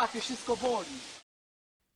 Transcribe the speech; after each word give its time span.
łapie, 0.00 0.20
wszystko 0.20 0.56
boli. 0.56 0.88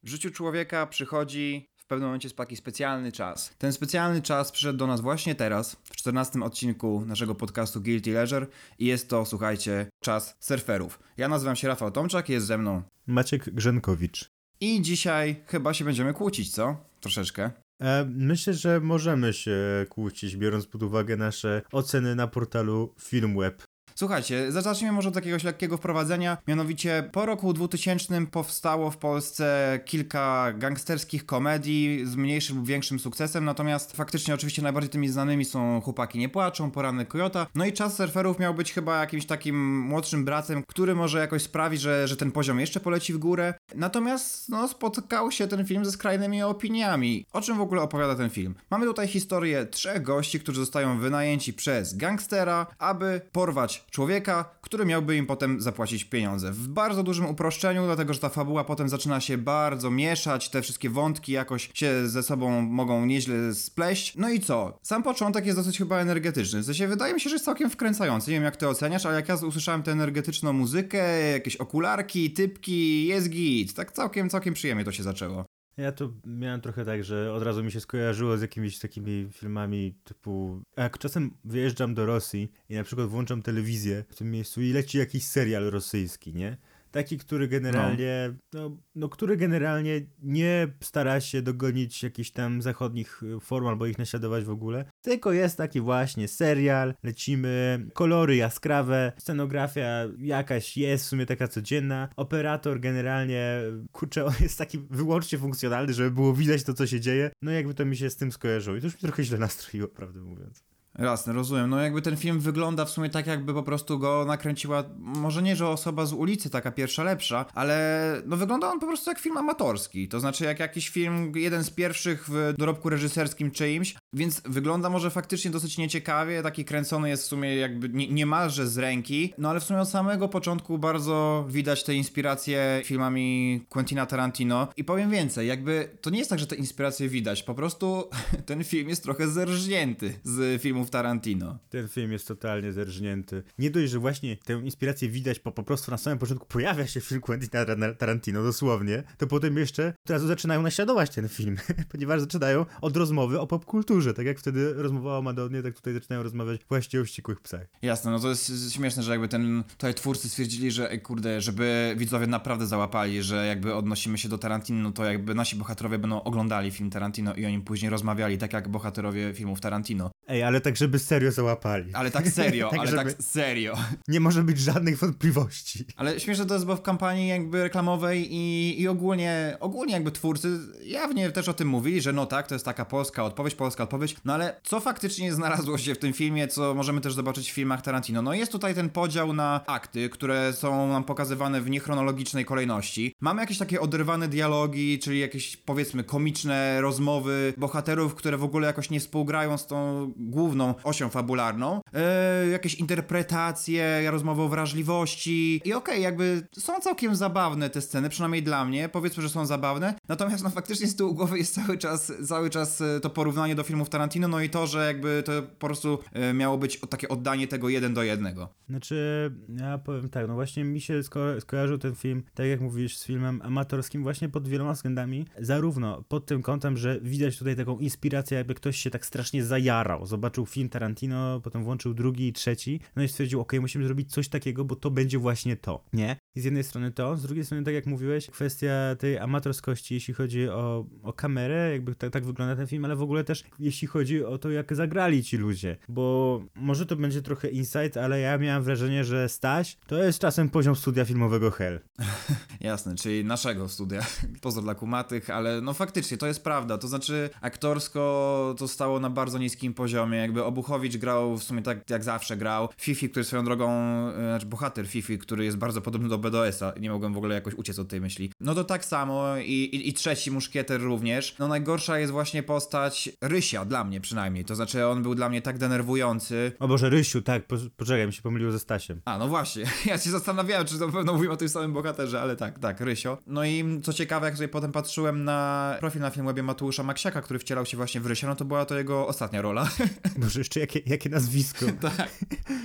W 0.03 0.09
życiu 0.09 0.31
człowieka 0.31 0.87
przychodzi 0.87 1.69
w 1.77 1.87
pewnym 1.87 2.09
momencie 2.09 2.31
taki 2.31 2.57
specjalny 2.57 3.13
czas. 3.13 3.55
Ten 3.59 3.73
specjalny 3.73 4.23
czas 4.23 4.53
przyszedł 4.53 4.79
do 4.79 4.87
nas 4.87 5.01
właśnie 5.01 5.35
teraz, 5.35 5.77
w 5.85 5.97
14 5.97 6.41
odcinku 6.43 7.03
naszego 7.07 7.35
podcastu 7.35 7.81
Guilty 7.81 8.13
Leisure 8.13 8.47
i 8.79 8.87
jest 8.87 9.09
to, 9.09 9.27
słuchajcie, 9.27 9.87
czas 10.03 10.37
surferów. 10.41 10.99
Ja 11.17 11.29
nazywam 11.29 11.57
się 11.57 11.69
Rafał 11.69 11.91
Tomczak, 11.91 12.29
jest 12.29 12.47
ze 12.47 12.59
mną 12.59 12.83
Maciek 13.07 13.51
Grzenkowicz. 13.51 14.29
i 14.61 14.83
dzisiaj 14.83 15.43
chyba 15.47 15.75
się 15.75 15.85
będziemy 15.85 16.15
kłócić, 16.15 16.55
co? 16.55 16.77
Troszeczkę. 17.01 17.51
E, 17.83 18.05
myślę, 18.11 18.55
że 18.55 18.81
możemy 18.81 19.33
się 19.33 19.87
kłócić, 19.89 20.37
biorąc 20.37 20.67
pod 20.67 20.83
uwagę 20.83 21.17
nasze 21.17 21.63
oceny 21.73 22.15
na 22.15 22.27
portalu 22.27 22.95
Filmweb. 23.01 23.63
Słuchajcie, 23.97 24.53
zacznijmy 24.53 24.93
może 24.93 25.09
od 25.09 25.17
jakiegoś 25.17 25.45
lekkiego 25.45 25.77
wprowadzenia. 25.77 26.39
Mianowicie 26.49 27.11
po 27.13 27.27
roku 27.27 27.53
2000 27.53 28.27
powstało 28.27 28.91
w 28.91 28.97
Polsce 28.97 29.81
kilka 29.85 30.53
gangsterskich 30.53 31.27
komedii 31.27 32.07
z 32.07 32.17
mniejszym 32.17 32.57
lub 32.57 32.67
większym 32.67 32.99
sukcesem, 32.99 33.45
natomiast 33.45 33.97
faktycznie 33.97 34.35
oczywiście 34.35 34.63
najbardziej 34.63 34.91
tymi 34.91 35.09
znanymi 35.09 35.45
są 35.45 35.81
Chłopaki 35.81 36.19
nie 36.19 36.29
płaczą, 36.29 36.71
Poranny 36.71 37.07
Kojota. 37.07 37.47
No 37.55 37.67
i 37.67 37.73
Czas 37.73 37.97
Surferów 37.97 38.39
miał 38.39 38.55
być 38.55 38.73
chyba 38.73 39.01
jakimś 39.01 39.27
takim 39.27 39.79
młodszym 39.81 40.25
bratem, 40.25 40.63
który 40.67 40.95
może 40.95 41.19
jakoś 41.19 41.43
sprawi, 41.43 41.79
że, 41.79 42.09
że 42.09 42.17
ten 42.17 42.33
poziom 42.33 42.61
jeszcze 42.61 42.81
poleci 42.81 43.13
w 43.13 43.19
górę. 43.19 43.55
Natomiast 43.75 44.49
no, 44.49 44.69
spotkał 44.69 45.31
się 45.31 45.47
ten 45.47 45.67
film 45.67 45.85
ze 45.85 45.93
skrajnymi 45.93 46.43
opiniami. 46.43 47.27
O 47.33 47.41
czym 47.41 47.57
w 47.57 47.61
ogóle 47.61 47.83
opowiada 47.83 48.15
ten 48.15 48.31
film? 48.31 48.55
Mamy 48.71 48.87
tutaj 48.87 49.09
historię 49.09 49.67
trzech 49.67 50.03
gości, 50.03 50.41
którzy 50.41 50.61
zostają 50.61 50.99
wynajęci 50.99 51.53
przez 51.53 51.97
gangstera, 51.97 52.67
aby 52.79 53.21
porwać 53.33 53.85
człowieka, 53.95 54.45
który 54.61 54.85
miałby 54.85 55.17
im 55.17 55.27
potem 55.27 55.61
zapłacić 55.61 56.05
pieniądze. 56.05 56.53
W 56.53 56.69
bardzo 56.69 57.03
dużym 57.03 57.27
uproszczeniu, 57.27 57.85
dlatego 57.85 58.15
że 58.15 58.21
ta 58.21 58.29
fabuła 58.29 58.65
potem 58.65 58.89
zaczyna 58.89 59.21
się 59.21 59.39
bardzo 59.39 59.91
mieszać, 59.91 60.49
te 60.49 60.63
wszystkie 60.63 60.91
wątki 60.91 61.33
jakoś 61.33 61.71
się 61.75 62.09
ze 62.09 62.23
sobą 62.23 62.63
mogą 62.63 63.07
nieźle 63.07 63.55
spleść. 63.55 64.17
No 64.17 64.31
i 64.31 64.41
co? 64.41 64.79
Sam 64.83 65.03
początek 65.03 65.47
jest 65.47 65.59
dosyć 65.59 65.79
chyba 65.79 65.99
energetyczny. 65.99 66.61
W 66.61 66.65
sensie 66.65 66.89
wydaje 66.89 67.15
mi 67.15 67.21
się, 67.21 67.31
że 67.31 67.35
jest 67.35 67.45
całkiem 67.45 67.71
wkręcający. 67.71 68.31
Nie 68.31 68.37
wiem 68.37 68.45
jak 68.45 68.57
ty 68.57 68.69
oceniasz, 68.69 69.07
ale 69.07 69.15
jak 69.15 69.29
ja 69.29 69.35
usłyszałem 69.35 69.83
tę 69.83 69.93
energetyczną 69.93 70.53
muzykę, 70.53 71.31
jakieś 71.31 71.57
okularki, 71.57 72.31
typki, 72.31 73.07
jest 73.07 73.29
git. 73.29 73.75
Tak 73.75 73.93
całkiem, 73.93 74.31
całkiem 74.31 74.55
przyjemnie 74.55 74.85
to 74.85 74.93
się 74.93 75.03
zaczęło. 75.03 75.45
Ja 75.77 75.93
to 75.93 76.11
miałem 76.25 76.61
trochę 76.61 76.85
tak, 76.85 77.05
że 77.05 77.33
od 77.33 77.43
razu 77.43 77.65
mi 77.65 77.73
się 77.73 77.81
skojarzyło 77.81 78.37
z 78.37 78.43
jakimiś 78.43 78.79
takimi 78.79 79.29
filmami 79.33 79.95
typu... 80.05 80.63
Jak 80.77 80.99
czasem 80.99 81.31
wyjeżdżam 81.45 81.95
do 81.95 82.07
Rosji 82.07 82.53
i 82.69 82.75
na 82.75 82.85
przykład 82.85 83.09
włączam 83.09 83.43
telewizję 83.43 84.05
w 84.09 84.17
tym 84.17 84.31
miejscu 84.31 84.63
i 84.63 84.73
leci 84.73 84.99
jakiś 84.99 85.25
serial 85.25 85.71
rosyjski, 85.71 86.35
nie? 86.35 86.57
Taki, 86.95 87.19
który 87.19 87.49
generalnie, 87.49 88.35
no. 88.53 88.77
No, 88.95 89.09
który 89.09 89.37
generalnie 89.37 90.01
nie 90.23 90.69
stara 90.81 91.21
się 91.21 91.43
dogonić 91.43 92.03
jakichś 92.03 92.31
tam 92.31 92.63
zachodnich 92.63 93.23
form 93.41 93.67
albo 93.67 93.87
ich 93.87 93.99
naśladować 93.99 94.45
w 94.45 94.51
ogóle, 94.51 94.85
tylko 95.03 95.33
jest 95.33 95.57
taki 95.57 95.81
właśnie 95.81 96.29
serial, 96.29 96.95
lecimy, 97.03 97.87
kolory 97.93 98.37
jaskrawe, 98.37 99.13
scenografia 99.19 100.07
jakaś 100.19 100.77
jest 100.77 101.05
w 101.05 101.09
sumie 101.09 101.27
taka 101.27 101.49
codzienna, 101.49 102.09
operator 102.17 102.81
generalnie, 102.81 103.61
kurczę, 103.93 104.25
on 104.25 104.35
jest 104.41 104.59
taki 104.59 104.79
wyłącznie 104.91 105.39
funkcjonalny, 105.39 105.95
żeby 105.95 106.11
było 106.11 106.35
widać 106.35 106.65
to, 106.65 106.75
co 106.75 106.87
się 106.87 107.01
dzieje, 107.01 107.31
no 107.43 107.51
jakby 107.51 107.75
to 107.75 107.85
mi 107.85 107.97
się 107.97 108.11
z 108.11 108.17
tym 108.17 108.33
skojarzyło 108.33 108.77
i 108.77 108.81
to 108.81 108.87
już 108.87 108.95
mi 108.95 109.01
trochę 109.01 109.25
źle 109.25 109.39
nastroiło, 109.49 109.89
prawdę 109.89 110.21
mówiąc. 110.21 110.74
Jasne, 110.99 111.33
rozumiem. 111.33 111.71
No 111.71 111.81
jakby 111.81 112.03
ten 112.03 112.17
film 112.17 112.41
wygląda 112.41 112.85
w 112.85 112.91
sumie 112.91 113.11
tak, 113.11 113.27
jakby 113.27 113.55
po 113.55 113.63
prostu 113.63 113.99
go 113.99 114.25
nakręciła, 114.25 114.85
może 114.99 115.43
nie, 115.43 115.57
że 115.57 115.69
osoba 115.69 116.07
z 116.07 116.13
ulicy, 116.13 116.51
taka 116.51 116.73
pierwsza 116.73 117.03
lepsza, 117.03 117.47
ale 117.55 118.23
no 118.27 118.37
wygląda 118.37 118.73
on 118.73 118.81
po 118.81 118.87
prostu 118.87 119.11
jak 119.11 119.19
film 119.19 119.37
amatorski. 119.37 120.09
To 120.09 120.21
znaczy 120.21 120.45
jak 120.45 120.61
jakiś 120.61 120.89
film, 120.89 121.33
jeden 121.35 121.65
z 121.65 121.71
pierwszych 121.71 122.25
w 122.29 122.55
dorobku 122.59 122.91
reżyserskim 122.91 123.51
czyimś, 123.51 123.95
więc 124.13 124.43
wygląda 124.45 124.91
może 124.91 125.11
faktycznie 125.11 125.51
dosyć 125.51 125.79
nieciekawie, 125.79 126.43
taki 126.43 126.65
kręcony 126.65 127.09
jest 127.09 127.23
w 127.23 127.27
sumie 127.27 127.57
jakby 127.57 127.89
nie, 127.89 128.09
niemalże 128.09 128.67
z 128.67 128.79
ręki, 128.79 129.35
no 129.39 129.51
ale 129.51 129.61
w 129.61 129.65
sumie 129.65 129.81
od 129.81 129.89
samego 129.89 130.29
początku 130.29 130.79
bardzo 130.79 131.47
widać 131.49 131.85
te 131.85 131.95
inspiracje 131.95 132.83
filmami 132.85 133.61
Quentina 133.69 134.07
Tarantino 134.07 134.69
i 134.77 134.85
powiem 134.85 135.11
więcej, 135.11 135.49
jakby 135.49 135.89
to 136.01 136.11
nie 136.11 136.19
jest 136.19 136.31
tak, 136.31 136.39
że 136.39 136.47
te 136.47 136.57
inspiracje 136.57 137.09
widać, 137.09 137.43
po 137.43 137.55
prostu 137.55 138.09
ten 138.47 138.65
film 138.65 138.89
jest 138.89 139.03
trochę 139.03 139.29
zerżnięty 139.29 140.21
z 140.23 140.63
filmów 140.63 140.84
Tarantino. 140.91 141.59
Ten 141.69 141.89
film 141.89 142.13
jest 142.13 142.29
totalnie 142.29 142.73
zerżnięty. 142.73 143.43
Nie 143.59 143.71
dość, 143.71 143.93
że 143.93 143.99
właśnie 143.99 144.37
tę 144.37 144.53
inspirację 144.53 145.09
widać, 145.09 145.41
bo 145.41 145.53
po 145.53 145.63
prostu 145.63 145.91
na 145.91 145.99
samym 145.99 146.19
początku 146.19 146.47
pojawia 146.47 146.87
się 146.87 147.01
film 147.01 147.21
Quentina 147.21 147.65
Tarantino, 147.99 148.43
dosłownie, 148.43 149.03
to 149.19 149.27
potem 149.27 149.57
jeszcze 149.57 149.95
teraz 150.07 150.23
zaczynają 150.23 150.63
naśladować 150.63 151.11
ten 151.11 151.29
film, 151.29 151.57
ponieważ 151.93 152.21
zaczynają 152.21 152.67
od 152.81 152.97
rozmowy 152.97 153.41
o 153.41 153.47
popkulturze. 153.47 154.15
Tak 154.15 154.27
jak 154.27 154.39
wtedy 154.39 154.73
rozmowała 154.73 155.19
o 155.19 155.23
Madonnie, 155.23 155.63
tak 155.63 155.75
tutaj 155.75 155.95
zaczynają 155.95 156.23
rozmawiać 156.23 156.61
właśnie 156.69 157.01
o 157.01 157.05
wściekłych 157.05 157.41
psach. 157.41 157.67
Jasne, 157.83 158.11
no 158.11 158.19
to 158.21 158.29
jest 158.29 158.73
śmieszne, 158.73 159.03
że 159.03 159.11
jakby 159.11 159.29
ten, 159.29 159.65
tutaj 159.69 159.95
twórcy 159.95 160.29
stwierdzili, 160.29 160.71
że 160.71 160.99
kurde, 160.99 161.41
żeby 161.41 161.95
widzowie 161.99 162.27
naprawdę 162.27 162.67
załapali, 162.67 163.23
że 163.23 163.47
jakby 163.47 163.75
odnosimy 163.75 164.19
się 164.19 164.29
do 164.29 164.39
Tarantino, 164.39 164.83
no 164.83 164.93
to 164.93 165.05
jakby 165.05 165.35
nasi 165.35 165.57
bohaterowie 165.57 165.99
będą 165.99 166.23
oglądali 166.23 166.71
film 166.71 166.91
Tarantino 166.91 167.35
i 167.35 167.47
o 167.47 167.49
nim 167.49 167.63
później 167.63 167.91
rozmawiali, 167.91 168.39
tak 168.39 168.53
jak 168.53 168.69
bohaterowie 168.69 169.35
filmów 169.35 169.61
Tarantino. 169.61 170.11
Ej, 170.29 170.43
ale 170.43 170.61
tak, 170.61 170.74
żeby 170.77 170.99
serio 170.99 171.33
załapali. 171.33 171.95
Ale 171.95 172.11
tak 172.11 172.29
serio, 172.29 172.69
Tak, 172.71 172.81
ale 172.81 172.91
żeby- 172.91 173.05
tak 173.05 173.23
serio. 173.23 173.77
Nie 174.09 174.21
może 174.21 174.43
być 174.43 174.59
żadnych 174.59 174.99
wątpliwości. 174.99 175.85
Ale 175.97 176.21
śmieszne 176.21 176.47
to 176.47 176.55
jest, 176.55 176.67
bo 176.67 176.77
w 176.77 176.83
kampanii 176.83 177.29
jakby 177.29 177.63
reklamowej 177.63 178.35
i, 178.35 178.81
i 178.81 178.89
ogólnie, 178.89 179.57
ogólnie 179.61 179.93
jakby 179.93 180.11
twórcy 180.13 180.59
jawnie 180.85 181.31
też 181.31 181.49
o 181.49 181.55
tym 181.55 181.69
mówili, 181.69 182.01
że 182.01 182.13
no 182.13 182.27
tak, 182.27 182.47
to 182.47 182.55
jest 182.55 182.65
taka 182.65 182.85
polska 182.85 183.25
odpowiedź, 183.25 183.55
polska 183.55 183.83
odpowiedź, 183.85 184.17
no 184.25 184.35
ale 184.35 184.61
co 184.63 184.81
faktycznie 184.81 185.33
znalazło 185.35 185.79
się 185.79 185.95
w 185.95 185.99
tym 185.99 186.13
filmie, 186.13 186.49
co 186.49 186.75
możemy 186.75 187.01
też 187.01 187.15
zobaczyć 187.15 187.51
w 187.51 187.55
filmach 187.55 187.83
Tarantino? 187.83 188.23
No 188.23 188.35
jest 188.35 188.53
tutaj 188.53 188.75
ten 188.75 188.91
podział 188.91 189.33
na 189.33 189.61
akty, 189.67 190.09
które 190.09 190.53
są 190.53 190.89
nam 190.89 191.05
pokazywane 191.05 191.61
w 191.61 191.71
niechronologicznej 191.71 192.45
kolejności. 192.45 193.15
Mamy 193.21 193.41
jakieś 193.43 193.59
takie 193.59 193.81
oderwane 193.81 194.29
dialogi, 194.29 194.99
czyli 194.99 195.21
jakieś 195.21 195.57
powiedzmy 195.57 196.05
komiczne 196.05 196.81
rozmowy 196.81 197.55
bohaterów, 197.57 198.15
które 198.15 198.37
w 198.37 198.45
ogóle 198.45 198.67
jakoś 198.67 198.91
nie 198.91 199.01
współgrają 199.01 199.59
z 199.59 199.67
tą 199.67 200.13
główną 200.17 200.64
osią 200.85 201.09
fabularną. 201.09 201.81
Eee, 201.93 202.51
jakieś 202.51 202.75
interpretacje, 202.75 204.11
rozmowy 204.11 204.43
o 204.43 204.49
wrażliwości 204.49 205.61
i 205.65 205.73
okej, 205.73 206.03
jakby 206.03 206.47
są 206.59 206.81
całkiem 206.81 207.17
zabawne 207.17 207.71
te 207.71 207.81
sceny, 207.81 208.09
przynajmniej 208.09 208.43
dla 208.43 208.65
mnie, 208.65 208.89
powiedzmy, 208.89 209.23
że 209.23 209.29
są 209.29 209.47
zabawne, 209.47 209.95
natomiast 210.09 210.45
no 210.45 210.51
faktycznie 210.51 210.87
z 210.87 210.97
tyłu 210.97 211.15
głowy 211.15 211.39
jest 211.39 211.55
cały 211.55 211.79
czas, 211.79 212.13
cały 212.27 212.51
czas 212.51 212.81
e, 212.81 213.01
to 213.01 213.11
porównanie 213.11 213.55
do 213.55 213.63
filmów 213.63 213.89
Tarantino, 213.89 214.29
no 214.29 214.41
i 214.41 214.51
to, 214.51 214.67
że 214.67 214.87
jakby 214.87 215.23
to 215.27 215.33
po 215.43 215.67
prostu 215.67 215.99
e, 216.13 216.35
miało 216.35 216.59
być 216.59 216.81
takie 216.89 217.09
oddanie 217.09 217.49
tego 217.49 217.69
jeden 217.69 217.95
do 217.95 218.03
jednego. 218.03 218.49
Znaczy, 218.69 219.31
ja 219.61 219.79
powiem 219.79 220.09
tak, 220.09 220.29
no 220.29 220.35
właśnie 220.35 220.65
mi 220.65 220.81
się 220.81 221.01
sko- 221.03 221.41
skojarzył 221.41 221.79
ten 221.79 221.95
film, 221.95 222.23
tak 222.35 222.47
jak 222.47 222.61
mówisz, 222.61 222.97
z 222.97 223.05
filmem 223.05 223.41
amatorskim 223.45 224.03
właśnie 224.03 224.29
pod 224.29 224.49
wieloma 224.49 224.73
względami. 224.73 225.27
Zarówno 225.39 226.03
pod 226.09 226.27
tym 226.27 226.43
kątem, 226.43 226.77
że 226.77 227.01
widać 227.01 227.39
tutaj 227.39 227.57
taką 227.57 227.79
inspirację, 227.79 228.39
jakby 228.39 228.55
ktoś 228.55 228.77
się 228.77 228.91
tak 228.91 229.07
strasznie 229.07 229.45
zajarał. 229.45 230.07
Zobaczył 230.07 230.47
film 230.55 230.69
Tarantino, 230.69 231.41
potem 231.41 231.65
włączył 231.65 231.95
drugi 231.95 232.29
i 232.29 232.33
trzeci, 232.33 232.81
no 232.97 233.03
i 233.03 233.09
stwierdził, 233.09 233.41
okej, 233.41 233.61
musimy 233.61 233.85
zrobić 233.85 234.13
coś 234.13 234.29
takiego, 234.29 234.65
bo 234.65 234.77
to 234.77 234.91
będzie 234.91 235.19
właśnie 235.19 235.57
to, 235.57 235.85
nie? 235.93 236.17
I 236.35 236.41
z 236.41 236.45
jednej 236.45 236.65
strony 236.65 236.93
to, 236.93 237.17
z 237.17 237.23
drugiej 237.23 237.45
strony, 237.45 237.65
tak 237.65 237.75
jak 237.75 237.87
mówiłeś, 237.87 238.27
kwestia 238.27 238.97
tej 238.99 239.19
amatorskości, 239.19 239.95
jeśli 239.95 240.15
chodzi 240.15 240.49
o, 240.49 240.87
o 241.03 241.13
kamerę, 241.13 241.73
jakby 241.73 241.95
tak, 241.95 242.11
tak 242.11 242.25
wygląda 242.25 242.57
ten 242.57 242.67
film, 242.67 242.85
ale 242.85 242.97
w 242.97 243.03
ogóle 243.03 243.25
też 243.25 243.45
jeśli 243.59 243.89
chodzi 243.89 244.25
o 244.25 244.39
to, 244.39 244.51
jak 244.51 244.75
zagrali 244.75 245.25
ci 245.25 245.37
ludzie, 245.37 245.77
bo 245.89 246.41
może 246.55 246.87
to 246.87 246.97
będzie 246.97 247.23
trochę 247.23 247.49
insight, 247.49 247.97
ale 247.97 248.21
ja 248.21 248.39
miałem 248.39 248.63
wrażenie, 248.63 249.05
że 249.05 249.29
Staś 249.29 249.77
to 249.87 250.05
jest 250.05 250.19
czasem 250.19 250.49
poziom 250.49 250.77
studia 250.77 251.05
filmowego 251.05 251.51
Hell. 251.51 251.81
Jasne, 252.61 252.95
czyli 252.95 253.25
naszego 253.25 253.69
studia. 253.69 254.07
Pozdro 254.43 254.63
dla 254.63 254.75
kumatych, 254.75 255.31
ale 255.31 255.61
no 255.61 255.75
faktycznie 255.75 256.17
to 256.17 256.27
jest 256.27 256.45
prawda. 256.45 256.79
To 256.79 256.89
znaczy, 256.89 257.31
aktorsko 257.41 258.55
to 258.59 258.69
stało 258.69 259.01
na 259.01 259.11
bardzo 259.11 259.39
niskim 259.39 259.75
poziomie. 259.75 260.19
Jakby 260.19 260.44
Obuchowicz 260.45 260.97
grał 260.97 261.37
w 261.37 261.43
sumie 261.43 261.63
tak 261.63 261.91
jak 261.91 262.05
zawsze 262.05 262.37
grał. 262.37 262.69
Fifi, 262.77 263.11
który 263.11 263.25
swoją 263.25 263.45
drogą, 263.45 263.71
e, 264.09 264.13
znaczy 264.15 264.47
bohater 264.47 264.87
Fifi, 264.87 265.19
który 265.19 265.45
jest 265.45 265.57
bardzo 265.57 265.81
podobny 265.81 266.09
do 266.09 266.19
BDS-a. 266.19 266.73
Nie 266.81 266.91
mogłem 266.91 267.15
w 267.15 267.17
ogóle 267.17 267.35
jakoś 267.35 267.55
uciec 267.55 267.79
od 267.79 267.89
tej 267.89 268.01
myśli. 268.01 268.31
No 268.41 268.55
to 268.55 268.65
tak 268.65 268.85
samo 268.85 269.37
i, 269.37 269.53
i, 269.53 269.89
i 269.89 269.93
trzeci 269.93 270.31
muszkieter 270.31 270.81
również. 270.81 271.37
No 271.39 271.49
najgorsza 271.49 271.99
jest 271.99 272.13
właśnie 272.13 272.43
postać 272.43 273.11
Rysia, 273.21 273.65
dla 273.65 273.85
mnie 273.85 274.01
przynajmniej. 274.01 274.45
To 274.45 274.55
znaczy, 274.55 274.87
on 274.87 275.03
był 275.03 275.15
dla 275.15 275.29
mnie 275.29 275.43
tak 275.43 275.59
denerwujący. 275.59 276.53
O 276.59 276.69
Boże, 276.69 276.91
Rysiu, 276.91 277.23
tak, 277.23 277.47
po, 277.47 277.57
poczekaj, 277.77 278.07
mi 278.07 278.13
się 278.13 278.23
pomyliło 278.23 278.53
ze 278.53 278.59
Stasiem. 278.59 279.01
A, 279.05 279.19
no 279.19 279.29
właśnie. 279.29 279.65
Ja 279.87 279.99
się 279.99 280.11
zastanawiałem, 280.11 280.67
czy 280.67 280.79
to 280.79 280.89
pewno 280.89 281.13
mówimy 281.13 281.33
o 281.33 281.37
tym 281.37 281.49
samym 281.49 281.73
bohaterze, 281.73 282.21
ale 282.21 282.37
tak, 282.37 282.59
tak, 282.59 282.81
Rysio. 282.81 283.19
No 283.27 283.45
i 283.45 283.81
co 283.83 283.93
ciekawe, 283.93 284.27
jak 284.27 284.37
sobie 284.37 284.49
potem 284.49 284.73
patrzyłem 284.73 285.25
na 285.25 285.77
profil 285.81 286.01
na 286.01 286.11
Filmwebie 286.11 286.43
Mateusza 286.43 286.83
Maksiaka, 286.83 287.23
który 287.23 287.39
wcielał 287.39 287.67
się 287.67 287.77
właśnie 287.77 288.01
w 288.01 288.07
Rysia, 288.07 288.27
no 288.27 288.37
to 288.37 288.45
była 288.45 288.65
to 288.65 288.79
jego 288.79 289.07
ostatnia 289.07 289.43
rola. 289.43 289.69
Boże, 290.35 290.41
jeszcze 290.41 290.61
jakie, 290.61 290.81
jakie 290.87 291.11
nazwisko. 291.11 291.67
Tak, 291.81 292.09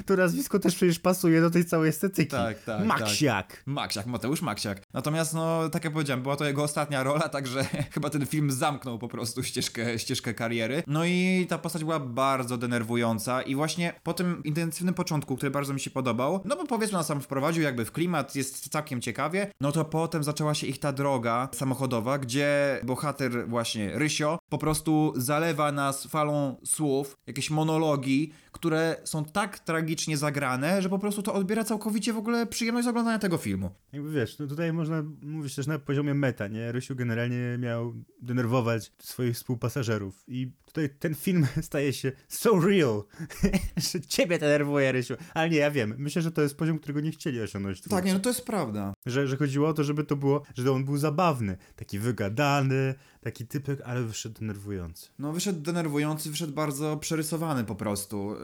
To 0.05 0.15
nazwisko 0.15 0.59
też 0.59 0.75
przecież 0.75 0.99
pasuje 0.99 1.41
do 1.41 1.49
tej 1.49 1.65
całej 1.65 1.89
estetyki. 1.89 2.31
tak, 2.31 2.63
tak. 2.63 2.85
Maksiak. 2.85 3.63
Maksiak, 3.65 4.05
Mateusz 4.05 4.41
Maksiak. 4.41 4.81
Natomiast, 4.93 5.33
no, 5.33 5.69
tak 5.69 5.83
jak 5.83 5.93
powiedziałem, 5.93 6.23
była 6.23 6.35
to 6.35 6.45
jego 6.45 6.63
ostatnia 6.63 7.03
rola, 7.03 7.29
także 7.39 7.63
chyba 7.91 8.09
ten 8.09 8.25
film 8.25 8.51
zamknął 8.51 8.99
po 8.99 9.07
prostu 9.07 9.43
ścieżkę, 9.43 9.99
ścieżkę 9.99 10.33
kariery. 10.33 10.83
No 10.87 11.05
i 11.05 11.45
ta 11.49 11.57
postać 11.57 11.83
była 11.83 11.99
bardzo 11.99 12.57
denerwująca 12.57 13.41
i 13.41 13.55
właśnie 13.55 13.93
po 14.03 14.13
tym 14.13 14.43
intensywnym 14.43 14.93
początku, 14.93 15.35
który 15.35 15.51
bardzo 15.51 15.73
mi 15.73 15.79
się 15.79 15.89
podobał, 15.89 16.41
no 16.45 16.55
bo 16.55 16.65
powiedzmy 16.65 16.97
nas 16.97 17.07
sam 17.07 17.21
wprowadził 17.21 17.63
jakby 17.63 17.85
w 17.85 17.91
klimat, 17.91 18.35
jest 18.35 18.69
całkiem 18.69 19.01
ciekawie, 19.01 19.51
no 19.61 19.71
to 19.71 19.85
potem 19.85 20.23
zaczęła 20.23 20.53
się 20.53 20.67
ich 20.67 20.79
ta 20.79 20.91
droga 20.91 21.49
samochodowa, 21.55 22.17
gdzie 22.17 22.79
bohater 22.83 23.49
właśnie 23.49 23.99
Rysio 23.99 24.39
po 24.49 24.57
prostu 24.57 25.13
zalewa 25.15 25.71
nas 25.71 26.07
falą 26.07 26.55
słów, 26.65 27.17
jakieś 27.27 27.49
monologi, 27.59 28.31
które 28.51 28.95
są 29.03 29.25
tak 29.25 29.59
tragicznie 29.59 30.17
zagrane, 30.17 30.81
że 30.81 30.89
po 30.89 30.99
prostu 30.99 31.21
to 31.21 31.33
odbiera 31.33 31.63
całkowicie 31.63 32.13
w 32.13 32.17
ogóle 32.17 32.45
przyjemność 32.45 32.85
z 32.85 32.89
oglądania 32.89 33.19
tego 33.19 33.37
filmu. 33.37 33.69
Jakby 33.93 34.11
wiesz, 34.11 34.39
no 34.39 34.47
tutaj 34.47 34.73
można 34.73 35.03
mówić 35.21 35.55
też 35.55 35.67
na 35.67 35.79
poziomie 35.79 36.13
meta, 36.13 36.47
nie? 36.47 36.71
Rysiu 36.71 36.95
generalnie 36.95 37.57
miał 37.59 37.93
denerwować 38.21 38.91
swoich 38.99 39.35
współpasażerów 39.35 40.23
i 40.27 40.51
tutaj 40.65 40.89
ten 40.99 41.15
film 41.15 41.47
staje 41.61 41.93
się 41.93 42.11
so 42.27 42.59
real, 42.59 43.03
że 43.91 44.01
ciebie 44.01 44.39
denerwuje, 44.39 44.91
Rysiu. 44.91 45.13
Ale 45.33 45.49
nie, 45.49 45.57
ja 45.57 45.71
wiem, 45.71 45.95
myślę, 45.97 46.21
że 46.21 46.31
to 46.31 46.41
jest 46.41 46.57
poziom, 46.57 46.79
którego 46.79 46.99
nie 46.99 47.11
chcieli 47.11 47.41
osiągnąć. 47.41 47.81
Tak, 47.81 47.87
twórcy. 47.87 48.05
nie, 48.07 48.13
no 48.13 48.19
to 48.19 48.29
jest 48.29 48.45
prawda. 48.45 48.93
Że, 49.05 49.27
że 49.27 49.37
chodziło 49.37 49.67
o 49.67 49.73
to, 49.73 49.83
żeby 49.83 50.03
to 50.03 50.15
było, 50.15 50.43
że 50.57 50.71
on 50.71 50.85
był 50.85 50.97
zabawny, 50.97 51.57
taki 51.75 51.99
wygadany, 51.99 52.95
taki 53.21 53.47
typek, 53.47 53.81
ale 53.85 54.03
wyszedł 54.03 54.39
denerwujący. 54.39 55.09
No 55.19 55.33
wyszedł 55.33 55.61
denerwujący, 55.61 56.29
wyszedł 56.29 56.53
bardzo 56.53 56.97
przerysowany 56.97 57.63
po 57.63 57.75
prostu. 57.75 58.35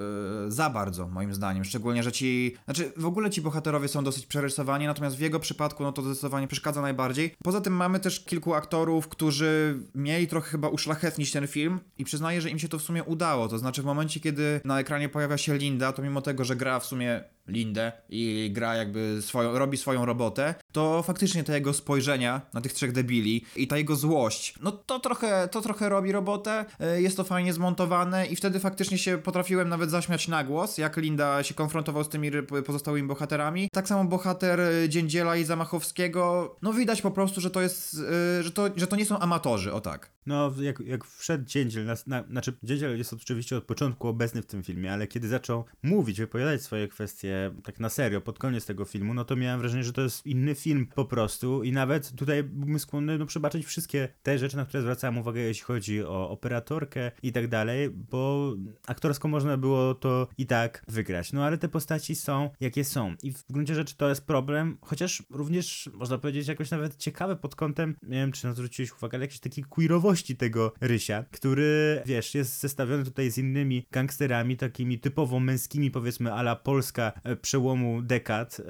Yy, 0.45 0.51
za 0.51 0.69
bardzo, 0.69 1.07
moim 1.07 1.33
zdaniem. 1.33 1.63
Szczególnie, 1.63 2.03
że 2.03 2.11
ci... 2.11 2.55
Znaczy, 2.65 2.91
w 2.97 3.05
ogóle 3.05 3.29
ci 3.29 3.41
bohaterowie 3.41 3.87
są 3.87 4.03
dosyć 4.03 4.25
przerysowani, 4.25 4.87
natomiast 4.87 5.15
w 5.15 5.19
jego 5.19 5.39
przypadku, 5.39 5.83
no 5.83 5.91
to 5.91 6.01
zdecydowanie 6.01 6.47
przeszkadza 6.47 6.81
najbardziej. 6.81 7.35
Poza 7.43 7.61
tym 7.61 7.73
mamy 7.73 7.99
też 7.99 8.25
kilku 8.25 8.53
aktorów, 8.53 9.07
którzy 9.07 9.79
mieli 9.95 10.27
trochę 10.27 10.49
chyba 10.49 10.69
uszlachetnić 10.69 11.31
ten 11.31 11.47
film 11.47 11.79
i 11.97 12.05
przyznaję, 12.05 12.41
że 12.41 12.49
im 12.49 12.59
się 12.59 12.67
to 12.69 12.79
w 12.79 12.81
sumie 12.81 13.03
udało. 13.03 13.47
To 13.47 13.59
znaczy, 13.59 13.81
w 13.81 13.85
momencie, 13.85 14.19
kiedy 14.19 14.61
na 14.65 14.79
ekranie 14.79 15.09
pojawia 15.09 15.37
się 15.37 15.57
Linda, 15.57 15.93
to 15.93 16.01
mimo 16.01 16.21
tego, 16.21 16.43
że 16.43 16.55
gra 16.55 16.79
w 16.79 16.85
sumie 16.85 17.23
Lindę 17.47 17.91
i 18.09 18.51
gra 18.53 18.75
jakby 18.75 19.17
swoją, 19.21 19.59
robi 19.59 19.77
swoją 19.77 20.05
robotę, 20.05 20.55
to 20.71 21.03
faktycznie 21.03 21.43
te 21.43 21.53
jego 21.53 21.73
spojrzenia 21.73 22.41
na 22.53 22.61
tych 22.61 22.73
trzech 22.73 22.91
debili 22.91 23.45
i 23.55 23.67
ta 23.67 23.77
jego 23.77 23.95
złość, 23.95 24.59
no 24.65 24.71
to 24.71 24.99
trochę, 24.99 25.47
to 25.47 25.61
trochę 25.61 25.89
robi 25.89 26.11
robotę, 26.11 26.65
e, 26.79 27.01
jest 27.01 27.17
to 27.17 27.23
fajnie 27.23 27.53
zmontowane 27.53 28.25
i 28.25 28.35
wtedy 28.35 28.59
faktycznie 28.59 28.97
się 28.97 29.17
potrafiłem 29.17 29.69
nawet 29.69 29.89
zaśmiać 29.89 30.27
na 30.27 30.43
głos, 30.43 30.77
jak 30.77 30.97
Linda 30.97 31.43
się 31.43 31.53
konfrontował 31.53 32.03
z 32.03 32.09
tymi 32.09 32.31
pozostałymi 32.65 33.07
bohaterami. 33.07 33.69
Tak 33.71 33.87
samo 33.87 34.05
bohater 34.05 34.59
e, 34.59 34.89
Dziędziela 34.89 35.35
i 35.35 35.43
Zamachowskiego, 35.43 36.55
no 36.61 36.73
widać 36.73 37.01
po 37.01 37.11
prostu, 37.11 37.41
że 37.41 37.51
to 37.51 37.61
jest, 37.61 37.97
e, 38.39 38.43
że 38.43 38.51
to, 38.51 38.69
że 38.75 38.87
to 38.87 38.95
nie 38.95 39.05
są 39.05 39.19
amatorzy, 39.19 39.73
o 39.73 39.81
tak. 39.81 40.15
No, 40.25 40.51
jak, 40.61 40.79
jak 40.79 41.05
wszedł 41.05 41.45
Dziędziel, 41.45 41.85
na, 41.85 41.95
na, 42.07 42.23
znaczy 42.23 42.53
Dziędziel 42.63 42.97
jest 42.97 43.13
oczywiście 43.13 43.57
od 43.57 43.63
początku 43.63 44.07
obecny 44.07 44.41
w 44.41 44.45
tym 44.45 44.63
filmie, 44.63 44.93
ale 44.93 45.07
kiedy 45.07 45.27
zaczął 45.27 45.65
mówić, 45.83 46.19
wypowiadać 46.19 46.61
swoje 46.61 46.87
kwestie 46.87 47.51
tak 47.63 47.79
na 47.79 47.89
serio, 47.89 48.21
pod 48.21 48.39
koniec 48.39 48.65
tego 48.65 48.85
filmu, 48.85 49.13
no 49.13 49.25
to 49.25 49.35
miałem 49.35 49.59
wrażenie, 49.59 49.83
że 49.83 49.93
to 49.93 50.01
jest 50.01 50.25
inny 50.25 50.55
film 50.55 50.87
po 50.95 51.05
prostu 51.05 51.63
i 51.63 51.71
nawet 51.71 52.11
tutaj 52.15 52.43
byłbym 52.43 52.79
skłonny 52.79 53.17
no, 53.17 53.25
przebaczyć 53.25 53.65
wszystkie 53.65 54.09
te 54.23 54.39
rzeczy, 54.39 54.54
na 54.55 54.65
które 54.65 54.81
zwracałem 54.81 55.17
uwagę, 55.17 55.41
jeśli 55.41 55.63
chodzi 55.63 56.03
o 56.03 56.29
operatorkę 56.29 57.11
i 57.23 57.31
tak 57.31 57.47
dalej, 57.47 57.89
bo 57.89 58.53
aktorsko 58.87 59.27
można 59.27 59.57
było 59.57 59.95
to 59.95 60.27
i 60.37 60.45
tak 60.45 60.83
wygrać. 60.87 61.33
No 61.33 61.43
ale 61.43 61.57
te 61.57 61.69
postaci 61.69 62.15
są, 62.15 62.49
jakie 62.59 62.83
są. 62.83 63.15
I 63.23 63.31
w 63.31 63.45
gruncie 63.49 63.75
rzeczy 63.75 63.95
to 63.97 64.09
jest 64.09 64.25
problem, 64.25 64.77
chociaż 64.81 65.23
również 65.29 65.89
można 65.93 66.17
powiedzieć 66.17 66.47
jakoś 66.47 66.71
nawet 66.71 66.97
ciekawe 66.97 67.35
pod 67.35 67.55
kątem, 67.55 67.95
nie 68.03 68.17
wiem 68.17 68.31
czy 68.31 68.47
na 68.47 68.53
zwróciłeś 68.53 68.93
uwagę, 68.93 69.17
ale 69.17 69.23
jakiejś 69.23 69.39
takiej 69.39 69.63
queerowości 69.63 70.35
tego 70.35 70.73
Rysia, 70.81 71.25
który, 71.31 72.01
wiesz, 72.05 72.35
jest 72.35 72.59
zestawiony 72.59 73.03
tutaj 73.03 73.31
z 73.31 73.37
innymi 73.37 73.85
gangsterami, 73.91 74.57
takimi 74.57 74.99
typowo 74.99 75.39
męskimi, 75.39 75.91
powiedzmy, 75.91 76.33
ala 76.33 76.55
Polska 76.55 77.13
e, 77.23 77.35
przełomu 77.35 78.01
dekad, 78.01 78.61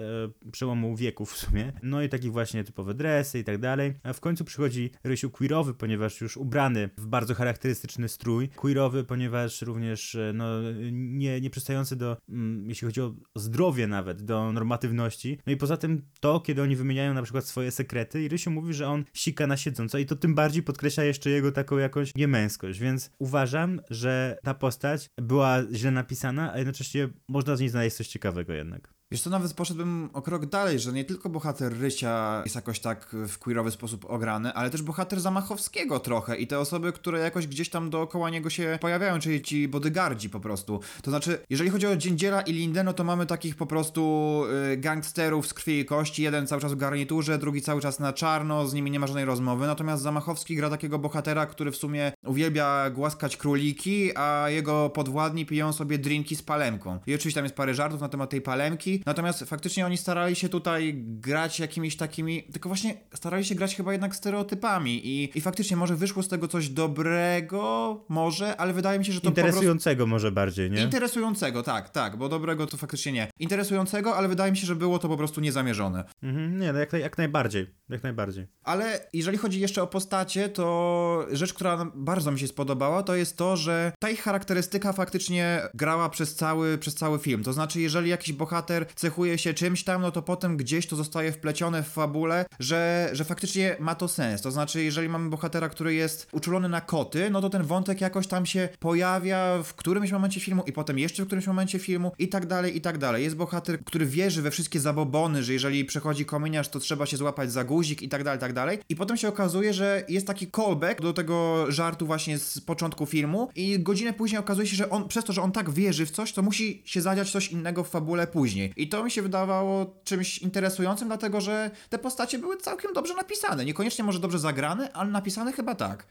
e, 0.45 0.51
przełomu 0.51 0.95
wieków 0.95 1.31
w 1.31 1.37
sumie, 1.37 1.73
no 1.83 2.01
i 2.01 2.09
taki 2.09 2.29
właśnie 2.29 2.63
typowe 2.63 2.93
dresy 2.93 3.39
i 3.39 3.43
tak 3.43 3.57
dalej, 3.57 3.93
a 4.03 4.13
w 4.13 4.19
końcu 4.19 4.45
przychodzi 4.45 4.91
Rysiu 5.03 5.29
queerowy, 5.29 5.73
ponieważ 5.75 6.21
już 6.21 6.37
ubrany 6.37 6.89
w 6.97 7.07
bardzo 7.07 7.33
charakterystyczny 7.35 8.09
strój, 8.09 8.49
queerowy, 8.49 9.03
ponieważ 9.03 9.61
również, 9.61 10.15
e, 10.15 10.31
no, 10.33 10.45
nie, 10.91 11.41
nie 11.41 11.49
przystający 11.49 11.95
do, 11.95 12.17
mm, 12.29 12.69
jeśli 12.69 12.85
chodzi 12.85 13.01
o 13.01 13.13
zdrowie 13.35 13.87
nawet, 13.87 14.21
do 14.21 14.51
normatywności, 14.51 15.39
no 15.47 15.53
i 15.53 15.57
poza 15.57 15.77
tym 15.77 16.01
to, 16.19 16.39
kiedy 16.39 16.61
oni 16.61 16.75
wymieniają 16.75 17.13
na 17.13 17.21
przykład 17.21 17.45
swoje 17.45 17.71
sekrety 17.71 18.23
i 18.23 18.27
Rysiu 18.27 18.51
mówi, 18.51 18.73
że 18.73 18.87
on 18.87 19.05
sika 19.13 19.47
na 19.47 19.57
siedząco 19.57 19.97
i 19.97 20.05
to 20.05 20.15
tym 20.15 20.35
bardziej 20.35 20.63
podkreśla 20.63 21.03
jeszcze 21.03 21.29
jego 21.29 21.51
taką 21.51 21.77
jakąś 21.77 22.15
niemęskość, 22.15 22.79
więc 22.79 23.11
uważam, 23.19 23.81
że 23.89 24.37
ta 24.43 24.53
postać 24.53 25.09
była 25.17 25.57
źle 25.73 25.91
napisana, 25.91 26.53
a 26.53 26.57
jednocześnie 26.57 27.09
można 27.27 27.55
z 27.55 27.59
niej 27.59 27.69
znaleźć 27.69 27.95
coś 27.95 28.07
ciekawego 28.07 28.53
jednak. 28.53 28.94
Wiesz 29.11 29.21
co, 29.21 29.29
nawet 29.29 29.53
poszedłbym 29.53 30.09
o 30.13 30.21
krok 30.21 30.45
dalej, 30.45 30.79
że 30.79 30.93
nie 30.93 31.05
tylko 31.05 31.29
bohater 31.29 31.79
Rysia 31.79 32.41
jest 32.43 32.55
jakoś 32.55 32.79
tak 32.79 33.07
w 33.27 33.37
queerowy 33.37 33.71
sposób 33.71 34.05
ograny, 34.05 34.53
ale 34.53 34.69
też 34.69 34.81
bohater 34.81 35.19
Zamachowskiego 35.19 35.99
trochę 35.99 36.37
i 36.37 36.47
te 36.47 36.59
osoby, 36.59 36.91
które 36.91 37.19
jakoś 37.19 37.47
gdzieś 37.47 37.69
tam 37.69 37.89
dookoła 37.89 38.29
niego 38.29 38.49
się 38.49 38.77
pojawiają, 38.81 39.19
czyli 39.19 39.41
ci 39.41 39.67
bodyguardzi 39.67 40.29
po 40.29 40.39
prostu. 40.39 40.79
To 41.01 41.11
znaczy, 41.11 41.39
jeżeli 41.49 41.69
chodzi 41.69 41.87
o 41.87 41.95
Dziędziela 41.95 42.41
i 42.41 42.53
Lindę, 42.53 42.83
no 42.83 42.93
to 42.93 43.03
mamy 43.03 43.25
takich 43.25 43.55
po 43.55 43.65
prostu 43.65 44.43
y, 44.73 44.77
gangsterów 44.77 45.47
z 45.47 45.53
krwi 45.53 45.79
i 45.79 45.85
kości, 45.85 46.23
jeden 46.23 46.47
cały 46.47 46.61
czas 46.61 46.73
w 46.73 46.77
garniturze, 46.77 47.37
drugi 47.37 47.61
cały 47.61 47.81
czas 47.81 47.99
na 47.99 48.13
czarno, 48.13 48.67
z 48.67 48.73
nimi 48.73 48.91
nie 48.91 48.99
ma 48.99 49.07
żadnej 49.07 49.25
rozmowy, 49.25 49.67
natomiast 49.67 50.03
Zamachowski 50.03 50.55
gra 50.55 50.69
takiego 50.69 50.99
bohatera, 50.99 51.45
który 51.45 51.71
w 51.71 51.75
sumie 51.75 52.11
uwielbia 52.23 52.89
głaskać 52.89 53.37
króliki, 53.37 54.17
a 54.17 54.49
jego 54.49 54.89
podwładni 54.89 55.45
piją 55.45 55.73
sobie 55.73 55.97
drinki 55.97 56.35
z 56.35 56.41
palemką. 56.41 56.99
I 57.07 57.15
oczywiście 57.15 57.37
tam 57.37 57.45
jest 57.45 57.55
parę 57.55 57.73
żartów 57.73 58.01
na 58.01 58.09
temat 58.09 58.29
tej 58.29 58.41
palemki, 58.41 58.94
natomiast 59.05 59.43
faktycznie 59.43 59.85
oni 59.85 59.97
starali 59.97 60.35
się 60.35 60.49
tutaj 60.49 60.93
grać 61.05 61.59
jakimiś 61.59 61.97
takimi, 61.97 62.43
tylko 62.43 62.69
właśnie 62.69 62.97
starali 63.13 63.45
się 63.45 63.55
grać 63.55 63.75
chyba 63.75 63.91
jednak 63.91 64.15
stereotypami 64.15 65.07
i, 65.07 65.37
i 65.37 65.41
faktycznie 65.41 65.77
może 65.77 65.95
wyszło 65.95 66.23
z 66.23 66.27
tego 66.27 66.47
coś 66.47 66.69
dobrego, 66.69 68.05
może, 68.09 68.57
ale 68.57 68.73
wydaje 68.73 68.99
mi 68.99 69.05
się, 69.05 69.11
że 69.11 69.21
to 69.21 69.29
po 69.29 69.31
prostu... 69.31 69.47
Interesującego 69.47 70.07
może 70.07 70.31
bardziej, 70.31 70.71
nie? 70.71 70.81
Interesującego, 70.81 71.63
tak, 71.63 71.89
tak, 71.89 72.17
bo 72.17 72.29
dobrego 72.29 72.67
to 72.67 72.77
faktycznie 72.77 73.11
nie. 73.11 73.27
Interesującego, 73.39 74.15
ale 74.15 74.27
wydaje 74.27 74.51
mi 74.51 74.57
się, 74.57 74.67
że 74.67 74.75
było 74.75 74.99
to 74.99 75.07
po 75.07 75.17
prostu 75.17 75.41
niezamierzone. 75.41 76.03
Mhm, 76.23 76.59
nie, 76.59 76.73
no 76.73 76.79
jak, 76.79 76.93
jak 76.93 77.17
najbardziej, 77.17 77.67
jak 77.89 78.03
najbardziej. 78.03 78.47
Ale 78.63 79.09
jeżeli 79.13 79.37
chodzi 79.37 79.59
jeszcze 79.59 79.83
o 79.83 79.87
postacie, 79.87 80.49
to 80.49 81.27
rzecz, 81.31 81.53
która 81.53 81.91
bardzo 81.95 82.31
mi 82.31 82.39
się 82.39 82.47
spodobała, 82.47 83.03
to 83.03 83.15
jest 83.15 83.37
to, 83.37 83.57
że 83.57 83.91
ta 83.99 84.09
ich 84.09 84.21
charakterystyka 84.21 84.93
faktycznie 84.93 85.61
grała 85.73 86.09
przez 86.09 86.35
cały, 86.35 86.77
przez 86.77 86.95
cały 86.95 87.19
film. 87.19 87.43
To 87.43 87.53
znaczy, 87.53 87.81
jeżeli 87.81 88.09
jakiś 88.09 88.33
bohater 88.33 88.84
cechuje 88.95 89.37
się 89.37 89.53
czymś 89.53 89.83
tam, 89.83 90.01
no 90.01 90.11
to 90.11 90.21
potem 90.21 90.57
gdzieś 90.57 90.87
to 90.87 90.95
zostaje 90.95 91.31
wplecione 91.31 91.83
w 91.83 91.87
fabule, 91.87 92.45
że, 92.59 93.09
że 93.13 93.25
faktycznie 93.25 93.75
ma 93.79 93.95
to 93.95 94.07
sens. 94.07 94.41
To 94.41 94.51
znaczy, 94.51 94.83
jeżeli 94.83 95.09
mamy 95.09 95.29
bohatera, 95.29 95.69
który 95.69 95.93
jest 95.93 96.27
uczulony 96.31 96.69
na 96.69 96.81
koty, 96.81 97.29
no 97.29 97.41
to 97.41 97.49
ten 97.49 97.63
wątek 97.63 98.01
jakoś 98.01 98.27
tam 98.27 98.45
się 98.45 98.69
pojawia 98.79 99.63
w 99.63 99.73
którymś 99.73 100.11
momencie 100.11 100.39
filmu 100.39 100.63
i 100.65 100.71
potem 100.71 100.99
jeszcze 100.99 101.23
w 101.23 101.25
którymś 101.25 101.47
momencie 101.47 101.79
filmu 101.79 102.11
i 102.19 102.27
tak 102.27 102.45
dalej, 102.45 102.77
i 102.77 102.81
tak 102.81 102.97
dalej. 102.97 103.23
Jest 103.23 103.35
bohater, 103.35 103.83
który 103.83 104.05
wierzy 104.05 104.41
we 104.41 104.51
wszystkie 104.51 104.79
zabobony, 104.79 105.43
że 105.43 105.53
jeżeli 105.53 105.85
przechodzi 105.85 106.25
kominiarz, 106.25 106.69
to 106.69 106.79
trzeba 106.79 107.05
się 107.05 107.17
złapać 107.17 107.51
za 107.51 107.63
guzik 107.63 108.01
i 108.01 108.09
tak 108.09 108.23
dalej, 108.23 108.37
i 108.37 108.41
tak 108.41 108.53
dalej. 108.53 108.79
I 108.89 108.95
potem 108.95 109.17
się 109.17 109.27
okazuje, 109.27 109.73
że 109.73 110.03
jest 110.09 110.27
taki 110.27 110.47
callback 110.47 111.01
do 111.01 111.13
tego 111.13 111.65
żartu 111.71 112.05
właśnie 112.05 112.39
z 112.39 112.61
początku 112.61 113.05
filmu 113.05 113.49
i 113.55 113.79
godzinę 113.79 114.13
później 114.13 114.39
okazuje 114.39 114.67
się, 114.67 114.75
że 114.75 114.89
on, 114.89 115.07
przez 115.07 115.25
to, 115.25 115.33
że 115.33 115.41
on 115.41 115.51
tak 115.51 115.69
wierzy 115.69 116.05
w 116.05 116.11
coś, 116.11 116.33
to 116.33 116.41
musi 116.41 116.81
się 116.85 117.01
zadziać 117.01 117.31
coś 117.31 117.51
innego 117.51 117.83
w 117.83 117.89
fabule 117.89 118.27
później. 118.27 118.73
I 118.77 118.89
to 118.89 119.03
mi 119.03 119.11
się 119.11 119.21
wydawało 119.21 120.01
czymś 120.03 120.37
interesującym, 120.37 121.07
dlatego 121.07 121.41
że 121.41 121.71
te 121.89 121.99
postacie 121.99 122.39
były 122.39 122.57
całkiem 122.57 122.93
dobrze 122.93 123.13
napisane. 123.15 123.65
Niekoniecznie 123.65 124.03
może 124.03 124.19
dobrze 124.19 124.39
zagrane, 124.39 124.93
ale 124.93 125.11
napisane 125.11 125.53
chyba 125.53 125.75
tak. 125.75 126.07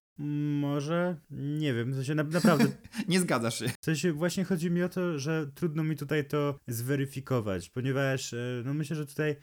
Może, 0.59 1.17
nie 1.31 1.75
wiem, 1.75 1.93
w 1.93 1.95
sensie 1.95 2.15
na, 2.15 2.23
naprawdę, 2.23 2.67
Nie 3.09 3.21
zgadzasz 3.21 3.59
się. 3.59 3.69
w 3.81 3.85
sensie 3.85 4.13
właśnie 4.13 4.45
chodzi 4.45 4.71
mi 4.71 4.83
o 4.83 4.89
to, 4.89 5.19
że 5.19 5.47
trudno 5.55 5.85
mi 5.85 5.97
tutaj 5.97 6.29
to 6.29 6.59
zweryfikować, 6.69 7.71
ponieważ 7.71 8.33
e, 8.33 8.63
no 8.65 8.75
myślę, 8.75 8.97
że 8.97 9.07
tutaj 9.07 9.37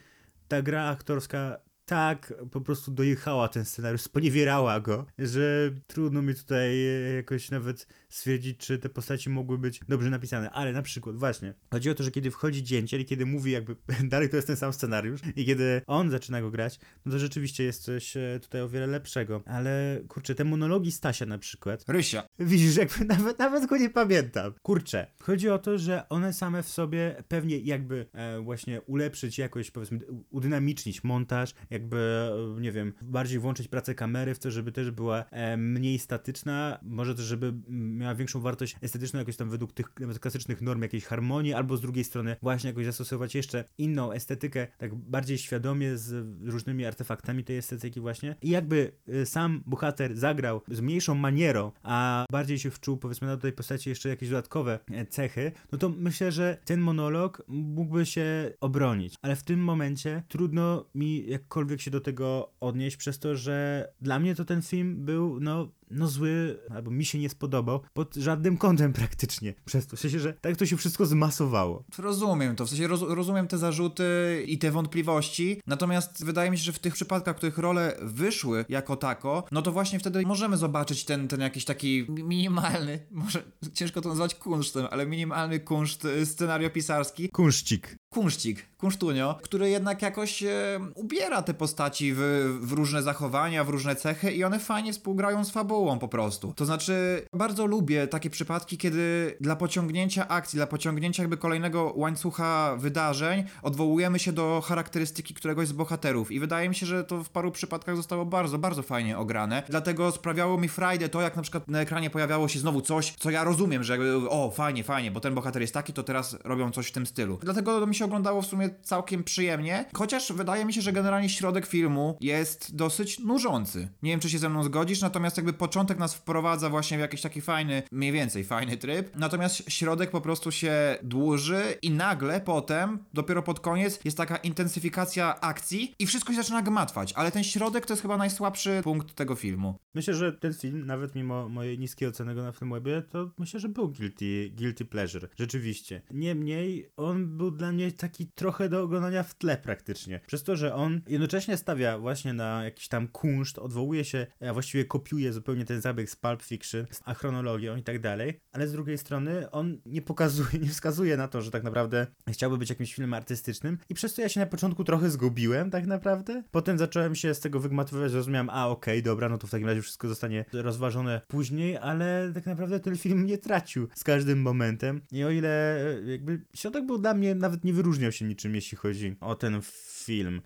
ta 0.48 0.62
gra 0.62 0.84
aktorska 0.84 1.56
tak 1.84 2.34
po 2.50 2.60
prostu 2.60 2.90
dojechała 2.90 3.48
ten 3.48 3.64
scenariusz, 3.64 4.00
sponiewierała 4.00 4.80
go, 4.80 5.06
że 5.18 5.70
trudno 5.86 6.22
mi 6.22 6.34
tutaj 6.34 6.86
e, 6.86 7.14
jakoś 7.14 7.50
nawet 7.50 7.86
stwierdzić, 8.08 8.58
czy 8.58 8.78
te 8.78 8.88
postaci 8.88 9.30
mogły 9.30 9.58
być 9.58 9.80
dobrze 9.88 10.10
napisane. 10.10 10.50
Ale 10.50 10.72
na 10.72 10.82
przykład, 10.82 11.16
właśnie, 11.16 11.54
chodzi 11.70 11.90
o 11.90 11.94
to, 11.94 12.02
że 12.02 12.10
kiedy 12.10 12.30
wchodzi 12.30 12.62
dzięciel 12.62 13.00
i 13.00 13.04
kiedy 13.04 13.26
mówi 13.26 13.52
jakby 13.52 13.76
dalej 14.04 14.28
to 14.28 14.36
jest 14.36 14.46
ten 14.46 14.56
sam 14.56 14.72
scenariusz 14.72 15.20
i 15.36 15.44
kiedy 15.46 15.82
on 15.86 16.10
zaczyna 16.10 16.40
go 16.40 16.50
grać, 16.50 16.78
no 17.06 17.12
to 17.12 17.18
rzeczywiście 17.18 17.64
jest 17.64 17.82
coś 17.82 18.16
e, 18.16 18.40
tutaj 18.42 18.60
o 18.60 18.68
wiele 18.68 18.86
lepszego. 18.86 19.42
Ale 19.46 20.00
kurczę, 20.08 20.34
te 20.34 20.44
monologi 20.44 20.92
Stasia 20.92 21.26
na 21.26 21.38
przykład, 21.38 21.84
Rysia. 21.88 22.22
Widzisz, 22.38 22.76
jakby 22.76 23.04
nawet, 23.14 23.38
nawet 23.38 23.66
go 23.66 23.76
nie 23.76 23.90
pamiętam. 23.90 24.52
Kurczę, 24.62 25.06
chodzi 25.20 25.48
o 25.48 25.58
to, 25.58 25.78
że 25.78 26.08
one 26.08 26.32
same 26.32 26.62
w 26.62 26.68
sobie 26.68 27.24
pewnie 27.28 27.58
jakby 27.58 28.06
e, 28.12 28.40
właśnie 28.40 28.80
ulepszyć 28.80 29.38
jakoś, 29.38 29.70
powiedzmy, 29.70 29.98
udynamicznić 30.30 31.04
montaż, 31.04 31.54
jakby, 31.72 32.30
nie 32.60 32.72
wiem, 32.72 32.92
bardziej 33.02 33.38
włączyć 33.38 33.68
pracę 33.68 33.94
kamery 33.94 34.34
w 34.34 34.38
to, 34.38 34.50
żeby 34.50 34.72
też 34.72 34.90
była 34.90 35.24
e, 35.30 35.56
mniej 35.56 35.98
statyczna, 35.98 36.78
może 36.82 37.14
też, 37.14 37.24
żeby 37.24 37.54
miała 37.68 38.14
większą 38.14 38.40
wartość 38.40 38.76
estetyczną, 38.80 39.18
jakoś 39.18 39.36
tam 39.36 39.50
według 39.50 39.72
tych 39.72 39.86
nawet 40.00 40.18
klasycznych 40.18 40.62
norm 40.62 40.82
jakiejś 40.82 41.04
harmonii, 41.04 41.54
albo 41.54 41.76
z 41.76 41.80
drugiej 41.80 42.04
strony 42.04 42.36
właśnie 42.42 42.70
jakoś 42.70 42.86
zastosować 42.86 43.34
jeszcze 43.34 43.64
inną 43.78 44.12
estetykę, 44.12 44.66
tak 44.78 44.94
bardziej 44.94 45.38
świadomie 45.38 45.96
z 45.96 46.26
różnymi 46.44 46.86
artefaktami 46.86 47.44
tej 47.44 47.56
estetyki 47.56 48.00
właśnie. 48.00 48.36
I 48.42 48.50
jakby 48.50 48.92
e, 49.08 49.26
sam 49.26 49.62
bohater 49.66 50.16
zagrał 50.16 50.62
z 50.68 50.80
mniejszą 50.80 51.14
manierą, 51.14 51.72
a 51.82 52.26
bardziej 52.32 52.58
się 52.58 52.70
wczuł, 52.70 52.96
powiedzmy, 52.96 53.26
na 53.26 53.36
tej 53.36 53.52
postaci 53.52 53.88
jeszcze 53.88 54.08
jakieś 54.08 54.28
dodatkowe 54.28 54.78
e, 54.90 55.06
cechy, 55.06 55.52
no 55.72 55.78
to 55.78 55.88
myślę, 55.88 56.32
że 56.32 56.58
ten 56.64 56.80
monolog 56.80 57.42
mógłby 57.48 58.06
się 58.06 58.52
obronić. 58.60 59.14
Ale 59.22 59.36
w 59.36 59.42
tym 59.42 59.60
momencie 59.60 60.22
trudno 60.28 60.86
mi 60.94 61.26
jakkolwiek 61.26 61.61
się 61.80 61.90
do 61.90 62.00
tego 62.00 62.52
odnieść, 62.60 62.96
przez 62.96 63.18
to, 63.18 63.36
że 63.36 63.88
dla 64.00 64.18
mnie 64.18 64.34
to 64.34 64.44
ten 64.44 64.62
film 64.62 65.04
był, 65.04 65.40
no, 65.40 65.68
no 65.92 66.08
zły, 66.08 66.58
albo 66.70 66.90
mi 66.90 67.04
się 67.04 67.18
nie 67.18 67.28
spodobał 67.28 67.80
pod 67.92 68.14
żadnym 68.14 68.56
kątem 68.56 68.92
praktycznie. 69.02 69.54
Przez 69.64 69.86
to, 69.86 69.96
w 69.96 70.00
sensie, 70.00 70.20
że 70.20 70.32
tak 70.32 70.56
to 70.56 70.66
się 70.66 70.76
wszystko 70.76 71.06
zmasowało. 71.06 71.84
Rozumiem 71.98 72.56
to, 72.56 72.66
w 72.66 72.68
sensie 72.68 72.86
roz, 72.86 73.00
rozumiem 73.08 73.48
te 73.48 73.58
zarzuty 73.58 74.04
i 74.46 74.58
te 74.58 74.70
wątpliwości, 74.70 75.60
natomiast 75.66 76.24
wydaje 76.24 76.50
mi 76.50 76.58
się, 76.58 76.64
że 76.64 76.72
w 76.72 76.78
tych 76.78 76.94
przypadkach, 76.94 77.34
w 77.34 77.38
których 77.38 77.58
role 77.58 77.96
wyszły 78.02 78.64
jako 78.68 78.96
tako, 78.96 79.44
no 79.52 79.62
to 79.62 79.72
właśnie 79.72 79.98
wtedy 79.98 80.22
możemy 80.26 80.56
zobaczyć 80.56 81.04
ten, 81.04 81.28
ten 81.28 81.40
jakiś 81.40 81.64
taki 81.64 82.06
minimalny, 82.08 83.06
może 83.10 83.42
ciężko 83.74 84.00
to 84.00 84.08
nazwać 84.08 84.34
kunsztem, 84.34 84.86
ale 84.90 85.06
minimalny 85.06 85.60
kunszt 85.60 86.04
y, 86.04 86.26
scenariopisarski, 86.26 87.28
Kunszcik. 87.28 87.96
kunszcik, 88.08 88.76
kunsztunio, 88.76 89.38
który 89.42 89.70
jednak 89.70 90.02
jakoś 90.02 90.42
e, 90.42 90.80
ubiera 90.94 91.42
te 91.42 91.54
postaci 91.54 92.12
w, 92.16 92.18
w 92.60 92.72
różne 92.72 93.02
zachowania, 93.02 93.64
w 93.64 93.68
różne 93.68 93.96
cechy 93.96 94.32
i 94.32 94.44
one 94.44 94.58
fajnie 94.58 94.92
współgrają 94.92 95.44
z 95.44 95.50
fabułą 95.50 95.81
po 95.82 96.08
prostu. 96.08 96.52
To 96.56 96.64
znaczy, 96.64 97.26
bardzo 97.32 97.66
lubię 97.66 98.06
takie 98.06 98.30
przypadki, 98.30 98.78
kiedy 98.78 99.36
dla 99.40 99.56
pociągnięcia 99.56 100.28
akcji, 100.28 100.56
dla 100.56 100.66
pociągnięcia 100.66 101.22
jakby 101.22 101.36
kolejnego 101.36 101.92
łańcucha 101.96 102.76
wydarzeń 102.76 103.44
odwołujemy 103.62 104.18
się 104.18 104.32
do 104.32 104.62
charakterystyki 104.64 105.34
któregoś 105.34 105.68
z 105.68 105.72
bohaterów 105.72 106.30
i 106.30 106.40
wydaje 106.40 106.68
mi 106.68 106.74
się, 106.74 106.86
że 106.86 107.04
to 107.04 107.24
w 107.24 107.30
paru 107.30 107.50
przypadkach 107.50 107.96
zostało 107.96 108.26
bardzo, 108.26 108.58
bardzo 108.58 108.82
fajnie 108.82 109.18
ograne. 109.18 109.62
Dlatego 109.68 110.12
sprawiało 110.12 110.58
mi 110.58 110.68
frajdę 110.68 111.08
to, 111.08 111.20
jak 111.20 111.36
na 111.36 111.42
przykład 111.42 111.68
na 111.68 111.80
ekranie 111.80 112.10
pojawiało 112.10 112.48
się 112.48 112.58
znowu 112.58 112.80
coś, 112.80 113.14
co 113.18 113.30
ja 113.30 113.44
rozumiem, 113.44 113.84
że 113.84 113.92
jakby, 113.92 114.30
o, 114.30 114.50
fajnie, 114.50 114.84
fajnie, 114.84 115.10
bo 115.10 115.20
ten 115.20 115.34
bohater 115.34 115.62
jest 115.62 115.74
taki, 115.74 115.92
to 115.92 116.02
teraz 116.02 116.36
robią 116.44 116.70
coś 116.70 116.86
w 116.86 116.92
tym 116.92 117.06
stylu. 117.06 117.38
Dlatego 117.42 117.86
mi 117.86 117.94
się 117.94 118.04
oglądało 118.04 118.42
w 118.42 118.46
sumie 118.46 118.70
całkiem 118.82 119.24
przyjemnie, 119.24 119.84
chociaż 119.94 120.32
wydaje 120.32 120.64
mi 120.64 120.72
się, 120.72 120.80
że 120.80 120.92
generalnie 120.92 121.28
środek 121.28 121.66
filmu 121.66 122.16
jest 122.20 122.76
dosyć 122.76 123.18
nużący. 123.18 123.88
Nie 124.02 124.10
wiem, 124.10 124.20
czy 124.20 124.30
się 124.30 124.38
ze 124.38 124.48
mną 124.48 124.62
zgodzisz, 124.62 125.00
natomiast 125.00 125.36
jakby 125.36 125.52
początek 125.72 125.98
nas 125.98 126.14
wprowadza 126.14 126.70
właśnie 126.70 126.96
w 126.96 127.00
jakiś 127.00 127.20
taki 127.20 127.40
fajny, 127.40 127.82
mniej 127.92 128.12
więcej 128.12 128.44
fajny 128.44 128.76
tryb, 128.76 129.16
natomiast 129.16 129.70
środek 129.70 130.10
po 130.10 130.20
prostu 130.20 130.50
się 130.50 130.98
dłuży 131.02 131.62
i 131.82 131.90
nagle 131.90 132.40
potem, 132.40 132.98
dopiero 133.14 133.42
pod 133.42 133.60
koniec, 133.60 134.00
jest 134.04 134.16
taka 134.16 134.36
intensyfikacja 134.36 135.40
akcji 135.40 135.94
i 135.98 136.06
wszystko 136.06 136.32
się 136.32 136.36
zaczyna 136.36 136.62
gmatwać, 136.62 137.12
ale 137.12 137.30
ten 137.30 137.44
środek 137.44 137.86
to 137.86 137.92
jest 137.92 138.02
chyba 138.02 138.16
najsłabszy 138.16 138.80
punkt 138.84 139.14
tego 139.14 139.34
filmu. 139.34 139.78
Myślę, 139.94 140.14
że 140.14 140.32
ten 140.32 140.54
film, 140.54 140.86
nawet 140.86 141.14
mimo 141.14 141.48
mojej 141.48 141.78
niskiej 141.78 142.08
oceny 142.08 142.34
go 142.34 142.42
na 142.42 142.52
Filmwebie, 142.52 143.02
to 143.02 143.30
myślę, 143.38 143.60
że 143.60 143.68
był 143.68 143.88
guilty, 143.88 144.50
guilty 144.50 144.84
pleasure. 144.84 145.28
Rzeczywiście. 145.38 146.02
Niemniej, 146.10 146.90
on 146.96 147.36
był 147.36 147.50
dla 147.50 147.72
mnie 147.72 147.92
taki 147.92 148.26
trochę 148.26 148.68
do 148.68 148.82
oglądania 148.82 149.22
w 149.22 149.34
tle 149.34 149.56
praktycznie. 149.56 150.20
Przez 150.26 150.42
to, 150.42 150.56
że 150.56 150.74
on 150.74 151.00
jednocześnie 151.08 151.56
stawia 151.56 151.98
właśnie 151.98 152.32
na 152.32 152.64
jakiś 152.64 152.88
tam 152.88 153.08
kunszt, 153.08 153.58
odwołuje 153.58 154.04
się, 154.04 154.26
a 154.48 154.52
właściwie 154.52 154.84
kopiuje 154.84 155.32
zupełnie 155.32 155.61
ten 155.64 155.80
zabieg 155.80 156.10
z 156.10 156.16
Pulp 156.16 156.42
Fiction, 156.42 156.86
z 156.90 157.00
achronologią 157.04 157.76
i 157.76 157.82
tak 157.82 157.98
dalej, 157.98 158.40
ale 158.52 158.68
z 158.68 158.72
drugiej 158.72 158.98
strony 158.98 159.50
on 159.50 159.78
nie 159.86 160.02
pokazuje, 160.02 160.58
nie 160.62 160.68
wskazuje 160.68 161.16
na 161.16 161.28
to, 161.28 161.42
że 161.42 161.50
tak 161.50 161.62
naprawdę 161.62 162.06
chciałby 162.28 162.58
być 162.58 162.70
jakimś 162.70 162.94
filmem 162.94 163.14
artystycznym 163.14 163.78
i 163.88 163.94
przez 163.94 164.14
to 164.14 164.22
ja 164.22 164.28
się 164.28 164.40
na 164.40 164.46
początku 164.46 164.84
trochę 164.84 165.10
zgubiłem 165.10 165.70
tak 165.70 165.86
naprawdę. 165.86 166.42
Potem 166.50 166.78
zacząłem 166.78 167.14
się 167.14 167.34
z 167.34 167.40
tego 167.40 167.60
wygmatywać, 167.60 168.10
zrozumiałem, 168.10 168.50
a 168.50 168.68
okej, 168.68 169.02
dobra, 169.02 169.28
no 169.28 169.38
to 169.38 169.46
w 169.46 169.50
takim 169.50 169.68
razie 169.68 169.82
wszystko 169.82 170.08
zostanie 170.08 170.44
rozważone 170.52 171.20
później, 171.28 171.76
ale 171.76 172.30
tak 172.34 172.46
naprawdę 172.46 172.80
ten 172.80 172.96
film 172.96 173.26
nie 173.26 173.38
tracił 173.38 173.88
z 173.94 174.04
każdym 174.04 174.42
momentem 174.42 175.00
i 175.12 175.24
o 175.24 175.30
ile 175.30 175.76
e, 175.86 176.10
jakby 176.10 176.40
środek 176.54 176.86
był 176.86 176.98
dla 176.98 177.14
mnie, 177.14 177.34
nawet 177.34 177.64
nie 177.64 177.72
wyróżniał 177.72 178.12
się 178.12 178.24
niczym, 178.24 178.54
jeśli 178.54 178.78
chodzi 178.78 179.16
o 179.20 179.34
ten 179.34 179.60
film. 179.62 180.01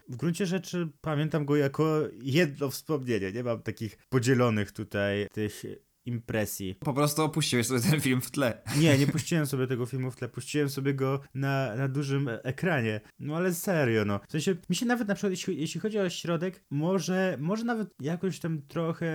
W 0.08 0.16
gruncie 0.16 0.46
rzeczy 0.46 0.88
pamiętam 1.00 1.44
go 1.44 1.56
jako 1.56 2.02
jedno 2.22 2.70
wspomnienie, 2.70 3.32
nie 3.32 3.44
mam 3.44 3.62
takich 3.62 3.98
podzielonych 4.08 4.72
tutaj 4.72 5.26
tych 5.32 5.62
impresji. 6.06 6.74
Po 6.74 6.94
prostu 6.94 7.22
opuściłeś 7.22 7.66
sobie 7.66 7.80
ten 7.80 8.00
film 8.00 8.20
w 8.20 8.30
tle. 8.30 8.62
Nie, 8.80 8.98
nie 8.98 9.06
puściłem 9.06 9.46
sobie 9.46 9.66
tego 9.66 9.86
filmu 9.86 10.10
w 10.10 10.16
tle, 10.16 10.28
puściłem 10.28 10.68
sobie 10.68 10.94
go 10.94 11.20
na, 11.34 11.76
na 11.76 11.88
dużym 11.88 12.28
e- 12.28 12.42
ekranie. 12.42 13.00
No 13.18 13.36
ale 13.36 13.54
serio, 13.54 14.04
no. 14.04 14.20
W 14.28 14.32
sensie, 14.32 14.56
mi 14.70 14.76
się 14.76 14.86
nawet 14.86 15.08
na 15.08 15.14
przykład, 15.14 15.30
jeśli, 15.30 15.60
jeśli 15.60 15.80
chodzi 15.80 15.98
o 15.98 16.10
środek, 16.10 16.64
może, 16.70 17.36
może 17.40 17.64
nawet 17.64 17.94
jakoś 18.00 18.40
tam 18.40 18.62
trochę 18.62 19.06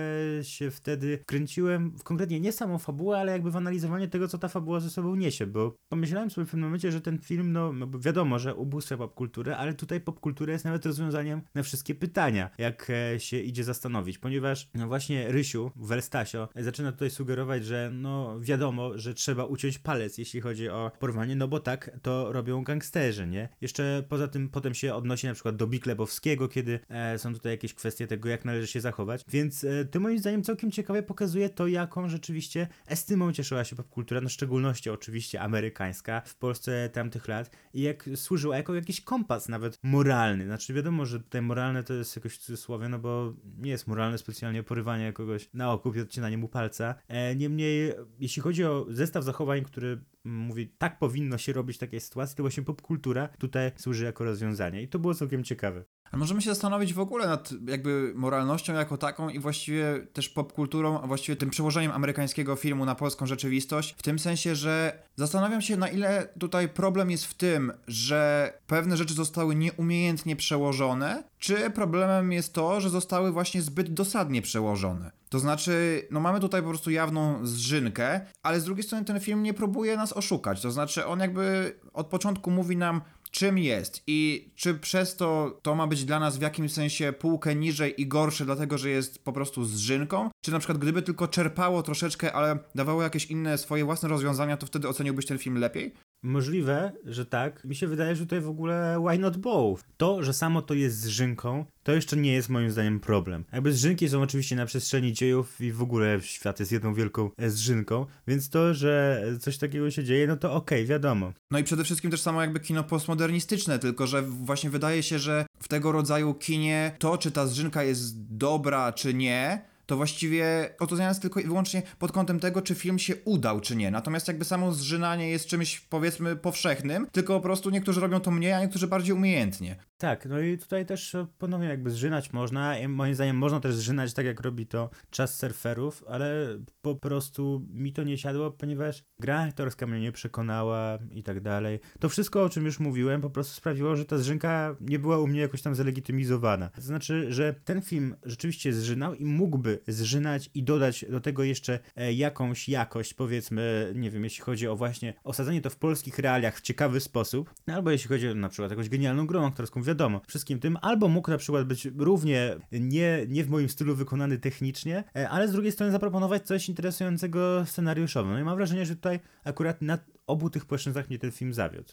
się 0.42 0.70
wtedy 0.70 1.18
wkręciłem 1.22 1.98
w 1.98 2.02
konkretnie 2.02 2.40
nie 2.40 2.52
samą 2.52 2.78
fabułę, 2.78 3.18
ale 3.18 3.32
jakby 3.32 3.50
w 3.50 3.56
analizowanie 3.56 4.08
tego, 4.08 4.28
co 4.28 4.38
ta 4.38 4.48
fabuła 4.48 4.80
ze 4.80 4.90
sobą 4.90 5.14
niesie, 5.14 5.46
bo 5.46 5.76
pomyślałem 5.88 6.30
sobie 6.30 6.46
w 6.46 6.50
pewnym 6.50 6.68
momencie, 6.68 6.92
że 6.92 7.00
ten 7.00 7.18
film, 7.18 7.52
no 7.52 7.72
jakby 7.80 7.98
wiadomo, 7.98 8.38
że 8.38 8.54
ubóstwia 8.54 8.96
popkulturę, 8.96 9.56
ale 9.56 9.74
tutaj 9.74 10.00
popkultura 10.00 10.52
jest 10.52 10.64
nawet 10.64 10.86
rozwiązaniem 10.86 11.42
na 11.54 11.62
wszystkie 11.62 11.94
pytania, 11.94 12.50
jak 12.58 12.90
e, 12.90 13.20
się 13.20 13.38
idzie 13.40 13.64
zastanowić, 13.64 14.18
ponieważ 14.18 14.70
no 14.74 14.88
właśnie 14.88 15.32
Rysiu, 15.32 15.70
Werstasio, 15.76 16.48
zaczyna 16.56 16.81
tutaj 16.90 17.10
sugerować, 17.10 17.64
że 17.64 17.90
no 17.94 18.40
wiadomo, 18.40 18.98
że 18.98 19.14
trzeba 19.14 19.44
uciąć 19.44 19.78
palec, 19.78 20.18
jeśli 20.18 20.40
chodzi 20.40 20.68
o 20.68 20.90
porwanie, 20.98 21.36
no 21.36 21.48
bo 21.48 21.60
tak 21.60 21.90
to 22.02 22.32
robią 22.32 22.64
gangsterzy, 22.64 23.26
nie? 23.26 23.48
Jeszcze 23.60 24.04
poza 24.08 24.28
tym 24.28 24.48
potem 24.48 24.74
się 24.74 24.94
odnosi 24.94 25.26
na 25.26 25.34
przykład 25.34 25.56
do 25.56 25.66
Big 25.66 25.86
Lebowskiego, 25.86 26.48
kiedy 26.48 26.80
e, 26.88 27.18
są 27.18 27.34
tutaj 27.34 27.52
jakieś 27.52 27.74
kwestie 27.74 28.06
tego, 28.06 28.28
jak 28.28 28.44
należy 28.44 28.66
się 28.66 28.80
zachować, 28.80 29.24
więc 29.28 29.64
e, 29.64 29.84
to 29.84 30.00
moim 30.00 30.18
zdaniem 30.18 30.42
całkiem 30.42 30.70
ciekawie 30.70 31.02
pokazuje 31.02 31.48
to, 31.48 31.66
jaką 31.66 32.08
rzeczywiście 32.08 32.68
estymą 32.86 33.32
cieszyła 33.32 33.64
się 33.64 33.76
popkultura, 33.76 34.20
no 34.20 34.28
w 34.28 34.32
szczególności 34.32 34.90
oczywiście 34.90 35.40
amerykańska 35.40 36.22
w 36.26 36.34
Polsce 36.34 36.88
tamtych 36.88 37.28
lat 37.28 37.50
i 37.74 37.82
jak 37.82 38.10
służyła 38.14 38.56
jako 38.56 38.74
jakiś 38.74 39.00
kompas 39.00 39.48
nawet 39.48 39.78
moralny, 39.82 40.44
znaczy 40.44 40.74
wiadomo, 40.74 41.06
że 41.06 41.20
tutaj 41.20 41.42
moralne 41.42 41.84
to 41.84 41.94
jest 41.94 42.16
jakoś 42.16 42.34
w 42.34 42.38
cudzysłowie, 42.38 42.88
no 42.88 42.98
bo 42.98 43.34
nie 43.58 43.70
jest 43.70 43.86
moralne 43.86 44.18
specjalnie 44.18 44.62
porywanie 44.62 45.12
kogoś 45.12 45.48
na 45.54 45.72
okup 45.72 45.96
i 45.96 46.00
odcinanie 46.00 46.38
mu 46.38 46.48
palca, 46.48 46.71
e, 46.80 47.36
niemniej 47.36 47.92
jeśli 48.18 48.42
chodzi 48.42 48.64
o 48.64 48.86
zestaw 48.88 49.24
zachowań, 49.24 49.64
który 49.64 50.04
mówi, 50.24 50.68
tak 50.78 50.98
powinno 50.98 51.38
się 51.38 51.52
robić 51.52 51.76
w 51.76 51.80
takiej 51.80 52.00
sytuacji, 52.00 52.36
to 52.36 52.42
właśnie 52.42 52.62
popkultura 52.62 53.28
tutaj 53.28 53.72
służy 53.76 54.04
jako 54.04 54.24
rozwiązanie 54.24 54.82
i 54.82 54.88
to 54.88 54.98
było 54.98 55.14
całkiem 55.14 55.44
ciekawe. 55.44 55.84
Możemy 56.16 56.42
się 56.42 56.50
zastanowić 56.50 56.94
w 56.94 56.98
ogóle 56.98 57.26
nad 57.26 57.50
jakby 57.68 58.12
moralnością 58.14 58.74
jako 58.74 58.96
taką 58.96 59.28
i 59.28 59.38
właściwie 59.38 60.06
też 60.12 60.28
popkulturą, 60.28 61.00
a 61.00 61.06
właściwie 61.06 61.36
tym 61.36 61.50
przełożeniem 61.50 61.92
amerykańskiego 61.92 62.56
filmu 62.56 62.84
na 62.84 62.94
polską 62.94 63.26
rzeczywistość, 63.26 63.94
w 63.98 64.02
tym 64.02 64.18
sensie, 64.18 64.54
że 64.54 65.02
zastanawiam 65.16 65.62
się 65.62 65.76
na 65.76 65.88
ile 65.88 66.28
tutaj 66.38 66.68
problem 66.68 67.10
jest 67.10 67.26
w 67.26 67.34
tym, 67.34 67.72
że 67.86 68.52
pewne 68.66 68.96
rzeczy 68.96 69.14
zostały 69.14 69.54
nieumiejętnie 69.54 70.36
przełożone, 70.36 71.22
czy 71.38 71.70
problemem 71.70 72.32
jest 72.32 72.52
to, 72.52 72.80
że 72.80 72.90
zostały 72.90 73.32
właśnie 73.32 73.62
zbyt 73.62 73.94
dosadnie 73.94 74.42
przełożone. 74.42 75.10
To 75.28 75.38
znaczy, 75.38 76.06
no 76.10 76.20
mamy 76.20 76.40
tutaj 76.40 76.62
po 76.62 76.68
prostu 76.68 76.90
jawną 76.90 77.46
zżynkę, 77.46 78.20
ale 78.42 78.60
z 78.60 78.64
drugiej 78.64 78.82
strony 78.82 79.04
ten 79.04 79.20
film 79.20 79.42
nie 79.42 79.54
próbuje 79.54 79.96
nas 79.96 80.12
oszukać. 80.12 80.60
To 80.60 80.70
znaczy, 80.70 81.06
on 81.06 81.20
jakby 81.20 81.74
od 81.92 82.06
początku 82.06 82.50
mówi 82.50 82.76
nam, 82.76 83.00
czym 83.32 83.58
jest 83.58 84.02
i 84.06 84.50
czy 84.56 84.74
przez 84.74 85.16
to 85.16 85.58
to 85.62 85.74
ma 85.74 85.86
być 85.86 86.04
dla 86.04 86.20
nas 86.20 86.38
w 86.38 86.42
jakimś 86.42 86.72
sensie 86.72 87.12
półkę 87.12 87.54
niżej 87.54 88.00
i 88.00 88.06
gorsze, 88.06 88.44
dlatego 88.44 88.78
że 88.78 88.90
jest 88.90 89.24
po 89.24 89.32
prostu 89.32 89.64
zżynką? 89.64 90.30
Czy 90.44 90.52
na 90.52 90.58
przykład 90.58 90.78
gdyby 90.78 91.02
tylko 91.02 91.28
czerpało 91.28 91.82
troszeczkę, 91.82 92.32
ale 92.32 92.58
dawało 92.74 93.02
jakieś 93.02 93.26
inne 93.26 93.58
swoje 93.58 93.84
własne 93.84 94.08
rozwiązania, 94.08 94.56
to 94.56 94.66
wtedy 94.66 94.88
oceniłbyś 94.88 95.26
ten 95.26 95.38
film 95.38 95.58
lepiej? 95.58 95.94
Możliwe, 96.22 96.92
że 97.04 97.26
tak. 97.26 97.64
Mi 97.64 97.74
się 97.74 97.86
wydaje, 97.86 98.16
że 98.16 98.24
tutaj 98.24 98.40
w 98.40 98.48
ogóle 98.48 99.04
why 99.08 99.18
not 99.18 99.36
both? 99.36 99.82
To, 99.96 100.22
że 100.22 100.32
samo 100.32 100.62
to 100.62 100.74
jest 100.74 101.00
z 101.00 101.06
Rzynką, 101.06 101.64
to 101.82 101.92
jeszcze 101.92 102.16
nie 102.16 102.32
jest 102.32 102.48
moim 102.48 102.70
zdaniem 102.70 103.00
problem. 103.00 103.44
Jakby 103.52 103.72
zrzynki 103.72 104.08
są 104.08 104.22
oczywiście 104.22 104.56
na 104.56 104.66
przestrzeni 104.66 105.12
dziejów 105.12 105.60
i 105.60 105.72
w 105.72 105.82
ogóle 105.82 106.20
świat 106.20 106.60
jest 106.60 106.72
jedną 106.72 106.94
wielką 106.94 107.30
e, 107.38 107.50
zrzynką, 107.50 108.06
więc 108.26 108.50
to, 108.50 108.74
że 108.74 109.22
coś 109.40 109.58
takiego 109.58 109.90
się 109.90 110.04
dzieje, 110.04 110.26
no 110.26 110.36
to 110.36 110.54
okej, 110.54 110.78
okay, 110.78 110.86
wiadomo. 110.86 111.32
No 111.50 111.58
i 111.58 111.64
przede 111.64 111.84
wszystkim 111.84 112.10
też 112.10 112.20
samo 112.20 112.40
jakby 112.40 112.60
kino 112.60 112.84
postmodernistyczne, 112.84 113.78
tylko 113.78 114.06
że 114.06 114.22
właśnie 114.22 114.70
wydaje 114.70 115.02
się, 115.02 115.18
że 115.18 115.46
w 115.62 115.68
tego 115.68 115.92
rodzaju 115.92 116.34
kinie 116.34 116.96
to, 116.98 117.18
czy 117.18 117.30
ta 117.30 117.46
zrzynka 117.46 117.82
jest 117.82 118.36
dobra, 118.36 118.92
czy 118.92 119.14
nie, 119.14 119.71
to 119.86 119.96
właściwie 119.96 120.74
oceniane 120.78 121.08
jest 121.08 121.22
tylko 121.22 121.40
i 121.40 121.44
wyłącznie 121.44 121.82
pod 121.98 122.12
kątem 122.12 122.40
tego, 122.40 122.62
czy 122.62 122.74
film 122.74 122.98
się 122.98 123.14
udał, 123.24 123.60
czy 123.60 123.76
nie. 123.76 123.90
Natomiast 123.90 124.28
jakby 124.28 124.44
samo 124.44 124.72
zżynanie 124.72 125.30
jest 125.30 125.46
czymś, 125.46 125.80
powiedzmy, 125.80 126.36
powszechnym, 126.36 127.06
tylko 127.12 127.34
po 127.34 127.40
prostu 127.40 127.70
niektórzy 127.70 128.00
robią 128.00 128.20
to 128.20 128.30
mniej, 128.30 128.52
a 128.52 128.60
niektórzy 128.60 128.86
bardziej 128.86 129.14
umiejętnie. 129.14 129.76
Tak, 130.02 130.26
no 130.26 130.40
i 130.40 130.58
tutaj 130.58 130.86
też 130.86 131.14
e, 131.14 131.26
ponownie 131.38 131.68
jakby 131.68 131.90
zżynać 131.90 132.32
można. 132.32 132.78
I 132.78 132.88
moim 132.88 133.14
zdaniem 133.14 133.36
można 133.36 133.60
też 133.60 133.74
zżynać 133.74 134.14
tak, 134.14 134.26
jak 134.26 134.40
robi 134.40 134.66
to 134.66 134.90
czas 135.10 135.38
surferów, 135.38 136.04
ale 136.08 136.58
po 136.80 136.94
prostu 136.94 137.66
mi 137.70 137.92
to 137.92 138.02
nie 138.02 138.18
siadło, 138.18 138.50
ponieważ 138.50 139.04
gra 139.20 139.40
aktorska 139.40 139.86
mnie 139.86 140.00
nie 140.00 140.12
przekonała 140.12 140.98
i 141.10 141.22
tak 141.22 141.40
dalej. 141.40 141.80
To 142.00 142.08
wszystko, 142.08 142.42
o 142.42 142.48
czym 142.48 142.64
już 142.64 142.80
mówiłem, 142.80 143.20
po 143.20 143.30
prostu 143.30 143.54
sprawiło, 143.54 143.96
że 143.96 144.04
ta 144.04 144.18
zżynka 144.18 144.76
nie 144.80 144.98
była 144.98 145.18
u 145.18 145.26
mnie 145.26 145.40
jakoś 145.40 145.62
tam 145.62 145.74
zalegitymizowana. 145.74 146.68
To 146.68 146.80
znaczy, 146.80 147.32
że 147.32 147.54
ten 147.64 147.82
film 147.82 148.16
rzeczywiście 148.22 148.72
zżynał 148.72 149.14
i 149.14 149.24
mógłby 149.24 149.71
zżynać 149.88 150.50
i 150.54 150.62
dodać 150.62 151.04
do 151.10 151.20
tego 151.20 151.44
jeszcze 151.44 151.78
e, 151.96 152.12
jakąś 152.12 152.68
jakość, 152.68 153.14
powiedzmy, 153.14 153.92
nie 153.94 154.10
wiem, 154.10 154.24
jeśli 154.24 154.44
chodzi 154.44 154.68
o 154.68 154.76
właśnie 154.76 155.14
osadzenie 155.24 155.60
to 155.60 155.70
w 155.70 155.76
polskich 155.76 156.18
realiach 156.18 156.58
w 156.58 156.60
ciekawy 156.60 157.00
sposób, 157.00 157.54
albo 157.66 157.90
jeśli 157.90 158.08
chodzi 158.08 158.28
o 158.28 158.34
na 158.34 158.48
przykład 158.48 158.70
jakąś 158.70 158.88
genialną 158.88 159.26
grą 159.26 159.46
aktorską, 159.46 159.82
wiadomo, 159.82 160.20
wszystkim 160.28 160.58
tym, 160.58 160.78
albo 160.82 161.08
mógł 161.08 161.30
na 161.30 161.38
przykład 161.38 161.66
być 161.66 161.88
równie 161.96 162.56
nie, 162.72 163.26
nie 163.28 163.44
w 163.44 163.50
moim 163.50 163.68
stylu 163.68 163.94
wykonany 163.94 164.38
technicznie, 164.38 165.04
e, 165.16 165.28
ale 165.28 165.48
z 165.48 165.52
drugiej 165.52 165.72
strony 165.72 165.92
zaproponować 165.92 166.46
coś 166.46 166.68
interesującego 166.68 167.66
scenariuszowo. 167.66 168.30
No 168.30 168.40
i 168.40 168.44
mam 168.44 168.56
wrażenie, 168.56 168.86
że 168.86 168.96
tutaj 168.96 169.20
akurat 169.44 169.82
na 169.82 169.98
obu 170.26 170.50
tych 170.50 170.64
płaszczyznach 170.64 171.08
mnie 171.08 171.18
ten 171.18 171.32
film 171.32 171.54
zawiódł. 171.54 171.92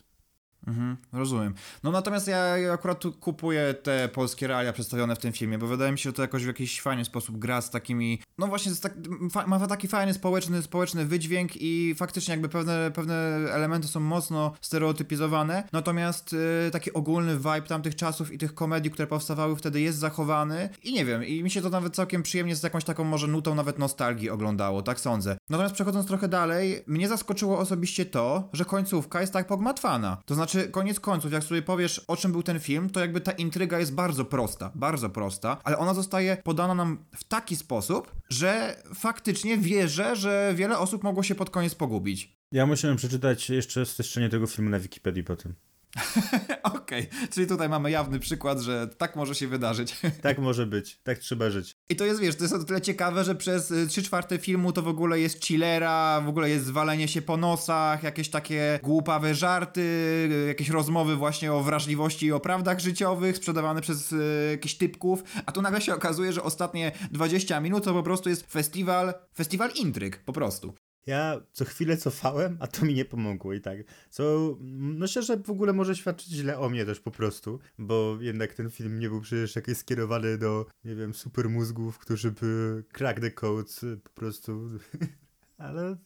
Mhm, 0.68 0.98
rozumiem. 1.14 1.54
No 1.84 1.92
natomiast 1.92 2.28
ja 2.28 2.56
akurat 2.74 3.04
kupuję 3.20 3.74
te 3.74 4.10
polskie 4.10 4.48
realia 4.48 4.74
przedstawione 4.74 5.16
w 5.16 5.20
tym 5.20 5.34
filmie, 5.34 5.58
bo 5.58 5.68
wydaje 5.68 5.92
mi 5.92 6.00
się, 6.00 6.10
że 6.10 6.14
to 6.14 6.22
jakoś 6.22 6.44
w 6.44 6.48
jakiś 6.48 6.82
fajny 6.82 7.06
sposób 7.06 7.38
gra 7.38 7.62
z 7.62 7.70
takimi, 7.70 8.22
no 8.38 8.48
właśnie 8.48 8.72
tak, 8.82 8.94
ma 9.48 9.68
taki 9.68 9.88
fajny 9.88 10.14
społeczny, 10.14 10.62
społeczny 10.62 11.06
wydźwięk 11.06 11.52
i 11.56 11.96
faktycznie 11.98 12.32
jakby 12.32 12.50
pewne, 12.50 12.92
pewne 12.92 13.16
elementy 13.52 13.88
są 13.88 14.00
mocno 14.00 14.54
stereotypizowane, 14.62 15.64
natomiast 15.72 16.34
y, 16.34 16.72
taki 16.72 16.94
ogólny 16.94 17.38
vibe 17.38 17.62
tamtych 17.62 17.96
czasów 17.96 18.34
i 18.34 18.38
tych 18.38 18.54
komedii, 18.54 18.92
które 18.92 19.08
powstawały 19.08 19.56
wtedy 19.56 19.82
jest 19.82 19.98
zachowany 19.98 20.70
i 20.84 20.94
nie 20.94 21.06
wiem, 21.06 21.24
i 21.24 21.44
mi 21.44 21.52
się 21.52 21.62
to 21.62 21.70
nawet 21.70 21.96
całkiem 21.96 22.24
przyjemnie 22.24 22.56
z 22.56 22.64
jakąś 22.64 22.84
taką 22.84 23.04
może 23.04 23.28
nutą 23.28 23.56
nawet 23.56 23.80
nostalgii 23.80 24.30
oglądało, 24.30 24.82
tak 24.82 25.00
sądzę. 25.00 25.38
Natomiast 25.50 25.76
przechodząc 25.76 26.08
trochę 26.08 26.28
dalej, 26.28 26.84
mnie 26.88 27.08
zaskoczyło 27.08 27.60
osobiście 27.60 28.06
to, 28.06 28.50
że 28.54 28.66
końcówka 28.66 29.22
jest 29.22 29.34
tak 29.34 29.48
pogmatwana. 29.48 30.18
To 30.26 30.36
znaczy 30.36 30.59
znaczy, 30.60 30.72
koniec 30.72 31.00
końców, 31.00 31.32
jak 31.32 31.44
sobie 31.44 31.62
powiesz, 31.62 32.00
o 32.08 32.18
czym 32.18 32.32
był 32.32 32.44
ten 32.44 32.60
film, 32.60 32.90
to 32.90 33.00
jakby 33.00 33.22
ta 33.22 33.32
intryga 33.32 33.80
jest 33.80 33.94
bardzo 33.94 34.26
prosta, 34.26 34.72
bardzo 34.76 35.10
prosta, 35.10 35.58
ale 35.64 35.78
ona 35.78 35.94
zostaje 35.94 36.38
podana 36.44 36.76
nam 36.76 37.06
w 37.16 37.24
taki 37.24 37.56
sposób, 37.56 38.16
że 38.30 38.84
faktycznie 38.96 39.58
wierzę, 39.58 40.16
że 40.16 40.54
wiele 40.56 40.78
osób 40.78 41.04
mogło 41.04 41.24
się 41.24 41.36
pod 41.36 41.50
koniec 41.50 41.76
pogubić. 41.76 42.38
Ja 42.52 42.66
musiałem 42.66 42.98
przeczytać 42.98 43.50
jeszcze 43.50 43.86
streszczenie 43.86 44.30
tego 44.30 44.48
filmu 44.48 44.70
na 44.70 44.80
Wikipedii 44.80 45.24
po 45.24 45.36
tym. 45.36 45.56
Okej, 46.64 47.08
okay. 47.10 47.28
czyli 47.30 47.48
tutaj 47.48 47.70
mamy 47.70 47.92
jawny 47.92 48.20
przykład, 48.20 48.60
że 48.60 48.88
tak 48.98 49.16
może 49.16 49.36
się 49.36 49.48
wydarzyć. 49.48 49.98
tak 50.22 50.38
może 50.40 50.66
być, 50.66 51.00
tak 51.04 51.20
trzeba 51.20 51.50
żyć. 51.50 51.76
I 51.90 51.96
to 51.96 52.06
jest, 52.06 52.22
wiesz, 52.22 52.36
to 52.36 52.44
jest 52.44 52.54
o 52.54 52.64
tyle 52.64 52.82
ciekawe, 52.82 53.24
że 53.24 53.36
przez 53.36 53.74
3 53.88 54.02
y, 54.02 54.04
czwarte 54.04 54.38
filmu 54.38 54.72
to 54.72 54.82
w 54.82 54.88
ogóle 54.88 55.20
jest 55.20 55.46
chillera, 55.46 56.22
w 56.22 56.30
ogóle 56.30 56.50
jest 56.50 56.66
zwalenie 56.66 57.08
się 57.08 57.22
po 57.22 57.38
nosach, 57.38 58.04
jakieś 58.04 58.30
takie 58.30 58.80
głupawe 58.84 59.36
żarty, 59.36 59.82
y, 59.82 60.48
jakieś 60.48 60.70
rozmowy 60.70 61.16
właśnie 61.16 61.54
o 61.54 61.64
wrażliwości 61.64 62.26
i 62.26 62.32
o 62.32 62.40
prawdach 62.40 62.80
życiowych 62.80 63.38
sprzedawane 63.38 63.82
przez 63.82 64.12
y, 64.12 64.48
jakichś 64.52 64.76
typków, 64.76 65.24
a 65.46 65.52
tu 65.52 65.62
nagle 65.62 65.82
się 65.82 65.96
okazuje, 65.96 66.34
że 66.34 66.44
ostatnie 66.44 66.92
20 67.12 67.60
minut 67.60 67.84
to 67.84 67.94
po 67.94 68.04
prostu 68.04 68.30
jest 68.30 68.52
festiwal, 68.52 69.14
festiwal 69.36 69.72
intryg, 69.76 70.24
po 70.24 70.34
prostu. 70.34 70.74
Ja 71.06 71.42
co 71.52 71.66
chwilę 71.66 71.98
cofałem, 71.98 72.58
a 72.60 72.68
to 72.68 72.86
mi 72.86 72.94
nie 72.94 73.06
pomogło 73.06 73.54
i 73.54 73.62
tak. 73.62 73.80
Co 74.10 74.58
myślę, 74.80 75.24
że 75.24 75.38
w 75.38 75.50
ogóle 75.50 75.74
może 75.74 75.96
świadczyć 75.96 76.34
źle 76.34 76.60
o 76.60 76.70
mnie 76.70 76.86
też 76.86 77.00
po 77.00 77.12
prostu, 77.12 77.60
bo 77.78 78.18
jednak 78.22 78.54
ten 78.54 78.70
film 78.70 79.00
nie 79.00 79.10
był 79.10 79.22
przecież 79.22 79.56
jakiś 79.56 79.78
skierowany 79.78 80.38
do, 80.38 80.66
nie 80.84 80.96
wiem, 80.96 81.14
super 81.14 81.50
mózgów, 81.50 81.98
którzy 81.98 82.32
by 82.32 82.84
crack 82.94 83.20
the 83.20 83.32
codes 83.32 83.86
po 84.04 84.10
prostu. 84.10 84.70
ale, 85.58 85.98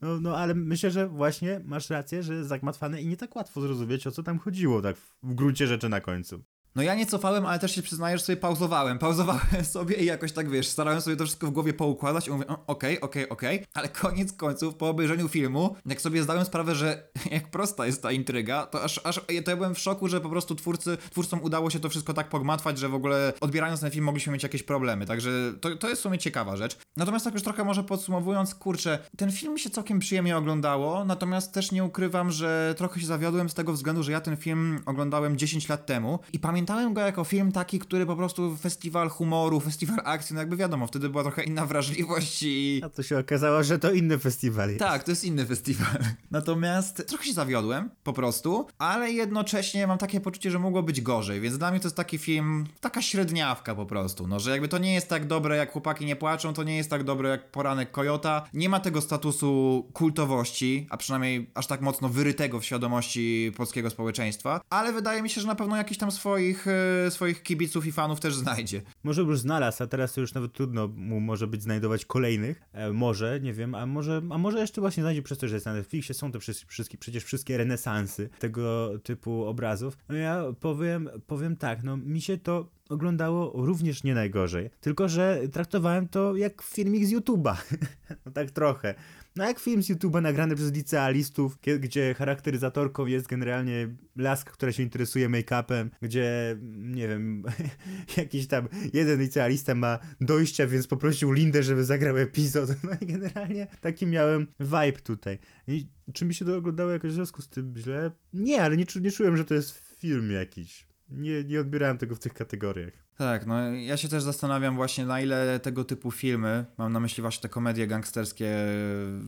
no, 0.00 0.20
no, 0.20 0.36
ale 0.36 0.54
myślę, 0.54 0.90
że 0.90 1.08
właśnie 1.08 1.60
masz 1.64 1.90
rację, 1.90 2.22
że 2.22 2.44
zagmatwane 2.44 3.02
i 3.02 3.06
nie 3.06 3.16
tak 3.16 3.36
łatwo 3.36 3.60
zrozumieć, 3.60 4.06
o 4.06 4.10
co 4.10 4.22
tam 4.22 4.38
chodziło 4.38 4.82
tak 4.82 4.96
w 4.96 5.34
gruncie 5.34 5.66
rzeczy 5.66 5.88
na 5.88 6.00
końcu. 6.00 6.44
No 6.78 6.84
ja 6.84 6.94
nie 6.94 7.06
cofałem, 7.06 7.46
ale 7.46 7.58
też 7.58 7.74
się 7.74 7.82
przyznaję, 7.82 8.18
że 8.18 8.24
sobie 8.24 8.36
pauzowałem. 8.36 8.98
Pauzowałem 8.98 9.64
sobie 9.64 9.96
i 9.96 10.04
jakoś 10.04 10.32
tak, 10.32 10.50
wiesz, 10.50 10.68
starałem 10.68 11.00
sobie 11.00 11.16
to 11.16 11.24
wszystko 11.24 11.46
w 11.46 11.50
głowie 11.50 11.72
poukładać 11.72 12.28
i 12.28 12.30
mówię, 12.30 12.44
okej, 12.66 13.00
okej, 13.00 13.28
okej, 13.28 13.64
ale 13.74 13.88
koniec 13.88 14.32
końców, 14.32 14.74
po 14.74 14.88
obejrzeniu 14.88 15.28
filmu, 15.28 15.76
jak 15.86 16.00
sobie 16.00 16.22
zdałem 16.22 16.44
sprawę, 16.44 16.74
że 16.74 17.08
jak 17.30 17.50
prosta 17.50 17.86
jest 17.86 18.02
ta 18.02 18.12
intryga, 18.12 18.66
to 18.66 18.82
aż, 18.82 19.00
aż 19.04 19.20
to 19.44 19.50
ja 19.50 19.56
byłem 19.56 19.74
w 19.74 19.78
szoku, 19.78 20.08
że 20.08 20.20
po 20.20 20.28
prostu 20.28 20.54
twórcy, 20.54 20.96
twórcom 21.10 21.42
udało 21.42 21.70
się 21.70 21.80
to 21.80 21.88
wszystko 21.88 22.14
tak 22.14 22.28
pogmatwać, 22.28 22.78
że 22.78 22.88
w 22.88 22.94
ogóle 22.94 23.32
odbierając 23.40 23.80
ten 23.80 23.90
film 23.90 24.04
mogliśmy 24.04 24.32
mieć 24.32 24.42
jakieś 24.42 24.62
problemy, 24.62 25.06
także 25.06 25.30
to, 25.60 25.76
to 25.76 25.88
jest 25.88 26.00
w 26.00 26.02
sumie 26.02 26.18
ciekawa 26.18 26.56
rzecz. 26.56 26.78
Natomiast 26.96 27.24
tak 27.24 27.34
już 27.34 27.42
trochę 27.42 27.64
może 27.64 27.84
podsumowując, 27.84 28.54
kurczę, 28.54 28.98
ten 29.16 29.32
film 29.32 29.58
się 29.58 29.70
całkiem 29.70 29.98
przyjemnie 29.98 30.36
oglądało, 30.36 31.04
natomiast 31.04 31.52
też 31.52 31.72
nie 31.72 31.84
ukrywam, 31.84 32.30
że 32.30 32.74
trochę 32.76 33.00
się 33.00 33.06
zawiodłem 33.06 33.48
z 33.48 33.54
tego 33.54 33.72
względu, 33.72 34.02
że 34.02 34.12
ja 34.12 34.20
ten 34.20 34.36
film 34.36 34.80
oglądałem 34.86 35.36
10 35.36 35.68
lat 35.68 35.86
temu 35.86 36.18
i 36.32 36.38
pamiętam 36.38 36.67
pamiętałem 36.68 36.94
go 36.94 37.00
jako 37.00 37.24
film 37.24 37.52
taki, 37.52 37.78
który 37.78 38.06
po 38.06 38.16
prostu 38.16 38.56
festiwal 38.56 39.08
humoru, 39.08 39.60
festiwal 39.60 40.00
akcji, 40.04 40.34
no 40.34 40.40
jakby 40.40 40.56
wiadomo, 40.56 40.86
wtedy 40.86 41.08
była 41.08 41.22
trochę 41.22 41.44
inna 41.44 41.66
wrażliwość 41.66 42.42
i... 42.42 42.80
A 42.84 42.88
to 42.88 43.02
się 43.02 43.18
okazało, 43.18 43.62
że 43.62 43.78
to 43.78 43.92
inny 43.92 44.18
festiwal 44.18 44.68
jest. 44.68 44.80
Tak, 44.80 45.04
to 45.04 45.10
jest 45.10 45.24
inny 45.24 45.46
festiwal. 45.46 45.98
Natomiast 46.30 47.06
trochę 47.06 47.24
się 47.24 47.32
zawiodłem, 47.32 47.90
po 48.02 48.12
prostu, 48.12 48.66
ale 48.78 49.12
jednocześnie 49.12 49.86
mam 49.86 49.98
takie 49.98 50.20
poczucie, 50.20 50.50
że 50.50 50.58
mogło 50.58 50.82
być 50.82 51.00
gorzej, 51.00 51.40
więc 51.40 51.58
dla 51.58 51.70
mnie 51.70 51.80
to 51.80 51.86
jest 51.86 51.96
taki 51.96 52.18
film, 52.18 52.66
taka 52.80 53.02
średniawka 53.02 53.74
po 53.74 53.86
prostu, 53.86 54.26
no, 54.26 54.40
że 54.40 54.50
jakby 54.50 54.68
to 54.68 54.78
nie 54.78 54.94
jest 54.94 55.08
tak 55.08 55.26
dobre 55.26 55.56
jak 55.56 55.72
Chłopaki 55.72 56.06
nie 56.06 56.16
płaczą, 56.16 56.52
to 56.52 56.62
nie 56.62 56.76
jest 56.76 56.90
tak 56.90 57.04
dobre 57.04 57.28
jak 57.28 57.50
Poranek 57.50 57.90
Kojota, 57.90 58.48
nie 58.54 58.68
ma 58.68 58.80
tego 58.80 59.00
statusu 59.00 59.84
kultowości, 59.92 60.86
a 60.90 60.96
przynajmniej 60.96 61.50
aż 61.54 61.66
tak 61.66 61.80
mocno 61.80 62.08
wyrytego 62.08 62.60
w 62.60 62.64
świadomości 62.64 63.52
polskiego 63.56 63.90
społeczeństwa, 63.90 64.60
ale 64.70 64.92
wydaje 64.92 65.22
mi 65.22 65.30
się, 65.30 65.40
że 65.40 65.46
na 65.46 65.54
pewno 65.54 65.76
jakiś 65.76 65.98
tam 65.98 66.10
swoich 66.10 66.47
swoich, 66.54 66.66
e, 67.06 67.10
swoich 67.10 67.42
kibiców 67.42 67.86
i 67.86 67.92
fanów 67.92 68.20
też 68.20 68.34
znajdzie. 68.34 68.82
Może 69.04 69.22
już 69.22 69.40
znalazł, 69.40 69.82
a 69.82 69.86
teraz 69.86 70.16
już 70.16 70.34
nawet 70.34 70.52
trudno 70.52 70.88
mu 70.88 71.20
może 71.20 71.46
być 71.46 71.62
znajdować 71.62 72.04
kolejnych. 72.04 72.62
E, 72.72 72.92
może, 72.92 73.40
nie 73.40 73.52
wiem, 73.52 73.74
a 73.74 73.86
może, 73.86 74.22
a 74.30 74.38
może 74.38 74.58
jeszcze 74.58 74.80
właśnie 74.80 75.02
znajdzie 75.02 75.22
przez 75.22 75.38
to, 75.38 75.48
że 75.48 75.56
jest 75.56 75.66
na 75.66 75.74
Netflixie, 75.74 76.14
są 76.14 76.32
te 76.32 76.38
wszystkie, 76.40 76.98
przecież 76.98 77.24
wszystkie 77.24 77.56
renesansy 77.56 78.28
tego 78.38 78.90
typu 79.02 79.44
obrazów. 79.44 79.98
No 80.08 80.14
ja 80.14 80.44
powiem, 80.60 81.10
powiem 81.26 81.56
tak, 81.56 81.82
no 81.82 81.96
mi 81.96 82.20
się 82.20 82.38
to 82.38 82.70
oglądało 82.88 83.66
również 83.66 84.04
nie 84.04 84.14
najgorzej, 84.14 84.70
tylko 84.80 85.08
że 85.08 85.40
traktowałem 85.52 86.08
to 86.08 86.36
jak 86.36 86.62
filmik 86.62 87.06
z 87.06 87.12
YouTube'a. 87.12 87.56
no 88.26 88.32
tak 88.32 88.50
trochę. 88.50 88.94
No 89.38 89.44
jak 89.44 89.58
film 89.58 89.82
z 89.82 89.90
YouTube'a 89.90 90.22
nagrany 90.22 90.56
przez 90.56 90.72
licealistów, 90.72 91.58
gdzie 91.80 92.14
charakteryzatorką 92.14 93.06
jest 93.06 93.26
generalnie 93.26 93.96
laska, 94.16 94.50
która 94.50 94.72
się 94.72 94.82
interesuje 94.82 95.28
make-upem, 95.28 95.90
gdzie, 96.02 96.56
nie 96.76 97.08
wiem, 97.08 97.44
jakiś 98.16 98.46
tam 98.46 98.68
jeden 98.92 99.20
licealista 99.20 99.74
ma 99.74 99.98
dojścia, 100.20 100.66
więc 100.66 100.86
poprosił 100.86 101.32
Lindę, 101.32 101.62
żeby 101.62 101.84
zagrał 101.84 102.16
epizod. 102.16 102.70
No 102.84 102.90
i 103.00 103.06
generalnie 103.06 103.66
taki 103.80 104.06
miałem 104.06 104.46
vibe 104.60 105.00
tutaj. 105.02 105.38
I 105.66 105.88
czy 106.12 106.24
mi 106.24 106.34
się 106.34 106.44
to 106.44 106.56
oglądało 106.56 106.90
jakoś 106.90 107.10
w 107.10 107.14
związku 107.14 107.42
z 107.42 107.48
tym 107.48 107.74
źle? 107.76 108.10
Nie, 108.32 108.62
ale 108.62 108.76
nie, 108.76 108.84
nie 109.00 109.10
czułem, 109.10 109.36
że 109.36 109.44
to 109.44 109.54
jest 109.54 109.96
film 110.00 110.30
jakiś. 110.30 110.86
Nie, 111.08 111.44
nie 111.44 111.60
odbierałem 111.60 111.98
tego 111.98 112.14
w 112.14 112.18
tych 112.18 112.34
kategoriach. 112.34 113.07
Tak, 113.18 113.46
no 113.46 113.72
ja 113.72 113.96
się 113.96 114.08
też 114.08 114.22
zastanawiam 114.22 114.76
właśnie 114.76 115.06
na 115.06 115.20
ile 115.20 115.60
tego 115.60 115.84
typu 115.84 116.10
filmy, 116.10 116.64
mam 116.78 116.92
na 116.92 117.00
myśli 117.00 117.20
właśnie 117.22 117.42
te 117.42 117.48
komedie 117.48 117.86
gangsterskie 117.86 118.56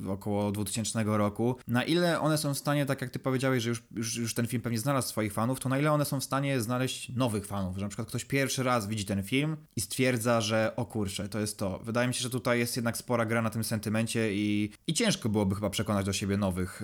około 0.09 0.53
2000 0.53 1.05
roku, 1.05 1.57
na 1.69 1.85
ile 1.85 2.21
one 2.21 2.39
są 2.39 2.55
w 2.55 2.59
stanie, 2.59 2.87
tak 2.87 3.01
jak 3.01 3.11
ty 3.11 3.19
powiedziałeś, 3.19 3.63
że 3.63 3.69
już, 3.69 3.83
już, 3.91 4.17
już 4.17 4.35
ten 4.35 4.47
film 4.47 4.63
pewnie 4.63 4.79
znalazł 4.79 5.09
swoich 5.09 5.33
fanów, 5.33 5.61
to 5.61 5.69
na 5.69 5.79
ile 5.79 5.93
one 5.93 6.05
są 6.05 6.21
w 6.21 6.25
stanie 6.25 6.61
znaleźć 6.61 7.13
nowych 7.17 7.47
fanów, 7.47 7.77
że 7.77 7.83
na 7.83 7.89
przykład 7.89 8.09
ktoś 8.09 8.25
pierwszy 8.25 8.63
raz 8.63 8.89
widzi 8.89 9.05
ten 9.05 9.23
film 9.23 9.57
i 9.77 9.81
stwierdza, 9.81 10.41
że 10.41 10.73
o 10.77 10.85
kurczę, 10.85 11.29
to 11.29 11.41
jest 11.41 11.59
to. 11.59 11.79
Wydaje 11.79 12.09
mi 12.09 12.15
się, 12.15 12.21
że 12.21 12.31
tutaj 12.31 12.59
jest 12.59 12.77
jednak 12.77 12.97
spora 12.97 13.27
gra 13.27 13.43
na 13.43 13.51
tym 13.51 13.65
sentymencie 13.65 14.35
i, 14.35 14.73
i 14.87 14.95
ciężko 14.95 15.29
byłoby 15.29 15.55
chyba 15.55 15.71
przekonać 15.71 16.07
do 16.07 16.13
siebie 16.13 16.37
nowych, 16.37 16.83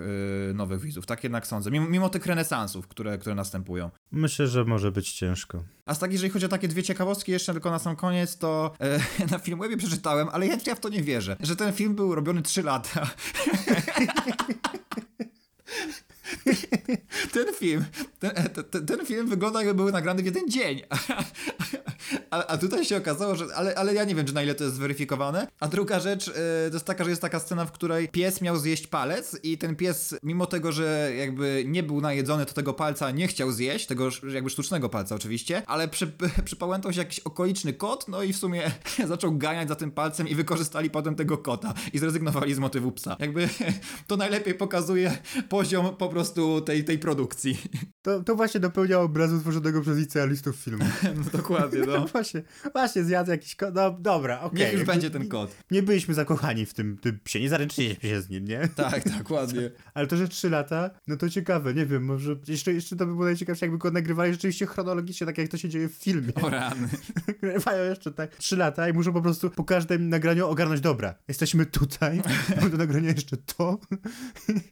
yy, 0.49 0.55
nowych 0.55 0.81
widzów. 0.81 1.07
Tak 1.07 1.25
jednak 1.25 1.47
sądzę, 1.47 1.71
mimo, 1.71 1.87
mimo 1.87 2.09
tych 2.09 2.27
renesansów, 2.27 2.89
które, 2.89 3.19
które 3.19 3.35
następują. 3.35 3.91
Myślę, 4.13 4.47
że 4.47 4.65
może 4.65 4.93
być 4.93 5.13
ciężko. 5.13 5.63
A 5.87 5.95
tak, 5.95 6.13
jeżeli 6.13 6.31
chodzi 6.31 6.47
o 6.47 6.49
takie 6.49 6.69
dwie 6.69 6.83
ciekawostki, 6.83 7.33
jeszcze 7.33 7.53
tylko 7.53 7.71
na 7.71 7.79
sam 7.79 7.97
koniec, 7.97 8.37
to 8.39 8.75
e, 8.81 8.99
na 9.33 9.39
Filmwebie 9.39 9.77
przeczytałem, 9.77 10.29
ale 10.33 10.47
ja, 10.47 10.57
ja 10.67 10.75
w 10.75 10.81
to 10.81 10.89
nie 10.89 11.03
wierzę, 11.03 11.37
że 11.41 11.57
ten 11.57 11.73
film 11.73 11.95
był 11.95 12.15
robiony 12.15 12.43
3 12.43 12.63
lata. 12.63 13.01
ten 17.35 17.55
film, 17.55 17.85
ten, 18.19 18.31
ten, 18.71 18.87
ten, 18.87 19.07
film 19.07 19.29
wygląda 19.29 19.63
jakby 19.63 19.75
był 19.75 19.93
nagrany 19.93 20.23
w 20.23 20.27
jeden 20.27 20.51
dzień. 20.51 20.83
A, 22.31 22.47
a, 22.47 22.59
tutaj 22.59 22.85
się 22.85 22.97
okazało, 22.97 23.37
że. 23.37 23.47
Ale, 23.55 23.75
ale 23.75 23.95
ja 23.95 24.05
nie 24.05 24.15
wiem, 24.15 24.27
czy 24.27 24.35
na 24.35 24.43
ile 24.43 24.55
to 24.55 24.65
jest 24.65 24.77
zweryfikowane. 24.77 25.49
A 25.61 25.69
druga 25.69 26.01
rzecz 26.01 26.27
yy, 26.27 26.35
to 26.69 26.75
jest 26.75 26.85
taka, 26.85 27.05
że 27.05 27.11
jest 27.11 27.23
taka 27.23 27.41
scena, 27.41 27.65
w 27.65 27.73
której 27.73 28.09
pies 28.09 28.41
miał 28.41 28.57
zjeść 28.57 28.87
palec, 28.87 29.39
i 29.43 29.59
ten 29.59 29.77
pies, 29.77 30.15
mimo 30.23 30.47
tego, 30.47 30.73
że 30.73 31.13
jakby 31.19 31.65
nie 31.67 31.83
był 31.83 32.01
najedzony, 32.01 32.47
to 32.47 32.53
tego 32.53 32.75
palca 32.75 33.11
nie 33.11 33.29
chciał 33.29 33.53
zjeść, 33.53 33.87
tego 33.87 34.09
jakby 34.33 34.51
sztucznego 34.51 34.89
palca 34.89 35.15
oczywiście, 35.15 35.63
ale 35.67 35.89
przy, 35.89 36.13
przypałętał 36.45 36.93
się 36.93 36.99
jakiś 36.99 37.21
okoliczny 37.21 37.73
kot, 37.73 38.09
no 38.09 38.23
i 38.23 38.33
w 38.33 38.37
sumie 38.37 38.71
zaczął 39.09 39.39
ganiać 39.39 39.69
za 39.69 39.77
tym 39.77 39.91
palcem 39.91 40.29
i 40.29 40.35
wykorzystali 40.35 40.91
potem 40.91 41.15
tego 41.15 41.39
kota 41.39 41.75
i 41.93 41.99
zrezygnowali 41.99 42.55
z 42.55 42.59
motywu 42.59 42.93
psa. 42.93 43.17
Jakby 43.19 43.49
to 44.07 44.17
najlepiej 44.17 44.55
pokazuje 44.55 45.19
poziom 45.49 45.97
po 45.97 46.09
prostu 46.17 46.61
tej, 46.61 46.85
tej 46.85 46.99
produkcji. 46.99 47.59
To, 48.07 48.23
to 48.23 48.37
właśnie 48.37 48.61
dopełnia 48.61 49.01
obrazu 49.01 49.41
tworzonego 49.41 49.83
przez 49.83 49.99
licealistów 49.99 50.57
filmu. 50.57 50.85
No, 51.17 51.39
dokładnie, 51.39 51.81
no. 51.81 51.87
no. 51.87 52.07
właśnie, 52.13 52.43
właśnie 52.73 53.05
zjadł 53.05 53.31
jakiś 53.31 53.57
kot. 53.57 53.75
No 53.75 53.91
dobra, 53.91 54.41
okej. 54.41 54.49
Okay. 54.49 54.65
Niech 54.65 54.73
już 54.73 54.85
będzie 54.85 55.11
ten 55.11 55.29
kot. 55.29 55.57
Nie, 55.71 55.83
byliśmy 55.83 56.15
zakochani 56.15 56.67
w 56.67 56.75
tym, 56.75 56.99
tym 56.99 57.19
psie, 57.25 57.41
nie 57.41 57.49
zaręczyliśmy 57.49 58.09
się 58.09 58.21
z 58.23 58.29
nim, 58.29 58.45
nie? 58.45 58.69
Tak, 58.77 59.05
tak, 59.05 59.31
ładnie. 59.31 59.71
Ale 59.95 60.07
to, 60.07 60.17
że 60.17 60.29
trzy 60.29 60.51
lata, 60.51 60.91
no 61.07 61.17
to 61.17 61.31
ciekawe, 61.31 61.75
nie 61.75 61.87
wiem, 61.87 62.05
może 62.05 62.37
jeszcze, 62.49 62.73
jeszcze 62.73 62.97
to 62.97 63.07
by 63.07 63.13
było 63.13 63.25
najciekawsze, 63.25 63.67
jakby 63.67 63.79
go 63.79 63.91
nagrywali 63.91 64.33
rzeczywiście 64.33 64.67
chronologicznie, 64.67 65.27
tak 65.27 65.39
jak 65.39 65.49
to 65.49 65.57
się 65.57 65.69
dzieje 65.69 65.89
w 65.89 65.95
filmie. 65.95 66.35
O 66.35 66.51
rany. 66.51 66.89
Nagrywają 67.29 67.91
jeszcze 67.91 68.13
tak 68.13 68.37
trzy 68.37 68.57
lata 68.57 68.89
i 68.89 68.93
muszą 68.93 69.13
po 69.13 69.23
prostu 69.23 69.51
po 69.51 69.65
każdym 69.65 70.09
nagraniu 70.09 70.49
ogarnąć, 70.49 70.81
dobra, 70.81 71.15
jesteśmy 71.29 71.67
tutaj, 71.67 72.23
mamy 72.57 72.71
do 72.71 72.77
nagrania 72.77 73.11
jeszcze 73.11 73.37
to. 73.37 73.79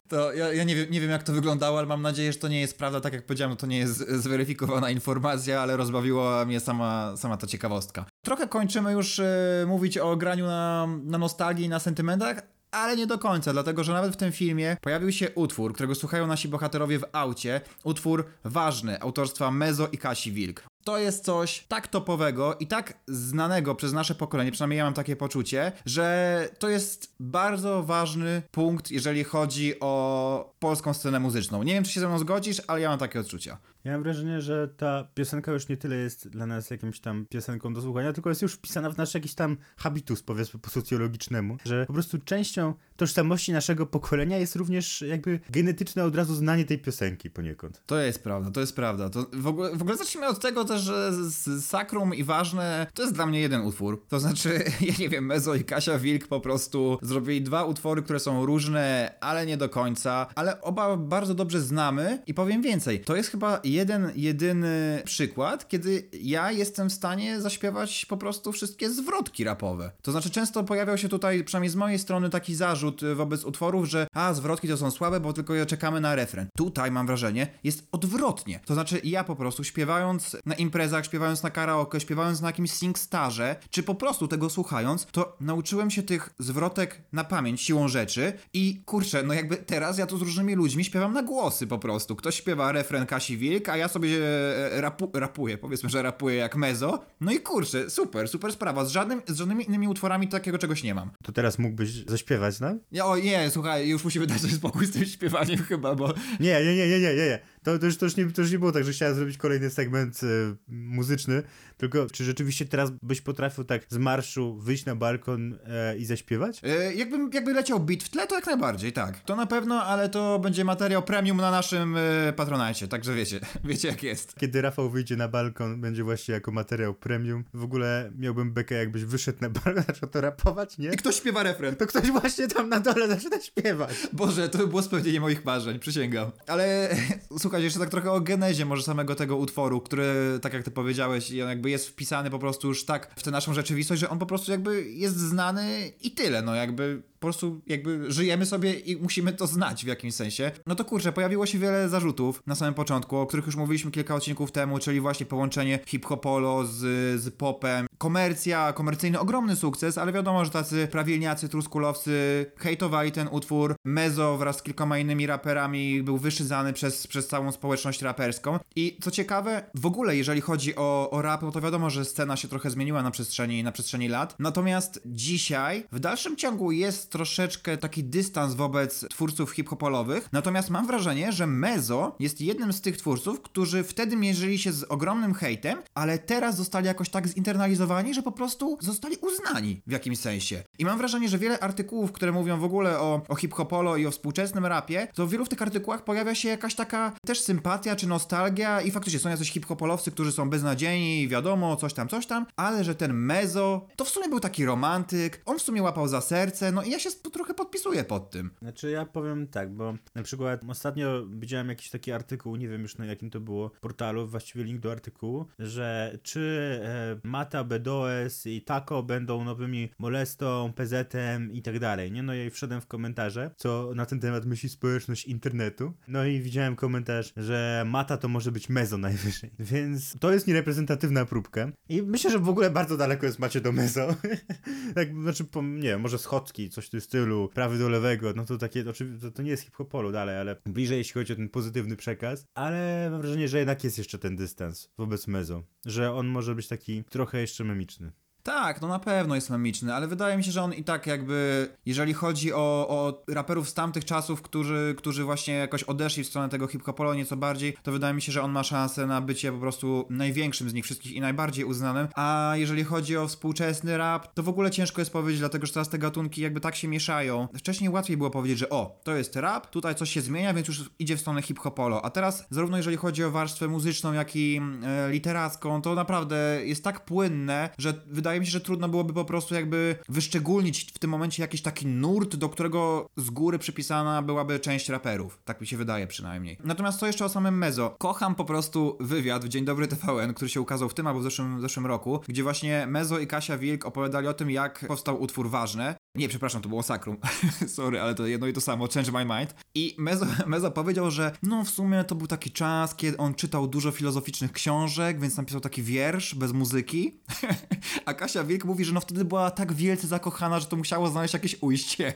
To 0.09 0.33
ja, 0.33 0.53
ja 0.53 0.65
nie, 0.65 0.77
wiem, 0.77 0.91
nie 0.91 1.01
wiem, 1.01 1.11
jak 1.11 1.23
to 1.23 1.34
wyglądało, 1.35 1.79
ale 1.79 1.87
mam 1.87 2.03
nadzieję, 2.03 2.33
że 2.33 2.39
to 2.39 2.49
nie 2.49 2.61
jest 2.61 2.79
prawda, 2.79 3.01
tak 3.01 3.13
jak 3.13 3.27
powiedziałem, 3.27 3.51
no 3.51 3.57
to 3.57 3.67
nie 3.67 3.79
jest 3.79 4.09
zweryfikowana 4.11 4.91
informacja, 4.91 5.61
ale 5.61 5.77
rozbawiła 5.77 6.45
mnie 6.45 6.61
sama, 6.61 7.17
sama 7.17 7.37
ta 7.37 7.47
ciekawostka. 7.47 8.05
Trochę 8.25 8.49
kończymy 8.49 8.93
już 8.93 9.19
e, 9.19 9.65
mówić 9.67 9.99
o 9.99 10.17
graniu 10.17 10.47
na, 10.47 10.89
na 11.05 11.19
nostalgii 11.19 11.65
i 11.65 11.69
na 11.69 11.79
sentymentach, 11.79 12.43
ale 12.71 12.97
nie 12.97 13.07
do 13.07 13.19
końca, 13.19 13.53
dlatego 13.53 13.85
że 13.85 13.93
nawet 13.93 14.13
w 14.13 14.17
tym 14.17 14.33
filmie 14.33 14.77
pojawił 14.81 15.13
się 15.13 15.31
utwór, 15.35 15.75
którego 15.75 15.95
słuchają 15.95 16.27
nasi 16.27 16.49
bohaterowie 16.49 16.99
w 16.99 17.05
aucie. 17.13 17.61
Utwór 17.85 18.27
ważny, 18.45 19.01
autorstwa 19.01 19.51
Mezo 19.51 19.89
i 19.93 19.99
Kasi 19.99 20.33
Wilk. 20.33 20.65
To 20.85 20.99
jest 20.99 21.25
coś 21.25 21.65
tak 21.69 21.89
topowego 21.89 22.57
i 22.61 22.67
tak 22.67 22.99
znanego 23.07 23.75
przez 23.75 23.93
nasze 23.93 24.15
pokolenie, 24.15 24.53
przynajmniej 24.53 24.79
ja 24.79 24.85
mam 24.85 24.95
takie 24.95 25.17
poczucie, 25.17 25.73
że 25.87 26.49
to 26.59 26.69
jest 26.69 27.15
bardzo 27.21 27.83
ważny 27.83 28.43
punkt, 28.51 28.91
jeżeli 28.91 29.25
chodzi 29.25 29.81
o 29.81 30.55
polską 30.59 30.95
scenę 30.95 31.21
muzyczną. 31.21 31.63
Nie 31.63 31.75
wiem, 31.75 31.85
czy 31.85 31.93
się 31.93 32.01
ze 32.01 32.09
mną 32.09 32.19
zgodzisz, 32.19 32.63
ale 32.67 32.81
ja 32.81 32.89
mam 32.89 32.99
takie 32.99 33.21
odczucia. 33.21 33.59
Ja 33.85 33.93
mam 33.93 34.03
wrażenie, 34.03 34.41
że 34.41 34.69
ta 34.69 35.09
piosenka 35.15 35.53
już 35.53 35.69
nie 35.69 35.77
tyle 35.77 35.97
jest 35.97 36.29
dla 36.29 36.47
nas 36.47 36.71
jakimś 36.71 37.01
tam 37.01 37.27
piosenką 37.27 37.75
do 37.75 37.83
słuchania, 37.83 38.13
tylko 38.13 38.29
jest 38.29 38.43
już 38.43 38.53
wpisana 38.55 38.91
w 38.91 38.97
nasz 38.97 39.15
jakiś 39.15 39.35
tam 39.35 39.57
habitus, 39.77 40.23
powiedzmy 40.23 40.61
po 40.61 40.71
socjologicznemu, 40.71 41.57
że 41.65 41.87
po 41.87 41.93
prostu 41.93 42.19
częścią 42.19 42.75
tożsamości 42.97 43.53
naszego 43.53 43.87
pokolenia 43.87 44.39
jest 44.39 44.57
również 44.57 45.01
jakby 45.03 45.41
genetyczne 45.51 46.05
od 46.05 46.17
razu 46.17 46.35
znanie 46.35 46.65
tej 46.65 46.79
piosenki 46.79 47.31
poniekąd. 47.31 47.83
To 47.87 47.99
jest 47.99 48.23
prawda, 48.23 48.51
to 48.51 48.61
jest 48.61 48.77
prawda. 48.77 49.11
To 49.11 49.27
w, 49.33 49.47
ogóle, 49.47 49.77
w 49.77 49.83
ogóle 49.83 49.97
zacznijmy 49.97 50.29
od 50.29 50.41
tego 50.41 50.65
że 50.79 51.13
Sakrum 51.61 52.15
i 52.15 52.25
Ważne 52.25 52.87
to 52.95 53.03
jest 53.03 53.15
dla 53.15 53.27
mnie 53.27 53.41
jeden 53.41 53.61
utwór. 53.61 54.05
To 54.09 54.21
znaczy, 54.21 54.65
ja 54.89 54.95
nie 54.99 55.09
wiem, 55.09 55.27
Mezo 55.27 55.55
i 55.55 55.65
Kasia 55.65 55.99
Wilk 55.99 56.27
po 56.27 56.41
prostu 56.41 56.99
zrobili 57.03 57.43
dwa 57.43 57.65
utwory, 57.65 58.03
które 58.03 58.21
są 58.21 58.47
różne, 58.47 59.15
ale 59.21 59.47
nie 59.47 59.57
do 59.57 59.69
końca, 59.69 60.27
ale 60.35 60.61
oba 60.61 60.97
bardzo 60.97 61.35
dobrze 61.35 61.61
znamy 61.61 62.23
i 62.27 62.35
powiem 62.35 62.63
więcej. 62.63 63.01
To 63.01 63.17
jest 63.17 63.31
chyba 63.31 63.61
jeden, 63.65 64.13
jedyny 64.17 65.03
przykład, 65.05 65.69
kiedy 65.69 66.09
ja 66.13 66.53
jestem 66.53 66.91
w 66.91 66.93
stanie 66.93 67.41
zaśpiewać 67.41 68.07
po 68.07 68.17
prostu 68.17 68.53
wszystkie 68.53 68.91
zwrotki 68.91 69.45
rapowe. 69.45 69.91
To 70.03 70.13
znaczy, 70.13 70.31
często 70.31 70.65
pojawiał 70.65 70.99
się 70.99 71.09
tutaj, 71.09 71.45
przynajmniej 71.45 71.71
z 71.71 71.77
mojej 71.77 71.99
strony, 71.99 72.31
taki 72.31 72.55
zarzut 72.55 73.01
wobec 73.15 73.45
utworów, 73.45 73.87
że 73.87 74.07
a, 74.15 74.35
zwrotki 74.35 74.69
to 74.69 74.77
są 74.77 74.91
słabe, 74.91 75.21
bo 75.21 75.33
tylko 75.33 75.67
czekamy 75.67 76.01
na 76.01 76.15
refren. 76.15 76.49
Tutaj 76.57 76.91
mam 76.91 77.07
wrażenie, 77.07 77.47
jest 77.65 77.89
odwrotnie. 77.93 78.61
To 78.65 78.75
znaczy, 78.75 79.01
ja 79.05 79.25
po 79.25 79.37
prostu 79.37 79.65
śpiewając 79.65 80.37
na 80.47 80.55
imprezach, 80.65 81.05
śpiewając 81.05 81.43
na 81.43 81.51
karaoke, 81.51 82.01
śpiewając 82.01 82.41
na 82.41 82.49
jakimś 82.49 82.71
singstarze, 82.71 83.57
czy 83.71 83.83
po 83.83 83.95
prostu 83.95 84.29
tego 84.29 84.51
słuchając, 84.51 85.07
to 85.07 85.37
nauczyłem 85.41 85.91
się 85.91 86.03
tych 86.03 86.31
zwrotek 86.39 87.03
na 87.13 87.25
pamięć 87.25 87.61
siłą 87.61 87.89
rzeczy 87.89 88.33
i 88.53 88.83
kurczę, 88.87 89.23
no 89.23 89.35
jakby 89.35 89.57
teraz 89.57 89.99
ja 89.99 90.07
tu 90.07 90.19
z 90.19 90.23
różnymi 90.23 90.55
ludźmi 90.55 90.85
śpiewam 90.85 91.13
na 91.13 91.23
głosy 91.23 91.67
po 91.67 91.79
prostu. 91.79 92.17
Ktoś 92.17 92.35
śpiewa 92.35 92.73
refren 92.73 93.07
Kasi 93.07 93.37
Wilk, 93.37 93.69
a 93.69 93.77
ja 93.77 93.89
sobie 93.89 94.09
e, 94.19 94.81
rapu 94.81 95.11
rapuję, 95.15 95.59
powiedzmy, 95.59 95.91
że 95.91 96.03
rapuję 96.03 96.37
jak 96.37 96.57
mezo. 96.57 97.05
No 97.21 97.33
i 97.33 97.41
kurczę, 97.41 97.91
super, 97.91 98.29
super 98.29 98.53
sprawa. 98.53 98.85
Z, 98.85 98.91
żadnym, 98.91 99.23
z 99.27 99.39
żadnymi 99.39 99.65
innymi 99.69 99.89
utworami 99.89 100.29
takiego 100.29 100.59
czegoś 100.59 100.83
nie 100.83 100.95
mam. 100.95 101.11
To 101.23 101.33
teraz 101.33 101.59
mógłbyś 101.59 101.91
zaśpiewać, 102.07 102.61
no? 102.61 102.75
Ja, 102.93 103.07
o 103.07 103.17
nie, 103.17 103.51
słuchaj, 103.51 103.89
już 103.89 104.05
musimy 104.05 104.27
dać 104.35 104.41
sobie 104.41 104.53
spokój 104.55 104.87
z 104.87 104.93
tym 104.93 105.05
śpiewaniem 105.05 105.59
chyba, 105.59 105.95
bo... 105.95 106.15
Nie, 106.41 106.65
nie, 106.65 106.77
nie, 106.77 106.89
nie, 106.89 107.01
nie, 107.01 107.15
nie. 107.15 107.39
To, 107.65 107.79
to, 107.79 107.87
już, 107.87 107.97
to, 107.97 108.07
już 108.07 108.17
nie, 108.17 108.31
to 108.31 108.43
już 108.43 108.53
nie 108.53 108.59
było 108.59 108.73
tak, 108.73 108.85
że 108.85 108.93
chciałem 108.93 109.15
zrobić 109.15 109.39
kolejny 109.39 109.71
segment 109.71 110.23
y, 110.23 110.57
muzyczny, 110.69 111.43
tylko 111.77 112.07
czy 112.13 112.25
rzeczywiście 112.25 112.65
teraz 112.65 112.91
byś 113.03 113.21
potrafił 113.21 113.65
tak 113.65 113.83
z 113.89 113.97
marszu 113.97 114.57
wyjść 114.57 114.85
na 114.85 114.97
balkon 114.97 115.59
e, 115.67 115.97
i 115.97 116.05
zaśpiewać? 116.05 116.61
E, 116.63 116.95
jakby, 116.95 117.37
jakby 117.37 117.53
leciał 117.53 117.81
beat 117.81 118.03
w 118.03 118.09
tle, 118.09 118.27
to 118.27 118.35
jak 118.35 118.47
najbardziej, 118.47 118.93
tak. 118.93 119.21
To 119.21 119.37
na 119.37 119.47
pewno, 119.47 119.83
ale 119.83 120.09
to 120.09 120.39
będzie 120.39 120.65
materiał 120.65 121.03
premium 121.03 121.37
na 121.37 121.51
naszym 121.51 121.97
patronajcie, 122.37 122.89
także 122.89 123.15
wiecie, 123.15 123.41
wiecie 123.65 123.89
jak 123.89 124.03
jest. 124.03 124.35
Kiedy 124.35 124.63
Rafał 124.63 124.91
wyjdzie 124.91 125.17
na 125.17 125.29
balkon, 125.29 125.81
będzie 125.81 126.05
właśnie 126.05 126.35
jako 126.35 126.53
materiał 126.53 126.95
premium. 126.95 127.45
W 127.55 127.65
ogóle 127.65 128.13
miałbym 128.19 128.53
bekę, 128.53 128.75
jakbyś 128.75 129.05
wyszedł 129.05 129.39
na 129.41 129.51
balkon, 129.51 129.85
zaczął 129.89 130.09
to 130.09 130.21
rapować, 130.21 130.79
nie? 130.79 130.89
I 130.89 130.97
ktoś 130.97 131.17
śpiewa 131.17 131.43
refren. 131.43 131.77
To 131.77 131.87
ktoś 131.87 132.11
właśnie 132.11 132.49
tam 132.49 132.69
na 132.69 132.81
dole 132.81 133.09
zaczyna 133.09 133.41
śpiewać. 133.41 133.95
Boże, 134.13 134.49
to 134.49 134.59
by 134.59 134.67
było 134.67 134.83
spełnienie 134.83 135.21
moich 135.21 135.45
marzeń, 135.45 135.79
przysięgam. 135.79 136.31
Ale 136.47 136.97
słuchaj, 137.39 137.54
jeszcze 137.63 137.81
tak 137.81 137.91
trochę 137.91 138.13
o 138.13 138.21
genezie 138.21 138.65
może 138.65 138.83
samego 138.83 139.15
tego 139.15 139.37
utworu, 139.37 139.81
który, 139.81 140.39
tak 140.43 140.53
jak 140.53 140.63
ty 140.63 140.71
powiedziałeś, 140.71 141.31
jakby 141.31 141.71
jest 141.71 141.89
wpisany 141.89 142.31
po 142.31 142.39
prostu 142.39 142.69
już 142.69 142.85
tak 142.85 143.15
w 143.17 143.23
tę 143.23 143.31
naszą 143.31 143.55
rzeczywistość, 143.55 144.01
że 144.01 144.11
on 144.11 144.19
po 144.19 144.27
prostu 144.27 144.51
jakby 144.51 144.91
jest 144.91 145.17
znany 145.17 145.93
i 146.03 146.11
tyle, 146.11 146.43
no 146.43 146.55
jakby 146.55 147.03
po 147.15 147.27
prostu 147.27 147.61
jakby 147.67 148.13
żyjemy 148.13 148.47
sobie 148.47 148.73
i 148.73 148.97
musimy 148.97 149.33
to 149.33 149.47
znać 149.47 149.85
w 149.85 149.89
jakimś 149.89 150.15
sensie. 150.15 150.53
No 150.67 150.75
to 150.75 150.85
kurczę, 150.85 151.13
pojawiło 151.13 151.47
się 151.47 151.59
wiele 151.59 151.89
zarzutów 151.89 152.43
na 152.47 152.55
samym 152.55 152.75
początku, 152.75 153.17
o 153.17 153.27
których 153.27 153.47
już 153.47 153.57
mówiliśmy 153.57 153.91
kilka 153.91 154.15
odcinków 154.15 154.53
temu, 154.53 154.79
czyli 154.79 155.01
właśnie 155.01 155.27
połączenie 155.27 155.79
hip-hopolo 155.87 156.67
z, 156.67 156.81
z 157.21 157.31
popem. 157.31 157.87
Komercja, 157.99 158.73
komercyjny 158.73 159.21
ogromny 159.21 159.57
sukces, 159.57 159.99
ale 159.99 160.13
wiadomo, 160.13 160.45
że 160.45 160.51
tacy 160.51 160.89
prawilniacy, 160.91 161.49
truskulowcy 161.49 162.47
hejtowali 162.57 163.13
ten 163.13 163.29
utwór. 163.31 163.75
Mezo 163.85 164.37
wraz 164.37 164.57
z 164.57 164.63
kilkoma 164.63 164.99
innymi 164.99 165.27
raperami 165.27 166.03
był 166.03 166.19
wyszyzany 166.19 166.73
przez, 166.73 167.07
przez 167.07 167.29
całą 167.29 167.53
społeczność 167.53 168.03
raperską. 168.03 168.59
I 168.77 168.99
co 169.03 169.11
ciekawe, 169.11 169.71
w 169.75 169.87
ogóle 169.87 170.17
jeżeli 170.17 170.41
chodzi 170.41 170.77
o, 170.77 171.11
o 171.11 171.23
rap, 171.23 171.43
no 171.43 171.51
to 171.51 171.61
wiadomo, 171.61 171.91
że 171.91 172.05
scena 172.05 172.37
się 172.37 172.49
trochę 172.49 172.71
zmieniła 172.71 173.03
na 173.03 173.11
przestrzeni, 173.11 173.63
na 173.63 173.73
przestrzeni 173.73 174.09
lat. 174.09 174.37
Natomiast 174.39 175.01
dzisiaj, 175.07 175.87
w 175.93 176.01
dalszym 176.01 176.37
ciągu 176.37 176.73
jest 176.73 177.11
troszeczkę 177.11 177.77
taki 177.77 178.05
dystans 178.05 178.55
wobec 178.55 179.05
twórców 179.11 179.51
hip-hopolowych. 179.51 180.29
Natomiast 180.33 180.71
mam 180.71 180.87
wrażenie, 180.87 181.33
że 181.33 181.47
Mezo 181.47 182.17
jest 182.21 182.41
jednym 182.41 182.73
z 182.73 182.81
tych 182.81 182.97
twórców, 182.97 183.43
którzy 183.43 183.83
wtedy 183.85 184.17
mierzyli 184.17 184.59
się 184.59 184.73
z 184.73 184.85
ogromnym 184.85 185.35
hejtem, 185.35 185.79
ale 185.95 186.19
teraz 186.19 186.57
zostali 186.57 186.87
jakoś 186.87 187.09
tak 187.09 187.29
zinternalizowani 187.29 187.84
zmoralizowani, 187.85 188.15
że 188.15 188.23
po 188.23 188.33
prostu 188.33 188.79
zostali 188.81 189.17
uznani 189.17 189.83
w 189.87 189.93
jakimś 189.93 190.19
sensie. 190.19 190.63
I 190.79 190.85
mam 190.85 190.99
wrażenie, 190.99 191.29
że 191.29 191.39
wiele 191.39 191.59
artykułów, 191.61 192.13
które 192.13 192.33
mówią 192.33 192.61
w 192.61 192.65
ogóle 192.65 192.99
o, 193.01 193.23
o 193.29 193.35
hip-hopolo 193.35 193.97
i 193.97 194.07
o 194.07 194.11
współczesnym 194.11 194.67
rapie, 194.67 195.09
to 195.15 195.27
w 195.27 195.31
wielu 195.31 195.45
w 195.45 195.49
tych 195.49 195.63
artykułach 195.63 196.05
pojawia 196.05 196.35
się 196.35 196.49
jakaś 196.49 196.75
taka 196.75 197.13
też 197.27 197.41
sympatia 197.41 197.97
czy 197.97 198.07
nostalgia 198.07 198.81
i 198.81 198.91
faktycznie 198.91 199.21
są 199.21 199.29
jacyś 199.31 199.51
hip-hopolowcy, 199.51 200.11
którzy 200.11 200.33
są 200.33 200.51
beznadziejni, 200.51 201.29
wiadomo, 201.29 201.77
coś 201.77 201.95
tam, 201.95 202.09
coś 202.09 202.27
tam, 202.27 202.47
ale 202.57 202.85
że 202.85 202.95
ten 202.95 203.13
Mezo 203.13 203.87
to 203.97 204.05
w 204.05 204.09
sumie 204.09 204.29
był 204.29 204.41
taki 204.41 204.65
romantyk, 204.65 205.43
on 205.47 205.59
w 205.59 205.63
sumie 205.63 205.83
łapał 205.83 206.09
za 206.09 206.21
serce, 206.21 206.73
no 206.73 206.83
i 206.83 206.91
ja 206.91 206.99
się 206.99 207.11
trochę 207.33 207.55
podpisuję 207.55 208.05
pod 208.05 208.31
tym. 208.31 208.51
Znaczy 208.63 208.91
ja 208.91 209.07
powiem 209.07 209.47
tak, 209.47 209.73
bo 209.73 209.95
na 210.15 210.23
przykład 210.23 210.61
ostatnio 210.69 211.27
widziałem 211.27 211.69
jakiś 211.69 211.91
taki 211.91 212.13
artykuł, 212.13 212.57
nie 212.57 212.69
wiem 212.69 212.83
już 212.83 212.99
na 212.99 213.07
jakim 213.07 213.31
to 213.31 213.41
było 213.41 213.71
portalu, 213.81 214.27
właściwie 214.27 214.65
link 214.65 214.81
do 214.81 214.93
artykułu, 214.93 215.47
że 215.59 216.19
czy 216.23 216.81
e, 216.85 217.29
Mata, 217.29 217.65
BDOS 217.79 218.47
i 218.47 218.63
Taco 218.63 219.03
będą 219.03 219.45
nowymi 219.45 219.89
Molestą, 219.99 220.73
PZ-em 220.77 221.53
i 221.53 221.63
tak 221.63 221.79
dalej, 221.79 222.13
nie? 222.13 222.23
No 222.23 222.35
i 222.35 222.51
wszedłem 222.51 222.81
w 222.81 222.87
komentarze, 222.87 223.51
co 223.57 223.93
na 223.95 224.07
ten 224.07 224.21
temat 224.21 224.47
myśli 224.47 224.69
społeczność 224.69 225.25
internetu. 225.25 225.93
No 226.09 226.25
i 226.25 226.41
widziałem 226.41 226.77
komentarz, 226.77 227.33
że 227.37 227.85
Mata 227.87 228.17
to 228.17 228.29
może 228.29 228.53
być 228.53 228.69
Mezo 228.69 228.99
najwyżej, 228.99 229.51
więc 229.73 230.19
to 230.21 230.33
jest 230.33 230.47
niereprezentatywna 230.47 231.25
próbka 231.25 231.73
i 231.89 232.03
myślę, 232.03 232.31
że 232.31 232.39
w 232.39 232.49
ogóle 232.49 232.71
bardzo 232.71 232.97
daleko 232.97 233.27
jest 233.27 233.39
macie 233.39 233.61
do 233.61 233.73
Mezo. 233.73 234.15
tak, 234.95 235.15
znaczy, 235.15 235.45
nie 235.63 235.89
wiem, 235.89 236.01
może 236.01 236.19
schodki, 236.19 236.71
coś 236.71 236.87
w 236.87 236.91
tym 236.91 237.01
stylu, 237.01 237.49
prawy 237.55 237.79
do 237.79 237.89
lewego, 237.89 238.33
no 238.37 238.45
to 238.45 238.59
takie, 238.59 238.91
oczywiście, 238.91 239.31
to 239.31 239.43
nie 239.43 239.51
jest 239.51 239.63
hip-hopolu 239.63 240.13
dalej, 240.13 240.37
ale 240.39 240.57
bliżej 240.67 240.99
jeśli 240.99 241.15
chodzi 241.15 241.33
o 241.33 241.37
ten 241.37 241.49
pozytywny 241.49 241.97
przekaz, 241.97 242.47
ale 242.55 243.09
mam 243.11 243.21
wrażenie, 243.21 243.49
że 243.49 243.59
jednak 243.59 243.85
jest 243.85 243.99
jeszcze 243.99 244.19
ten 244.19 244.37
dystans 244.37 244.91
wobec 244.99 245.27
Mezo, 245.27 245.63
że 245.87 246.13
on 246.13 246.27
może 246.27 246.55
być 246.55 246.69
taki 246.69 247.05
trochę 247.05 247.41
jeszcze 247.41 247.64
memiczny. 247.65 248.13
Tak, 248.45 248.81
no 248.81 248.89
na 248.89 248.99
pewno 248.99 249.35
jest 249.35 249.51
memiczny, 249.51 249.95
ale 249.95 250.09
wydaje 250.09 250.37
mi 250.37 250.45
się, 250.45 250.51
że 250.51 250.63
on 250.63 250.75
i 250.75 250.85
tak 250.85 251.07
jakby, 251.07 251.69
jeżeli 251.87 252.15
chodzi 252.15 252.53
o, 252.53 252.87
o 252.89 253.23
raperów 253.29 253.69
z 253.69 253.75
tamtych 253.75 254.05
czasów, 254.05 254.43
którzy, 254.43 254.95
którzy 254.99 255.25
właśnie 255.25 255.55
jakoś 255.55 255.83
odeszli 255.83 256.25
w 256.25 256.27
stronę 256.27 256.49
tego 256.49 256.67
hip-hopolo 256.67 257.15
nieco 257.15 257.37
bardziej, 257.37 257.77
to 257.83 257.93
wydaje 257.93 258.15
mi 258.15 258.23
się, 258.23 258.33
że 258.33 258.43
on 258.43 258.53
ma 258.53 258.63
szansę 258.63 259.07
na 259.07 259.21
bycie 259.21 259.53
po 259.53 259.59
prostu 259.59 260.07
największym 260.11 260.71
z 260.71 260.75
nich 260.75 260.85
wszystkich 260.85 261.13
i 261.13 261.21
najbardziej 261.21 261.65
uznanym. 261.65 262.09
A 262.15 262.53
jeżeli 262.57 262.85
chodzi 262.85 263.17
o 263.17 263.29
współczesny 263.29 263.97
rap, 263.99 264.35
to 264.35 264.43
w 264.43 264.49
ogóle 264.49 264.71
ciężko 264.71 265.01
jest 265.01 265.13
powiedzieć, 265.13 265.39
dlatego 265.39 265.67
że 265.67 265.73
teraz 265.73 265.89
te 265.89 265.99
gatunki 265.99 266.41
jakby 266.41 266.61
tak 266.61 266.77
się 266.77 266.89
mieszają. 266.89 267.49
Wcześniej 267.57 267.91
łatwiej 267.91 268.17
było 268.17 268.31
powiedzieć, 268.31 268.59
że 268.59 268.71
o, 268.71 269.01
to 269.05 269.17
jest 269.17 269.37
rap, 269.37 269.71
tutaj 269.71 269.95
coś 269.95 270.11
się 270.11 270.21
zmienia, 270.21 270.55
więc 270.55 270.69
już 270.69 270.91
idzie 270.99 271.17
w 271.17 271.21
stronę 271.21 271.43
hip-hopolo. 271.43 272.05
A 272.05 272.11
teraz, 272.11 272.47
zarówno 272.51 272.77
jeżeli 272.77 272.97
chodzi 272.97 273.25
o 273.25 273.31
warstwę 273.31 273.69
muzyczną, 273.69 274.13
jak 274.13 274.37
i 274.37 274.61
e, 274.83 275.11
literacką, 275.11 275.83
to 275.83 275.95
naprawdę 275.95 276.61
jest 276.65 276.85
tak 276.85 277.05
płynne, 277.05 277.71
że 277.79 277.95
wydaje 278.07 278.34
mi 278.41 278.47
się, 278.47 278.53
że 278.53 278.61
trudno 278.61 278.89
byłoby 278.89 279.13
po 279.13 279.25
prostu 279.25 279.55
jakby 279.55 279.97
wyszczególnić 280.09 280.93
w 280.93 280.99
tym 280.99 281.11
momencie 281.11 281.43
jakiś 281.43 281.63
taki 281.63 281.87
nurt, 281.87 282.37
do 282.37 282.49
którego 282.49 283.07
z 283.17 283.31
góry 283.31 283.59
przypisana 283.59 284.23
byłaby 284.23 284.61
część 284.61 284.89
raperów. 284.89 285.39
Tak 285.45 285.61
mi 285.61 285.67
się 285.67 285.77
wydaje 285.77 286.07
przynajmniej. 286.07 286.59
Natomiast 286.65 286.99
co 286.99 287.07
jeszcze 287.07 287.25
o 287.25 287.29
samym 287.29 287.59
Mezo? 287.59 287.97
Kocham 287.99 288.35
po 288.35 288.45
prostu 288.45 288.97
wywiad 289.01 289.45
w 289.45 289.49
Dzień 289.49 289.65
Dobry 289.65 289.89
TVN, 289.89 290.35
który 290.35 290.49
się 290.49 290.61
ukazał 290.61 290.89
w 290.89 290.95
tym 290.95 291.07
albo 291.07 291.21
w 291.21 291.23
zeszłym, 291.23 291.59
w 291.59 291.61
zeszłym 291.61 291.87
roku, 291.87 292.21
gdzie 292.29 292.43
właśnie 292.43 292.87
Mezo 292.87 293.19
i 293.19 293.27
Kasia 293.27 293.59
Wilk 293.59 293.87
opowiadali 293.87 294.29
o 294.29 294.35
tym, 294.35 294.51
jak 294.51 294.85
powstał 294.89 295.23
utwór 295.23 295.51
Ważne. 295.51 295.97
Nie, 296.15 296.29
przepraszam, 296.29 296.63
to 296.63 296.69
było 296.69 296.83
Sakrum. 296.83 297.17
Sorry, 297.67 298.01
ale 298.01 298.15
to 298.15 298.27
jedno 298.27 298.47
i 298.47 298.53
to 298.53 298.61
samo, 298.61 298.89
Change 298.95 299.13
My 299.13 299.25
Mind. 299.25 299.55
I 299.75 299.95
Mezo, 299.99 300.27
Mezo 300.47 300.71
powiedział, 300.71 301.11
że 301.11 301.37
no 301.43 301.65
w 301.65 301.71
sumie 301.71 302.05
to 302.05 302.15
był 302.15 302.27
taki 302.27 302.51
czas, 302.51 302.95
kiedy 302.95 303.17
on 303.17 303.35
czytał 303.35 303.69
dużo 303.69 303.91
filozoficznych 303.91 304.53
książek, 304.53 305.21
więc 305.21 305.37
napisał 305.37 305.61
taki 305.61 305.83
wiersz 305.83 306.35
bez 306.35 306.53
muzyki. 306.53 307.21
A 308.07 308.15
Kasia 308.25 308.45
Wilk 308.45 308.65
mówi, 308.65 308.85
że 308.85 308.93
no 308.93 309.01
wtedy 309.01 309.25
była 309.25 309.51
tak 309.51 309.73
wielce 309.73 310.07
zakochana, 310.07 310.61
że 310.61 310.67
to 310.67 310.77
musiało 310.77 311.09
znaleźć 311.09 311.35
jakieś 311.35 311.57
ujście. 311.61 312.15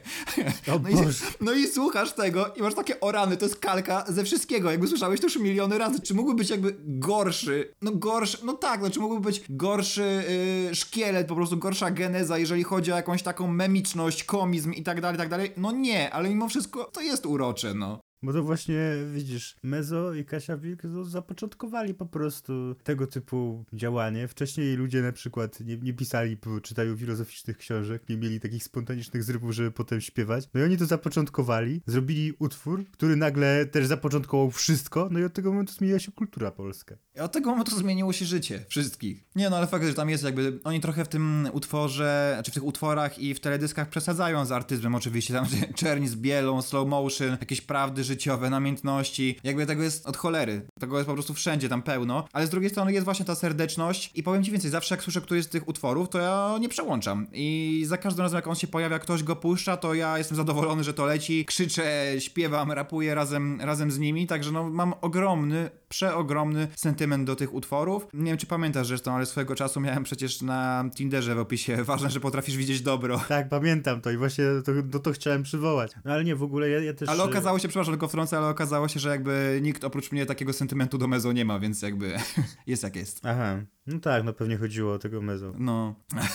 O 0.68 0.78
no, 0.82 0.88
i, 0.88 0.94
no 1.40 1.52
i 1.52 1.66
słuchasz 1.66 2.12
tego 2.12 2.54
i 2.56 2.62
masz 2.62 2.74
takie 2.74 3.00
orany, 3.00 3.36
to 3.36 3.44
jest 3.44 3.56
kalka 3.56 4.04
ze 4.08 4.24
wszystkiego. 4.24 4.70
Jakby 4.70 4.86
słyszałeś 4.86 5.20
to 5.20 5.26
już 5.26 5.36
miliony 5.36 5.78
razy. 5.78 6.00
Czy 6.00 6.14
mógłby 6.14 6.34
być 6.34 6.50
jakby 6.50 6.76
gorszy? 6.78 7.74
No 7.82 7.92
gorszy, 7.92 8.38
no 8.44 8.52
tak, 8.52 8.82
no 8.82 8.90
czy 8.90 9.00
mógłby 9.00 9.20
być 9.20 9.42
gorszy 9.50 10.24
yy, 10.68 10.74
szkielet, 10.74 11.26
po 11.26 11.34
prostu 11.34 11.56
gorsza 11.56 11.90
geneza, 11.90 12.38
jeżeli 12.38 12.64
chodzi 12.64 12.92
o 12.92 12.96
jakąś 12.96 13.22
taką 13.22 13.46
memiczność, 13.46 14.24
komizm 14.24 14.72
i 14.72 14.82
tak 14.82 15.00
dalej, 15.00 15.18
tak 15.18 15.28
dalej? 15.28 15.52
No 15.56 15.72
nie, 15.72 16.10
ale 16.10 16.28
mimo 16.28 16.48
wszystko 16.48 16.84
to 16.84 17.00
jest 17.00 17.26
urocze, 17.26 17.74
no. 17.74 18.00
Bo 18.22 18.32
to 18.32 18.42
właśnie, 18.42 18.92
widzisz, 19.14 19.56
Mezo 19.62 20.14
i 20.14 20.24
Kasia 20.24 20.56
Wilk 20.56 20.82
to 20.82 21.04
zapoczątkowali 21.04 21.94
po 21.94 22.06
prostu 22.06 22.74
tego 22.82 23.06
typu 23.06 23.64
działanie. 23.72 24.28
Wcześniej 24.28 24.76
ludzie 24.76 25.02
na 25.02 25.12
przykład 25.12 25.60
nie, 25.60 25.76
nie 25.76 25.92
pisali 25.92 26.36
po 26.36 26.60
czytaniu 26.60 26.96
filozoficznych 26.96 27.56
książek, 27.56 28.08
nie 28.08 28.16
mieli 28.16 28.40
takich 28.40 28.64
spontanicznych 28.64 29.24
zrywów, 29.24 29.52
żeby 29.52 29.70
potem 29.70 30.00
śpiewać. 30.00 30.48
No 30.54 30.60
i 30.60 30.64
oni 30.64 30.76
to 30.76 30.86
zapoczątkowali, 30.86 31.82
zrobili 31.86 32.32
utwór, 32.38 32.84
który 32.90 33.16
nagle 33.16 33.66
też 33.66 33.86
zapoczątkował 33.86 34.50
wszystko, 34.50 35.08
no 35.10 35.18
i 35.18 35.24
od 35.24 35.32
tego 35.32 35.50
momentu 35.50 35.72
zmieniła 35.72 35.98
się 35.98 36.12
kultura 36.12 36.50
polska. 36.50 36.96
I 37.16 37.20
od 37.20 37.32
tego 37.32 37.50
momentu 37.50 37.76
zmieniło 37.76 38.12
się 38.12 38.24
życie 38.24 38.64
wszystkich. 38.68 39.24
Nie 39.36 39.50
no, 39.50 39.56
ale 39.56 39.66
fakt, 39.66 39.86
że 39.86 39.94
tam 39.94 40.10
jest 40.10 40.24
jakby, 40.24 40.60
oni 40.64 40.80
trochę 40.80 41.04
w 41.04 41.08
tym 41.08 41.48
utworze, 41.52 42.40
czy 42.44 42.50
w 42.50 42.54
tych 42.54 42.64
utworach 42.64 43.18
i 43.18 43.34
w 43.34 43.40
teledyskach 43.40 43.88
przesadzają 43.88 44.44
z 44.44 44.52
artyzmem 44.52 44.94
oczywiście, 44.94 45.34
tam 45.34 45.46
czerni 45.74 46.08
z 46.08 46.16
bielą, 46.16 46.62
slow 46.62 46.88
motion, 46.88 47.30
jakieś 47.40 47.60
prawdy 47.60 48.04
życiowe, 48.08 48.50
namiętności, 48.50 49.38
jakby 49.44 49.66
tego 49.66 49.82
jest 49.82 50.06
od 50.06 50.16
cholery. 50.16 50.62
Tego 50.80 50.96
jest 50.96 51.06
po 51.06 51.14
prostu 51.14 51.34
wszędzie 51.34 51.68
tam 51.68 51.82
pełno, 51.82 52.24
ale 52.32 52.46
z 52.46 52.50
drugiej 52.50 52.70
strony 52.70 52.92
jest 52.92 53.04
właśnie 53.04 53.24
ta 53.24 53.34
serdeczność 53.34 54.10
i 54.14 54.22
powiem 54.22 54.44
ci 54.44 54.50
więcej, 54.50 54.70
zawsze 54.70 54.94
jak 54.94 55.04
słyszę 55.04 55.20
któryś 55.20 55.44
z 55.44 55.48
tych 55.48 55.68
utworów, 55.68 56.08
to 56.08 56.18
ja 56.18 56.56
nie 56.60 56.68
przełączam 56.68 57.26
i 57.32 57.82
za 57.86 57.96
każdym 57.96 58.22
razem 58.22 58.36
jak 58.36 58.46
on 58.46 58.54
się 58.54 58.66
pojawia, 58.66 58.98
ktoś 58.98 59.22
go 59.22 59.36
puszcza, 59.36 59.76
to 59.76 59.94
ja 59.94 60.18
jestem 60.18 60.36
zadowolony, 60.36 60.84
że 60.84 60.94
to 60.94 61.06
leci, 61.06 61.44
krzyczę, 61.44 62.14
śpiewam, 62.18 62.72
rapuję 62.72 63.14
razem, 63.14 63.60
razem 63.60 63.90
z 63.90 63.98
nimi, 63.98 64.26
także 64.26 64.52
no 64.52 64.70
mam 64.70 64.94
ogromny, 65.00 65.70
przeogromny 65.88 66.68
sentyment 66.76 67.24
do 67.24 67.36
tych 67.36 67.54
utworów. 67.54 68.06
Nie 68.14 68.30
wiem, 68.30 68.38
czy 68.38 68.46
pamiętasz 68.46 68.86
zresztą, 68.86 69.14
ale 69.14 69.26
swojego 69.26 69.54
czasu 69.54 69.80
miałem 69.80 70.04
przecież 70.04 70.42
na 70.42 70.84
Tinderze 70.94 71.34
w 71.34 71.38
opisie 71.38 71.84
ważne, 71.84 72.10
że 72.10 72.20
potrafisz 72.20 72.56
widzieć 72.56 72.80
dobro. 72.80 73.20
Tak, 73.28 73.48
pamiętam 73.48 74.00
to 74.00 74.10
i 74.10 74.16
właśnie 74.16 74.44
to, 74.64 74.72
to, 74.92 74.98
to 74.98 75.12
chciałem 75.12 75.42
przywołać. 75.42 75.92
No 76.04 76.12
ale 76.12 76.24
nie, 76.24 76.36
w 76.36 76.42
ogóle 76.42 76.68
ja, 76.68 76.80
ja 76.80 76.94
też... 76.94 77.08
Ale 77.08 77.22
okazało 77.22 77.58
się, 77.58 77.68
przepraszam, 77.68 77.97
tylko 77.98 78.08
wtrącę, 78.08 78.38
ale 78.38 78.46
okazało 78.46 78.88
się, 78.88 79.00
że 79.00 79.08
jakby 79.08 79.58
nikt 79.62 79.84
oprócz 79.84 80.12
mnie 80.12 80.26
takiego 80.26 80.52
sentymentu 80.52 80.98
do 80.98 81.08
Mezo 81.08 81.32
nie 81.32 81.44
ma, 81.44 81.58
więc 81.58 81.82
jakby 81.82 82.16
jest 82.66 82.82
jak 82.82 82.96
jest. 82.96 83.26
Aha, 83.26 83.62
no 83.86 84.00
tak, 84.00 84.24
no 84.24 84.32
pewnie 84.32 84.56
chodziło 84.56 84.92
o 84.92 84.98
tego 84.98 85.22
Mezo. 85.22 85.52
No. 85.58 85.94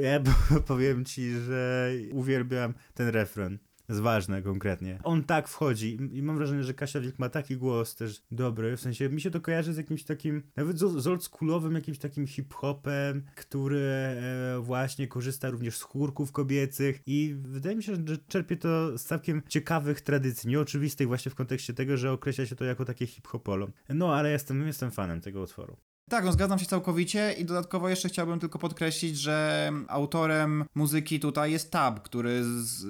Ja 0.00 0.20
powiem 0.66 1.04
ci, 1.04 1.32
że 1.32 1.90
uwielbiam 2.12 2.74
ten 2.94 3.08
refren. 3.08 3.58
Jest 3.92 4.02
ważne 4.02 4.42
konkretnie. 4.42 4.98
On 5.04 5.24
tak 5.24 5.48
wchodzi 5.48 5.98
i 6.12 6.22
mam 6.22 6.36
wrażenie, 6.36 6.64
że 6.64 6.74
Kasia 6.74 7.00
Wilk 7.00 7.18
ma 7.18 7.28
taki 7.28 7.56
głos 7.56 7.94
też 7.94 8.22
dobry, 8.30 8.76
w 8.76 8.80
sensie 8.80 9.08
mi 9.08 9.20
się 9.20 9.30
to 9.30 9.40
kojarzy 9.40 9.72
z 9.72 9.76
jakimś 9.76 10.04
takim, 10.04 10.42
nawet 10.56 10.78
z, 10.78 11.06
oldschoolowym 11.06 11.74
jakimś 11.74 11.98
takim 11.98 12.26
hip-hopem, 12.26 13.22
który 13.34 13.80
e, 13.80 14.60
właśnie 14.60 15.08
korzysta 15.08 15.50
również 15.50 15.76
z 15.76 15.82
chórków 15.82 16.32
kobiecych 16.32 17.02
i 17.06 17.34
wydaje 17.38 17.76
mi 17.76 17.82
się, 17.82 17.94
że 17.94 18.18
czerpie 18.28 18.56
to 18.56 18.98
z 18.98 19.04
całkiem 19.04 19.42
ciekawych 19.48 20.00
tradycji, 20.00 20.50
nieoczywistych 20.50 21.06
właśnie 21.06 21.30
w 21.30 21.34
kontekście 21.34 21.74
tego, 21.74 21.96
że 21.96 22.12
określa 22.12 22.46
się 22.46 22.56
to 22.56 22.64
jako 22.64 22.84
takie 22.84 23.06
hip-hopolo. 23.06 23.68
No, 23.88 24.14
ale 24.14 24.30
jestem, 24.30 24.66
jestem 24.66 24.90
fanem 24.90 25.20
tego 25.20 25.42
utworu. 25.42 25.76
Tak, 26.10 26.24
no 26.24 26.32
zgadzam 26.32 26.58
się 26.58 26.66
całkowicie 26.66 27.34
i 27.38 27.44
dodatkowo 27.44 27.88
jeszcze 27.88 28.08
chciałbym 28.08 28.40
tylko 28.40 28.58
podkreślić, 28.58 29.18
że 29.18 29.70
autorem 29.88 30.64
muzyki 30.74 31.20
tutaj 31.20 31.52
jest 31.52 31.70
Tab, 31.70 32.02
który 32.02 32.44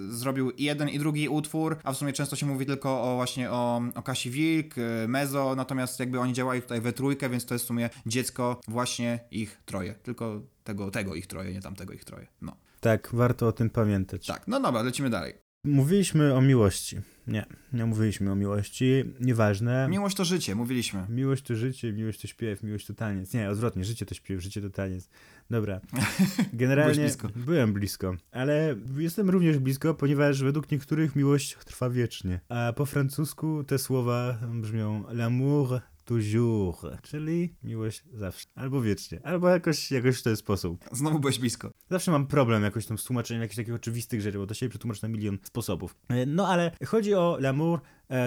zrobił 0.08 0.52
jeden 0.58 0.88
i 0.88 0.98
drugi 0.98 1.28
utwór, 1.28 1.76
a 1.84 1.92
w 1.92 1.96
sumie 1.96 2.12
często 2.12 2.36
się 2.36 2.46
mówi 2.46 2.66
tylko 2.66 3.02
o 3.02 3.16
właśnie 3.16 3.50
o, 3.50 3.82
o 3.94 4.02
Kasi 4.02 4.30
Wilk, 4.30 4.78
y, 4.78 5.08
Mezo, 5.08 5.54
natomiast 5.56 6.00
jakby 6.00 6.20
oni 6.20 6.32
działali 6.32 6.62
tutaj 6.62 6.80
we 6.80 6.92
trójkę, 6.92 7.28
więc 7.28 7.46
to 7.46 7.54
jest 7.54 7.64
w 7.64 7.68
sumie 7.68 7.90
dziecko 8.06 8.60
właśnie 8.68 9.18
ich 9.30 9.62
troje. 9.64 9.94
Tylko 9.94 10.40
tego, 10.64 10.90
tego 10.90 11.14
ich 11.14 11.26
troje, 11.26 11.52
nie 11.52 11.60
tamtego 11.60 11.92
ich 11.92 12.04
troje. 12.04 12.26
No. 12.40 12.56
Tak, 12.80 13.08
warto 13.12 13.46
o 13.46 13.52
tym 13.52 13.70
pamiętać. 13.70 14.26
Tak, 14.26 14.48
no 14.48 14.60
dobra, 14.60 14.82
lecimy 14.82 15.10
dalej. 15.10 15.34
Mówiliśmy 15.64 16.34
o 16.34 16.40
miłości. 16.40 17.00
Nie, 17.26 17.46
nie 17.72 17.86
mówiliśmy 17.86 18.32
o 18.32 18.34
miłości. 18.34 19.04
Nieważne. 19.20 19.88
Miłość 19.90 20.16
to 20.16 20.24
życie, 20.24 20.54
mówiliśmy. 20.54 21.06
Miłość 21.08 21.44
to 21.44 21.56
życie, 21.56 21.92
miłość 21.92 22.20
to 22.20 22.26
śpiew, 22.26 22.62
miłość 22.62 22.86
to 22.86 22.94
taniec. 22.94 23.34
Nie, 23.34 23.50
odwrotnie, 23.50 23.84
życie 23.84 24.06
to 24.06 24.14
śpiew, 24.14 24.42
życie 24.42 24.62
to 24.62 24.70
taniec. 24.70 25.08
Dobra. 25.50 25.80
Generalnie 26.52 27.02
blisko. 27.02 27.28
byłem 27.36 27.72
blisko, 27.72 28.16
ale 28.32 28.76
jestem 28.98 29.30
również 29.30 29.58
blisko, 29.58 29.94
ponieważ 29.94 30.42
według 30.42 30.70
niektórych 30.70 31.16
miłość 31.16 31.56
trwa 31.64 31.90
wiecznie. 31.90 32.40
A 32.48 32.72
po 32.76 32.86
francusku 32.86 33.64
te 33.64 33.78
słowa 33.78 34.38
brzmią 34.52 35.02
l'amour 35.02 35.80
toujours, 36.12 36.82
czyli 37.02 37.54
miłość 37.62 38.04
zawsze, 38.12 38.46
albo 38.54 38.82
wiecznie, 38.82 39.20
albo 39.24 39.48
jakoś, 39.48 39.90
jakoś 39.90 40.18
w 40.18 40.22
ten 40.22 40.36
sposób. 40.36 40.84
Znowu 40.92 41.18
byłeś 41.18 41.38
blisko. 41.38 41.70
Zawsze 41.90 42.10
mam 42.10 42.26
problem 42.26 42.62
jakoś 42.62 42.86
tam 42.86 42.98
z 42.98 43.04
tłumaczeniem 43.04 43.42
jakichś 43.42 43.56
takich 43.56 43.74
oczywistych 43.74 44.20
rzeczy, 44.20 44.38
bo 44.38 44.46
to 44.46 44.54
się 44.54 44.68
przetłumaczy 44.68 45.02
na 45.02 45.08
milion 45.08 45.38
sposobów. 45.42 45.96
E, 46.08 46.26
No 46.26 46.48
ale 46.48 46.70
chodzi 46.86 47.14
o 47.14 47.38
l'amour 47.40 47.78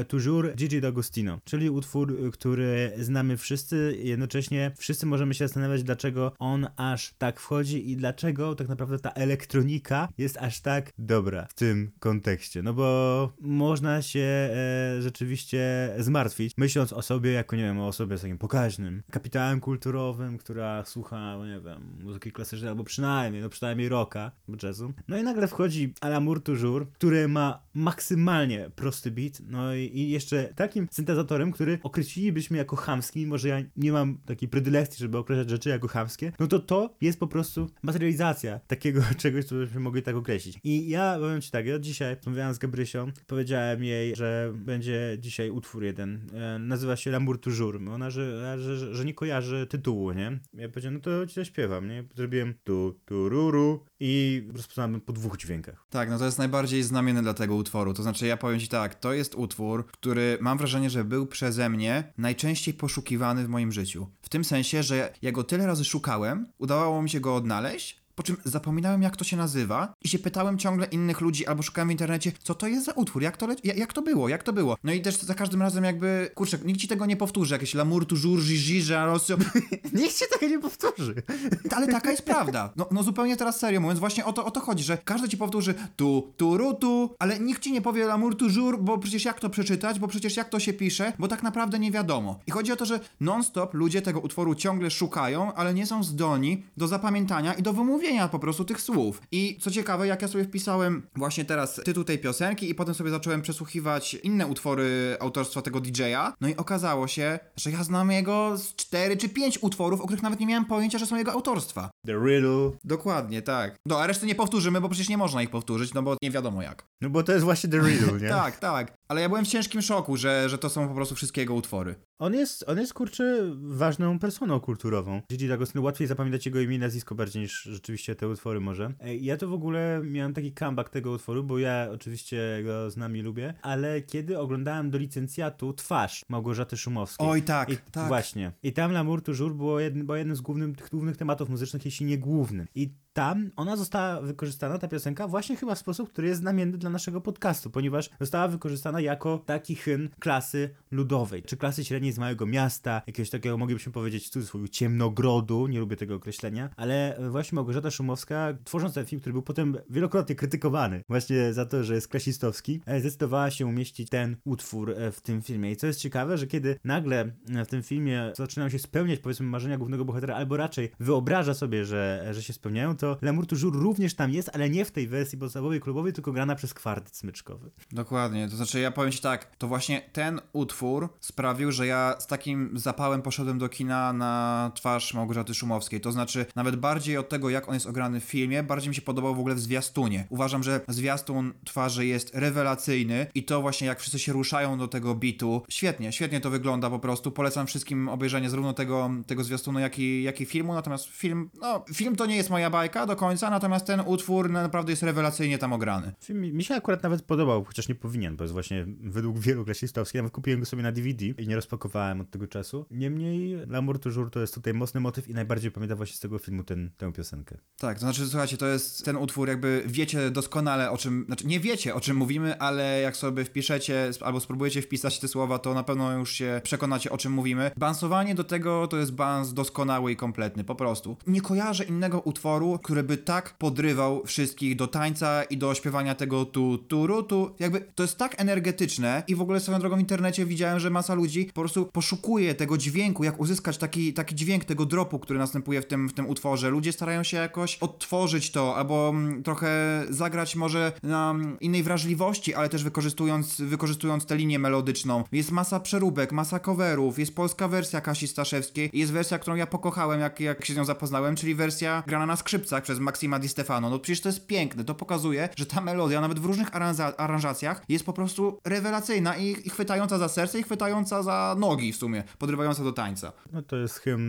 Toujours 0.08 0.56
Gigi 0.56 0.82
D'Agostino, 0.82 1.40
czyli 1.46 1.70
utwór, 1.70 2.12
y, 2.12 2.32
który 2.32 2.92
znamy 3.00 3.38
wszyscy, 3.38 3.98
jednocześnie 4.04 4.72
wszyscy 4.78 5.06
możemy 5.06 5.34
się 5.34 5.48
zastanawiać, 5.48 5.84
dlaczego 5.84 6.32
on 6.40 6.68
aż 6.78 7.14
tak 7.18 7.40
wchodzi 7.40 7.92
i 7.92 7.98
dlaczego 7.98 8.56
tak 8.56 8.68
naprawdę 8.68 9.00
ta 9.00 9.12
elektronika 9.12 10.08
jest 10.18 10.38
aż 10.38 10.62
tak 10.62 10.92
dobra 10.98 11.48
w 11.50 11.54
tym 11.54 11.92
kontekście. 12.00 12.64
No 12.64 12.74
bo 12.74 13.34
można 13.42 14.02
się 14.02 14.20
e, 14.20 15.02
rzeczywiście 15.02 15.90
zmartwić, 15.98 16.54
myśląc 16.58 16.94
o 16.94 17.02
sobie 17.02 17.32
jako, 17.32 17.56
nie 17.56 17.64
wiem, 17.64 17.80
o 17.80 17.88
osobie 17.88 18.18
takim 18.18 18.38
pokaźnym 18.38 19.04
kapitałem 19.12 19.60
kulturowym, 19.60 20.38
która 20.38 20.86
słucha, 20.86 21.38
no 21.38 21.48
nie 21.48 21.60
wiem, 21.60 21.98
muzyki 22.04 22.32
klasycznej, 22.32 22.70
albo 22.70 22.84
przynajmniej, 22.84 23.42
no 23.42 23.50
przynajmniej 23.50 23.90
rocka, 23.90 24.32
jazzu. 24.64 24.94
No 25.08 25.18
i 25.18 25.24
nagle 25.24 25.48
wchodzi 25.48 25.94
Alamour 26.02 26.44
Toujours, 26.44 26.88
który 26.94 27.28
ma 27.28 27.64
maksymalnie 27.74 28.70
prosty 28.76 29.12
beat, 29.12 29.42
no 29.48 29.75
i, 29.80 30.10
jeszcze 30.10 30.54
takim 30.56 30.88
syntezatorem, 30.92 31.52
który 31.52 31.80
określilibyśmy 31.84 32.58
jako 32.58 32.76
chamski, 32.76 33.20
mimo 33.20 33.38
że 33.38 33.48
ja 33.48 33.62
nie 33.78 33.92
mam 33.92 34.18
takiej 34.26 34.50
predylekcji, 34.50 35.00
żeby 35.00 35.18
określać 35.18 35.50
rzeczy 35.50 35.70
jako 35.70 35.88
chamskie, 35.88 36.32
no 36.40 36.48
to 36.48 36.60
to 36.60 36.96
jest 37.02 37.20
po 37.20 37.28
prostu 37.28 37.70
materializacja 37.84 38.60
takiego 38.68 39.02
czegoś, 39.18 39.46
co 39.46 39.56
byśmy 39.56 39.80
mogli 39.80 40.02
tak 40.04 40.16
określić. 40.16 40.60
I 40.64 40.90
ja 40.90 41.18
powiem 41.20 41.42
ci 41.42 41.52
tak, 41.52 41.66
ja 41.66 41.80
dzisiaj 41.80 42.16
rozmawiałem 42.16 42.54
z 42.54 42.58
Gabrysią, 42.58 43.12
powiedziałem 43.28 43.84
jej, 43.84 44.16
że 44.16 44.54
będzie 44.56 45.18
dzisiaj 45.20 45.50
utwór 45.50 45.84
jeden, 45.84 46.28
e, 46.34 46.60
nazywa 46.60 46.96
się 46.96 47.12
L'amour 47.12 47.40
toujours, 47.40 47.88
ona, 47.94 48.10
że, 48.10 48.58
że, 48.60 48.96
że 48.96 49.06
nie 49.06 49.14
kojarzy 49.14 49.68
tytułu, 49.70 50.12
nie? 50.12 50.40
Ja 50.54 50.70
powiedziałem, 50.70 50.94
no 50.94 51.00
to 51.00 51.28
ci 51.28 51.36
zaśpiewam, 51.36 51.88
nie? 51.88 52.04
Zrobiłem 52.16 52.54
tu, 52.64 53.00
tu, 53.06 53.30
ruru 53.30 53.86
i 54.00 54.44
rozpoznałem 54.54 55.02
po 55.02 55.14
dwóch 55.14 55.38
dźwiękach. 55.38 55.86
Tak, 55.90 56.10
no 56.10 56.18
to 56.18 56.26
jest 56.26 56.38
najbardziej 56.38 56.84
znamienne 56.84 57.22
dla 57.22 57.34
tego 57.34 57.56
utworu. 57.56 57.94
To 57.94 58.04
znaczy, 58.04 58.28
ja 58.28 58.38
powiem 58.38 58.60
ci 58.60 58.68
tak, 58.68 58.96
to 58.96 59.14
jest 59.14 59.36
utwór, 59.36 59.55
który 59.92 60.38
mam 60.42 60.58
wrażenie, 60.58 60.90
że 60.90 61.04
był 61.04 61.28
przeze 61.28 61.70
mnie 61.70 62.14
najczęściej 62.18 62.74
poszukiwany 62.74 63.46
w 63.46 63.50
moim 63.50 63.72
życiu. 63.72 64.08
W 64.22 64.30
tym 64.30 64.44
sensie, 64.44 64.84
że 64.84 65.14
ja 65.22 65.32
go 65.32 65.44
tyle 65.44 65.68
razy 65.68 65.86
szukałem, 65.86 66.48
udawało 66.58 67.02
mi 67.02 67.10
się 67.10 67.20
go 67.20 67.36
odnaleźć, 67.36 68.05
po 68.16 68.24
czym 68.24 68.38
zapominałem, 68.44 69.02
jak 69.02 69.18
to 69.18 69.24
się 69.24 69.38
nazywa 69.38 69.94
i 70.04 70.10
się 70.10 70.20
pytałem 70.20 70.58
ciągle 70.58 70.86
innych 70.86 71.22
ludzi 71.22 71.46
albo 71.48 71.64
szukałem 71.64 71.88
w 71.88 71.92
internecie, 71.92 72.32
co 72.44 72.56
to 72.56 72.68
jest 72.68 72.86
za 72.86 72.92
utwór, 72.92 73.22
jak 73.22 73.38
to, 73.38 73.48
le- 73.48 73.56
jak, 73.64 73.94
to 73.94 74.02
było, 74.02 74.30
jak 74.30 74.44
to 74.44 74.54
było. 74.54 74.78
No 74.84 74.94
i 74.94 75.02
też 75.02 75.18
za 75.18 75.34
każdym 75.34 75.62
razem 75.62 75.84
jakby, 75.84 76.32
kurczę, 76.36 76.58
nikt 76.66 76.80
ci 76.80 76.88
tego 76.88 77.06
nie 77.06 77.18
powtórzy, 77.18 77.54
jakieś 77.54 77.76
L'amour 77.76 78.06
toujours, 78.06 78.46
Gigi, 78.46 78.88
Jarosio. 78.90 79.38
Nikt 79.94 80.18
się 80.18 80.26
tego 80.32 80.52
nie 80.52 80.60
powtórzy. 80.60 81.16
Ale 81.76 81.88
taka 81.88 82.12
jest 82.12 82.24
prawda. 82.24 82.74
No, 82.76 82.88
no 82.92 83.04
zupełnie 83.04 83.38
teraz 83.38 83.60
serio 83.60 83.82
mówiąc, 83.82 84.00
właśnie 84.00 84.26
o 84.26 84.34
to, 84.34 84.46
o 84.46 84.52
to 84.52 84.60
chodzi, 84.60 84.84
że 84.84 84.98
każdy 84.98 85.30
ci 85.30 85.38
powtórzy 85.38 85.74
tu, 85.96 86.34
tu, 86.38 86.58
ru, 86.58 86.74
tu, 86.74 87.16
ale 87.20 87.40
nikt 87.40 87.62
ci 87.62 87.72
nie 87.72 87.82
powie 87.82 88.06
l'amour 88.06 88.36
toujours, 88.36 88.80
bo 88.82 88.98
przecież 88.98 89.26
jak 89.26 89.40
to 89.40 89.50
przeczytać, 89.50 90.00
bo 90.00 90.08
przecież 90.08 90.38
jak 90.38 90.50
to 90.50 90.60
się 90.60 90.74
pisze, 90.74 91.14
bo 91.20 91.28
tak 91.28 91.44
naprawdę 91.44 91.80
nie 91.80 91.92
wiadomo. 91.92 92.40
I 92.48 92.52
chodzi 92.52 92.72
o 92.72 92.76
to, 92.76 92.86
że 92.86 93.00
non-stop 93.20 93.74
ludzie 93.74 94.02
tego 94.02 94.20
utworu 94.20 94.56
ciągle 94.56 94.92
szukają, 94.92 95.54
ale 95.54 95.74
nie 95.74 95.86
są 95.86 96.04
zdolni 96.04 96.64
do 96.78 96.88
zapamiętania 96.88 97.54
i 97.54 97.64
do 97.64 97.74
wymówienia 97.74 98.05
po 98.32 98.40
prostu 98.40 98.66
tych 98.66 98.82
słów. 98.82 99.22
I 99.32 99.58
co 99.62 99.72
ciekawe, 99.72 100.08
jak 100.08 100.22
ja 100.22 100.28
sobie 100.28 100.44
wpisałem 100.44 101.08
właśnie 101.16 101.46
teraz 101.46 101.82
tytuł 101.86 102.04
tej 102.04 102.20
piosenki 102.20 102.70
i 102.70 102.76
potem 102.76 102.96
sobie 102.96 103.10
zacząłem 103.10 103.42
przesłuchiwać 103.42 104.14
inne 104.14 104.48
utwory 104.48 105.18
autorstwa 105.20 105.62
tego 105.62 105.80
DJ-a, 105.82 106.34
no 106.42 106.48
i 106.48 106.56
okazało 106.56 107.08
się, 107.08 107.40
że 107.56 107.72
ja 107.72 107.84
znam 107.84 108.12
jego 108.12 108.58
z 108.58 108.76
cztery 108.76 109.18
czy 109.18 109.30
pięć 109.30 109.64
utworów, 109.64 110.02
o 110.02 110.06
których 110.06 110.24
nawet 110.24 110.40
nie 110.40 110.48
miałem 110.48 110.66
pojęcia, 110.66 110.98
że 110.98 111.06
są 111.06 111.16
jego 111.16 111.32
autorstwa. 111.32 111.90
The 112.06 112.14
Riddle. 112.14 112.72
Dokładnie, 112.84 113.42
tak. 113.42 113.76
No, 113.86 114.00
a 114.00 114.08
reszty 114.08 114.26
nie 114.26 114.36
powtórzymy, 114.36 114.82
bo 114.82 114.90
przecież 114.90 115.10
nie 115.10 115.18
można 115.18 115.44
ich 115.44 115.50
powtórzyć, 115.50 115.94
no 115.94 116.02
bo 116.02 116.18
nie 116.22 116.32
wiadomo 116.32 116.62
jak. 116.62 116.86
No 117.02 117.10
bo 117.10 117.24
to 117.24 117.32
jest 117.32 117.46
właśnie 117.46 117.70
The 117.70 117.80
Riddle, 117.80 118.20
nie? 118.20 118.30
Tak, 118.46 118.60
tak. 118.60 118.94
Ale 119.08 119.22
ja 119.22 119.30
byłem 119.30 119.46
w 119.46 119.48
ciężkim 119.48 119.82
szoku, 119.82 120.18
że, 120.18 120.50
że 120.50 120.58
to 120.58 120.70
są 120.70 120.88
po 120.88 120.96
prostu 120.96 121.16
wszystkie 121.16 121.42
jego 121.42 121.54
utwory. 121.54 121.96
On 122.20 122.34
jest, 122.34 122.64
on 122.68 122.78
jest 122.78 122.94
kurczę 122.94 123.52
ważną 123.56 124.20
personą 124.20 124.60
kulturową. 124.60 125.22
Gigi 125.32 125.50
D'Agostino 125.50 125.82
łatwiej 125.82 126.08
zapamiętać 126.08 126.46
jego 126.46 126.60
imię 126.60 126.76
i 126.76 126.80
nazwisko 126.80 127.16
bardziej 127.16 127.42
niż 127.42 127.62
rzeczywiście 127.62 127.95
te 128.18 128.28
utwory 128.28 128.60
może. 128.60 128.94
Ja 129.20 129.38
to 129.38 129.48
w 129.48 129.54
ogóle 129.54 130.02
miałem 130.04 130.34
taki 130.34 130.52
comeback 130.54 130.90
tego 130.90 131.12
utworu, 131.12 131.44
bo 131.44 131.60
ja 131.60 131.88
oczywiście 131.92 132.62
go 132.64 132.92
znam 132.92 133.18
i 133.18 133.22
lubię, 133.22 133.54
ale 133.62 134.02
kiedy 134.02 134.40
oglądałem 134.40 134.90
do 134.92 134.98
licencjatu 134.98 135.74
Twarz 135.74 136.26
Małgorzaty 136.30 136.78
Szumowskiej. 136.78 137.28
Oj, 137.28 137.42
tak, 137.42 137.70
I, 137.70 137.78
tak. 137.92 138.08
Właśnie. 138.08 138.52
I 138.64 138.74
tam 138.74 138.92
L'amour 138.92 139.22
toujours 139.22 139.54
było, 139.54 139.80
jednym, 139.80 140.06
było 140.06 140.16
jednym 140.16 140.36
z 140.36 140.42
głównym, 140.42 140.76
tych 140.76 140.90
głównych 140.90 141.18
tematów 141.18 141.50
muzycznych, 141.50 141.86
jeśli 141.86 142.06
nie 142.06 142.18
głównym. 142.18 142.68
I 142.76 142.90
tam 143.16 143.52
ona 143.56 143.76
została 143.76 144.22
wykorzystana, 144.22 144.78
ta 144.78 144.88
piosenka, 144.88 145.28
właśnie 145.28 145.56
chyba 145.56 145.76
w 145.76 145.80
sposób, 145.80 146.10
który 146.10 146.28
jest 146.28 146.42
znamienny 146.42 146.78
dla 146.78 146.90
naszego 146.90 147.22
podcastu, 147.22 147.70
ponieważ 147.70 148.10
została 148.20 148.48
wykorzystana 148.48 149.02
jako 149.02 149.38
taki 149.46 149.76
hymn 149.76 150.10
klasy 150.20 150.70
ludowej, 150.92 151.44
czy 151.44 151.58
klasy 151.58 151.86
średniej 151.86 152.12
z 152.12 152.20
małego 152.20 152.46
miasta, 152.46 153.02
jakiegoś 153.08 153.30
takiego, 153.30 153.58
moglibyśmy 153.58 153.92
powiedzieć 153.92 154.28
w 154.28 154.30
cudzysłowie, 154.30 154.70
ciemnogrodu, 154.70 155.68
nie 155.68 155.80
lubię 155.80 155.96
tego 155.96 156.16
określenia, 156.16 156.70
ale 156.78 157.18
właśnie 157.30 157.56
Małgorzata 157.56 157.92
Szumowska, 157.92 158.54
tworząc 158.64 158.94
ten 158.94 159.06
film, 159.06 159.20
który 159.20 159.34
był 159.34 159.42
potem 159.42 159.78
wielokrotnie 159.90 160.36
krytykowany 160.36 161.02
właśnie 161.10 161.54
za 161.54 161.66
to, 161.66 161.84
że 161.84 161.96
jest 161.96 162.08
klasistowski, 162.08 162.82
e, 162.86 163.00
zdecydowała 163.00 163.52
się 163.52 163.66
umieścić 163.66 164.10
ten 164.10 164.38
utwór 164.46 164.92
e, 164.92 165.12
w 165.12 165.22
tym 165.22 165.42
filmie. 165.42 165.72
I 165.72 165.76
co 165.76 165.88
jest 165.88 166.00
ciekawe, 166.00 166.38
że 166.38 166.48
kiedy 166.48 166.80
nagle 166.84 167.32
e, 167.56 167.66
w 167.66 167.68
tym 167.68 167.84
filmie 167.84 168.32
zaczynają 168.36 168.70
się 168.70 168.80
spełniać, 168.80 169.20
powiedzmy, 169.20 169.46
marzenia 169.46 169.78
głównego 169.78 170.06
bohatera, 170.06 170.36
albo 170.36 170.58
raczej 170.58 170.92
wyobraża 171.00 171.54
sobie, 171.54 171.86
że, 171.86 172.28
że 172.32 172.44
się 172.44 172.54
spełniają, 172.54 172.98
to 172.98 173.05
L'amour 173.14 173.46
toujours 173.46 173.76
również 173.76 174.14
tam 174.14 174.32
jest, 174.32 174.50
ale 174.54 174.70
nie 174.70 174.86
w 174.86 174.92
tej 174.92 175.08
wersji 175.08 175.38
podstawowej, 175.38 175.82
klubowej, 175.82 176.14
tylko 176.14 176.32
grana 176.32 176.56
przez 176.56 176.74
kwartet 176.74 177.16
smyczkowy. 177.16 177.72
Dokładnie, 177.92 178.50
to 178.50 178.56
znaczy 178.56 178.80
ja 178.80 178.92
powiem 178.92 179.12
ci 179.12 179.22
tak, 179.22 179.56
to 179.58 179.68
właśnie 179.68 180.02
ten 180.14 180.42
utwór 180.54 181.10
sprawił, 181.20 181.72
że 181.72 181.88
ja 181.88 182.16
z 182.20 182.28
takim 182.28 182.72
zapałem 182.74 183.22
poszedłem 183.22 183.58
do 183.58 183.70
kina 183.70 184.14
na 184.14 184.72
twarz 184.76 185.14
Małgorzaty 185.14 185.54
Szumowskiej. 185.54 186.02
To 186.02 186.12
znaczy 186.12 186.46
nawet 186.56 186.76
bardziej 186.76 187.18
od 187.18 187.30
tego, 187.30 187.50
jak 187.50 187.68
on 187.68 187.74
jest 187.74 187.86
ograny 187.86 188.20
w 188.20 188.24
filmie, 188.24 188.64
bardziej 188.64 188.90
mi 188.90 188.96
się 188.96 189.02
podobał 189.02 189.36
w 189.36 189.40
ogóle 189.40 189.56
w 189.56 189.60
zwiastunie. 189.60 190.28
Uważam, 190.30 190.64
że 190.64 190.82
zwiastun 190.88 191.54
twarzy 191.66 192.06
jest 192.06 192.36
rewelacyjny 192.36 193.28
i 193.36 193.44
to 193.44 193.62
właśnie 193.62 193.88
jak 193.88 194.00
wszyscy 194.00 194.20
się 194.20 194.34
ruszają 194.34 194.78
do 194.78 194.88
tego 194.88 195.16
bitu, 195.16 195.62
świetnie, 195.70 196.12
świetnie 196.12 196.42
to 196.42 196.50
wygląda 196.50 196.90
po 196.90 197.00
prostu. 197.00 197.32
Polecam 197.32 197.68
wszystkim 197.68 198.10
obejrzenie 198.10 198.50
zarówno 198.50 198.74
tego, 198.74 199.10
tego 199.28 199.44
zwiastunu, 199.44 199.80
jak 199.80 200.00
i, 200.00 200.24
jak 200.24 200.42
i 200.42 200.46
filmu, 200.46 200.74
natomiast 200.74 201.06
film, 201.06 201.50
no 201.62 201.86
film 201.94 202.16
to 202.16 202.26
nie 202.26 202.36
jest 202.36 202.50
moja 202.50 202.70
bajka 202.70 202.95
do 202.96 203.16
końca, 203.16 203.50
natomiast 203.50 203.86
ten 203.86 204.02
utwór 204.06 204.50
naprawdę 204.50 204.92
jest 204.92 205.04
rewelacyjnie 205.04 205.58
tam 205.58 205.74
ograny. 205.74 206.12
Film 206.22 206.42
mi, 206.42 206.54
mi 206.54 206.64
się 206.64 206.76
akurat 206.76 207.04
nawet 207.04 207.22
podobał, 207.22 207.64
chociaż 207.64 207.90
nie 207.90 207.96
powinien, 207.96 208.36
bo 208.36 208.44
jest 208.44 208.54
właśnie 208.54 208.86
według 209.00 209.40
wielu 209.40 209.66
klasistowskich. 209.66 210.20
Nawet 210.22 210.34
kupiłem 210.34 210.60
go 210.60 210.66
sobie 210.66 210.84
na 210.84 210.92
DVD 210.92 211.26
i 211.26 211.48
nie 211.48 211.56
rozpakowałem 211.56 212.22
od 212.22 212.32
tego 212.32 212.48
czasu. 212.48 212.86
Niemniej 212.92 213.58
L'amour 213.58 214.00
toujours 214.00 214.30
to 214.32 214.40
jest 214.40 214.54
tutaj 214.54 214.74
mocny 214.74 215.00
motyw 215.00 215.28
i 215.28 215.34
najbardziej 215.34 215.72
pamiętam 215.72 215.98
właśnie 215.98 216.16
z 216.16 216.20
tego 216.20 216.40
filmu 216.40 216.64
ten, 216.64 216.92
tę 216.98 217.14
piosenkę. 217.14 217.58
Tak, 217.78 217.94
to 217.94 218.00
znaczy, 218.00 218.28
słuchajcie, 218.28 218.58
to 218.58 218.68
jest 218.68 219.06
ten 219.06 219.18
utwór, 219.18 219.48
jakby 219.48 219.84
wiecie 219.86 220.32
doskonale 220.32 220.92
o 220.92 220.98
czym, 220.98 221.24
znaczy 221.28 221.48
nie 221.48 221.60
wiecie 221.60 221.96
o 221.96 222.02
czym 222.02 222.18
mówimy, 222.18 222.60
ale 222.60 223.02
jak 223.02 223.18
sobie 223.18 223.46
wpiszecie 223.46 224.12
albo 224.22 224.40
spróbujecie 224.40 224.82
wpisać 224.82 225.20
te 225.20 225.28
słowa, 225.28 225.60
to 225.60 225.74
na 225.74 225.84
pewno 225.84 226.18
już 226.18 226.32
się 226.32 226.62
przekonacie 226.64 227.12
o 227.12 227.18
czym 227.18 227.32
mówimy. 227.32 227.72
Bansowanie 227.78 228.36
do 228.36 228.44
tego 228.44 228.88
to 228.88 228.98
jest 228.98 229.14
bans 229.14 229.54
doskonały 229.54 230.12
i 230.12 230.16
kompletny, 230.16 230.64
po 230.64 230.76
prostu. 230.76 231.18
Nie 231.28 231.42
kojarzę 231.42 231.84
innego 231.84 232.20
utworu, 232.20 232.80
który 232.86 233.04
by 233.04 233.18
tak 233.18 233.58
podrywał 233.58 234.26
wszystkich 234.26 234.76
do 234.76 234.88
tańca 234.88 235.44
i 235.44 235.58
do 235.58 235.74
śpiewania 235.74 236.16
tego 236.16 236.46
tu, 236.46 236.78
tu, 236.78 237.08
ru, 237.08 237.24
tu. 237.24 237.56
Jakby 237.60 237.82
to 237.96 238.04
jest 238.04 238.18
tak 238.18 238.42
energetyczne 238.42 239.24
i 239.28 239.36
w 239.36 239.42
ogóle 239.42 239.60
swoją 239.60 239.80
drogą 239.80 239.96
w 239.96 240.00
internecie 240.00 240.46
widziałem, 240.46 240.80
że 240.80 240.90
masa 240.90 241.14
ludzi 241.14 241.46
po 241.46 241.62
prostu 241.62 241.86
poszukuje 241.86 242.56
tego 242.56 242.78
dźwięku, 242.78 243.24
jak 243.24 243.40
uzyskać 243.40 243.78
taki, 243.78 244.14
taki 244.14 244.36
dźwięk 244.36 244.66
tego 244.66 244.86
dropu, 244.86 245.20
który 245.20 245.40
następuje 245.40 245.82
w 245.82 245.86
tym, 245.86 246.10
w 246.10 246.14
tym 246.14 246.30
utworze. 246.30 246.70
Ludzie 246.70 246.92
starają 246.92 247.24
się 247.24 247.38
jakoś 247.38 247.78
odtworzyć 247.78 248.52
to, 248.52 248.76
albo 248.76 249.10
mm, 249.10 249.44
trochę 249.44 250.04
zagrać 250.10 250.56
może 250.56 250.92
na 251.04 251.32
mm, 251.32 251.60
innej 251.60 251.84
wrażliwości, 251.84 252.54
ale 252.54 252.70
też 252.70 252.84
wykorzystując, 252.84 253.62
wykorzystując 253.62 254.26
tę 254.26 254.36
linię 254.36 254.60
melodyczną. 254.60 255.24
Jest 255.32 255.52
masa 255.52 255.80
przeróbek, 255.80 256.32
masa 256.32 256.60
coverów, 256.60 257.20
jest 257.20 257.36
polska 257.36 257.68
wersja 257.68 258.02
Kasi 258.02 258.28
Staszewskiej, 258.28 258.90
jest 258.94 259.12
wersja, 259.12 259.40
którą 259.40 259.56
ja 259.56 259.68
pokochałem, 259.68 260.20
jak, 260.20 260.40
jak 260.40 260.66
się 260.66 260.74
z 260.74 260.78
nią 260.78 260.86
zapoznałem, 260.86 261.36
czyli 261.36 261.56
wersja 261.56 262.04
grana 262.08 262.26
na 262.26 262.36
skrzypcach 262.36 262.65
przez 262.84 263.00
Maxima 263.00 263.40
Di 263.40 263.50
Stefano. 263.50 263.90
No 263.90 264.00
przecież 264.00 264.22
to 264.22 264.30
jest 264.30 264.48
piękne, 264.48 264.84
to 264.84 264.96
pokazuje, 264.96 265.50
że 265.58 265.66
ta 265.66 265.82
melodia 265.82 266.22
nawet 266.22 266.40
w 266.40 266.46
różnych 266.46 266.72
aranża- 266.72 267.14
aranżacjach 267.18 267.84
jest 267.90 268.06
po 268.06 268.14
prostu 268.14 268.60
rewelacyjna 268.66 269.38
i, 269.38 269.68
i 269.68 269.70
chwytająca 269.70 270.18
za 270.18 270.30
serce 270.30 270.60
i 270.60 270.64
chwytająca 270.64 271.24
za 271.24 271.56
nogi 271.60 271.94
w 271.94 271.96
sumie, 271.96 272.24
podrywająca 272.38 272.84
do 272.84 272.92
tańca. 272.92 273.32
No 273.52 273.62
to 273.62 273.76
jest 273.76 274.00
hymn 274.00 274.22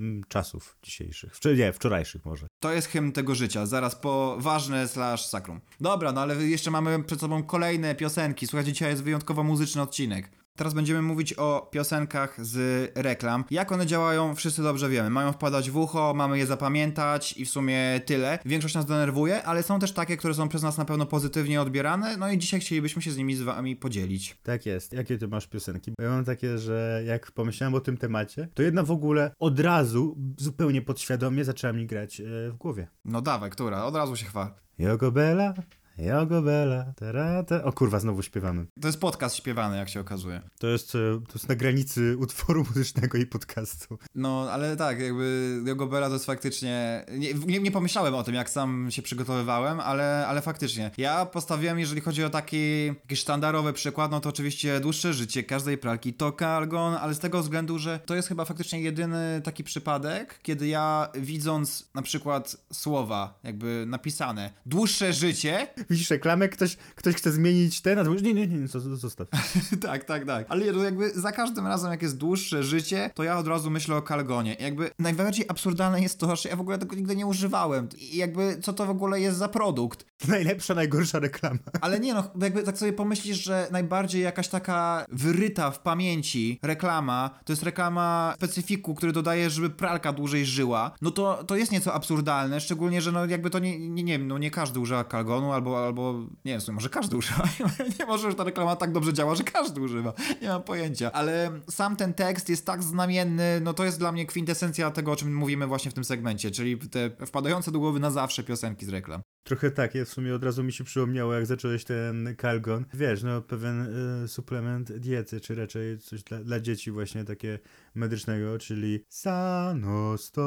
mm, 0.00 0.22
czasów 0.28 0.76
dzisiejszych. 0.82 1.32
Nie, 1.56 1.72
wczorajszych 1.72 2.24
może. 2.24 2.46
To 2.62 2.72
jest 2.72 2.88
hymn 2.88 3.12
tego 3.12 3.34
życia, 3.34 3.66
zaraz 3.66 3.96
po 3.96 4.36
ważne 4.40 4.88
slash 4.88 5.26
sakrum. 5.26 5.60
Dobra, 5.80 6.12
no 6.12 6.20
ale 6.20 6.34
jeszcze 6.36 6.70
mamy 6.70 7.02
przed 7.04 7.20
sobą 7.20 7.42
kolejne 7.42 7.94
piosenki. 7.94 8.46
Słuchajcie, 8.46 8.72
dzisiaj 8.72 8.90
jest 8.90 9.02
wyjątkowo 9.02 9.44
muzyczny 9.44 9.82
odcinek. 9.82 10.43
Teraz 10.56 10.74
będziemy 10.74 11.02
mówić 11.02 11.32
o 11.32 11.68
piosenkach 11.72 12.46
z 12.46 12.90
reklam. 12.94 13.44
Jak 13.50 13.72
one 13.72 13.86
działają, 13.86 14.34
wszyscy 14.34 14.62
dobrze 14.62 14.88
wiemy. 14.88 15.10
Mają 15.10 15.32
wpadać 15.32 15.70
w 15.70 15.76
ucho, 15.76 16.14
mamy 16.16 16.38
je 16.38 16.46
zapamiętać 16.46 17.32
i 17.36 17.44
w 17.44 17.50
sumie 17.50 18.00
tyle. 18.06 18.38
Większość 18.44 18.74
nas 18.74 18.86
denerwuje, 18.86 19.42
ale 19.42 19.62
są 19.62 19.78
też 19.78 19.92
takie, 19.92 20.16
które 20.16 20.34
są 20.34 20.48
przez 20.48 20.62
nas 20.62 20.78
na 20.78 20.84
pewno 20.84 21.06
pozytywnie 21.06 21.60
odbierane, 21.60 22.16
no 22.16 22.30
i 22.30 22.38
dzisiaj 22.38 22.60
chcielibyśmy 22.60 23.02
się 23.02 23.10
z 23.10 23.16
nimi 23.16 23.36
z 23.36 23.42
wami 23.42 23.76
podzielić. 23.76 24.36
Tak 24.42 24.66
jest. 24.66 24.92
Jakie 24.92 25.18
ty 25.18 25.28
masz 25.28 25.46
piosenki? 25.46 25.92
Bo 25.98 26.04
ja 26.04 26.10
mam 26.10 26.24
takie, 26.24 26.58
że 26.58 27.02
jak 27.06 27.32
pomyślałem 27.32 27.74
o 27.74 27.80
tym 27.80 27.96
temacie, 27.96 28.48
to 28.54 28.62
jedna 28.62 28.82
w 28.82 28.90
ogóle 28.90 29.34
od 29.38 29.60
razu, 29.60 30.16
zupełnie 30.38 30.82
podświadomie 30.82 31.44
zaczęła 31.44 31.72
mi 31.72 31.86
grać 31.86 32.20
e, 32.20 32.24
w 32.50 32.56
głowie. 32.56 32.86
No 33.04 33.22
dawaj, 33.22 33.50
która? 33.50 33.84
Od 33.84 33.96
razu 33.96 34.16
się 34.16 34.26
chwal. 34.26 34.54
Jogobela, 34.78 35.54
Jogobela, 35.98 36.84
tarata. 36.96 37.64
O 37.64 37.72
kurwa, 37.72 38.00
znowu 38.00 38.22
śpiewamy. 38.22 38.66
To 38.80 38.88
jest 38.88 39.00
podcast 39.00 39.36
śpiewany, 39.36 39.76
jak 39.76 39.88
się 39.88 40.00
okazuje. 40.00 40.42
To 40.58 40.66
jest, 40.66 40.94
e, 40.94 40.98
to 41.28 41.32
jest 41.34 41.48
na 41.48 41.54
granicy 41.54 42.16
utworu 42.24 42.64
muzycznego 42.68 43.18
i 43.18 43.26
podcastu. 43.26 43.98
No, 44.14 44.48
ale 44.52 44.76
tak, 44.76 45.00
jakby 45.00 45.60
Jogobela 45.66 46.06
to 46.06 46.12
jest 46.12 46.26
faktycznie... 46.26 47.04
Nie, 47.12 47.34
nie, 47.34 47.60
nie 47.60 47.70
pomyślałem 47.70 48.14
o 48.14 48.22
tym, 48.22 48.34
jak 48.34 48.50
sam 48.50 48.90
się 48.90 49.02
przygotowywałem, 49.02 49.80
ale, 49.80 50.26
ale 50.26 50.42
faktycznie. 50.42 50.90
Ja 50.96 51.26
postawiłem, 51.26 51.78
jeżeli 51.78 52.00
chodzi 52.00 52.24
o 52.24 52.30
taki 52.30 52.86
jakiś 52.86 53.20
sztandarowy 53.20 53.72
przykład, 53.72 54.10
no 54.10 54.20
to 54.20 54.28
oczywiście 54.28 54.80
dłuższe 54.80 55.14
życie 55.14 55.42
każdej 55.42 55.78
pralki 55.78 56.14
to 56.14 56.32
Calgon, 56.32 56.94
ale 56.94 57.14
z 57.14 57.18
tego 57.18 57.42
względu, 57.42 57.78
że 57.78 58.00
to 58.06 58.14
jest 58.14 58.28
chyba 58.28 58.44
faktycznie 58.44 58.80
jedyny 58.80 59.40
taki 59.44 59.64
przypadek, 59.64 60.38
kiedy 60.42 60.68
ja 60.68 61.08
widząc 61.14 61.90
na 61.94 62.02
przykład 62.02 62.56
słowa 62.72 63.38
jakby 63.44 63.84
napisane 63.86 64.50
dłuższe 64.66 65.12
życie, 65.12 65.66
Widzisz 65.90 66.10
reklamę, 66.10 66.48
ktoś, 66.48 66.76
ktoś 66.94 67.14
chce 67.14 67.32
zmienić 67.32 67.80
ten, 67.82 67.98
a 67.98 68.02
ty 68.02 68.08
mówisz, 68.08 68.22
nie, 68.22 68.34
nie, 68.34 68.46
nie, 68.46 68.66
zo- 68.66 68.96
zostaw. 68.96 69.28
tak, 69.86 70.04
tak, 70.04 70.26
tak. 70.26 70.46
Ale 70.48 70.66
jakby 70.66 71.10
za 71.10 71.32
każdym 71.32 71.66
razem, 71.66 71.90
jak 71.90 72.02
jest 72.02 72.16
dłuższe 72.16 72.62
życie, 72.62 73.10
to 73.14 73.22
ja 73.22 73.38
od 73.38 73.48
razu 73.48 73.70
myślę 73.70 73.96
o 73.96 74.02
Kalgonie. 74.02 74.56
Jakby 74.60 74.90
najbardziej 74.98 75.44
absurdalne 75.48 76.00
jest 76.00 76.18
to, 76.20 76.36
że 76.36 76.48
ja 76.48 76.56
w 76.56 76.60
ogóle 76.60 76.78
tego 76.78 76.96
nigdy 76.96 77.16
nie 77.16 77.26
używałem. 77.26 77.88
I 77.98 78.16
jakby 78.16 78.58
co 78.62 78.72
to 78.72 78.86
w 78.86 78.90
ogóle 78.90 79.20
jest 79.20 79.38
za 79.38 79.48
produkt. 79.48 80.06
Najlepsza, 80.28 80.74
najgorsza 80.74 81.18
reklama. 81.18 81.58
Ale 81.80 82.00
nie 82.00 82.14
no, 82.14 82.24
jakby 82.40 82.62
tak 82.62 82.78
sobie 82.78 82.92
pomyślisz, 82.92 83.44
że 83.44 83.68
najbardziej 83.70 84.22
jakaś 84.22 84.48
taka 84.48 85.04
wyryta 85.08 85.70
w 85.70 85.78
pamięci 85.78 86.58
reklama, 86.62 87.30
to 87.44 87.52
jest 87.52 87.62
reklama 87.62 88.34
specyfiku, 88.36 88.94
który 88.94 89.12
dodaje, 89.12 89.50
żeby 89.50 89.70
pralka 89.70 90.12
dłużej 90.12 90.46
żyła, 90.46 90.90
no 91.02 91.10
to, 91.10 91.44
to 91.44 91.56
jest 91.56 91.72
nieco 91.72 91.94
absurdalne, 91.94 92.60
szczególnie, 92.60 93.02
że 93.02 93.12
no 93.12 93.26
jakby 93.26 93.50
to 93.50 93.58
nie, 93.58 93.78
nie, 93.78 94.02
nie 94.02 94.18
wiem, 94.18 94.28
no 94.28 94.38
nie 94.38 94.50
każdy 94.50 94.80
używa 94.80 95.04
Kalgonu, 95.04 95.52
albo, 95.52 95.84
albo 95.84 96.14
nie 96.44 96.58
wiem, 96.66 96.74
może 96.74 96.88
każdy 96.88 97.16
używa, 97.16 97.48
nie 97.98 98.06
może, 98.06 98.30
że 98.30 98.36
ta 98.36 98.44
reklama 98.44 98.76
tak 98.76 98.92
dobrze 98.92 99.12
działa, 99.12 99.34
że 99.34 99.44
każdy 99.44 99.80
używa, 99.80 100.12
nie 100.42 100.48
mam 100.48 100.62
pojęcia, 100.62 101.12
ale 101.12 101.60
sam 101.70 101.96
ten 101.96 102.14
tekst 102.14 102.48
jest 102.48 102.66
tak 102.66 102.82
znamienny, 102.82 103.60
no 103.62 103.74
to 103.74 103.84
jest 103.84 103.98
dla 103.98 104.12
mnie 104.12 104.26
kwintesencja 104.26 104.90
tego, 104.90 105.12
o 105.12 105.16
czym 105.16 105.34
mówimy 105.34 105.66
właśnie 105.66 105.90
w 105.90 105.94
tym 105.94 106.04
segmencie, 106.04 106.50
czyli 106.50 106.78
te 106.78 107.10
wpadające 107.26 107.72
do 107.72 107.78
głowy 107.78 108.00
na 108.00 108.10
zawsze 108.10 108.42
piosenki 108.42 108.86
z 108.86 108.88
reklam. 108.88 109.22
Trochę 109.44 109.70
tak, 109.70 109.94
ja 109.94 110.04
w 110.04 110.08
sumie 110.08 110.34
od 110.34 110.44
razu 110.44 110.64
mi 110.64 110.72
się 110.72 110.84
przypomniało, 110.84 111.34
jak 111.34 111.46
zacząłeś 111.46 111.84
ten 111.84 112.34
kalgon. 112.36 112.84
Wiesz, 112.94 113.22
no 113.22 113.42
pewien 113.42 113.80
y, 114.24 114.28
suplement 114.28 114.92
diety, 114.92 115.40
czy 115.40 115.54
raczej 115.54 115.98
coś 115.98 116.22
dla, 116.22 116.38
dla 116.38 116.60
dzieci 116.60 116.90
właśnie 116.90 117.24
takie 117.24 117.58
medycznego, 117.94 118.58
czyli 118.58 119.04
Sanostol. 119.08 120.44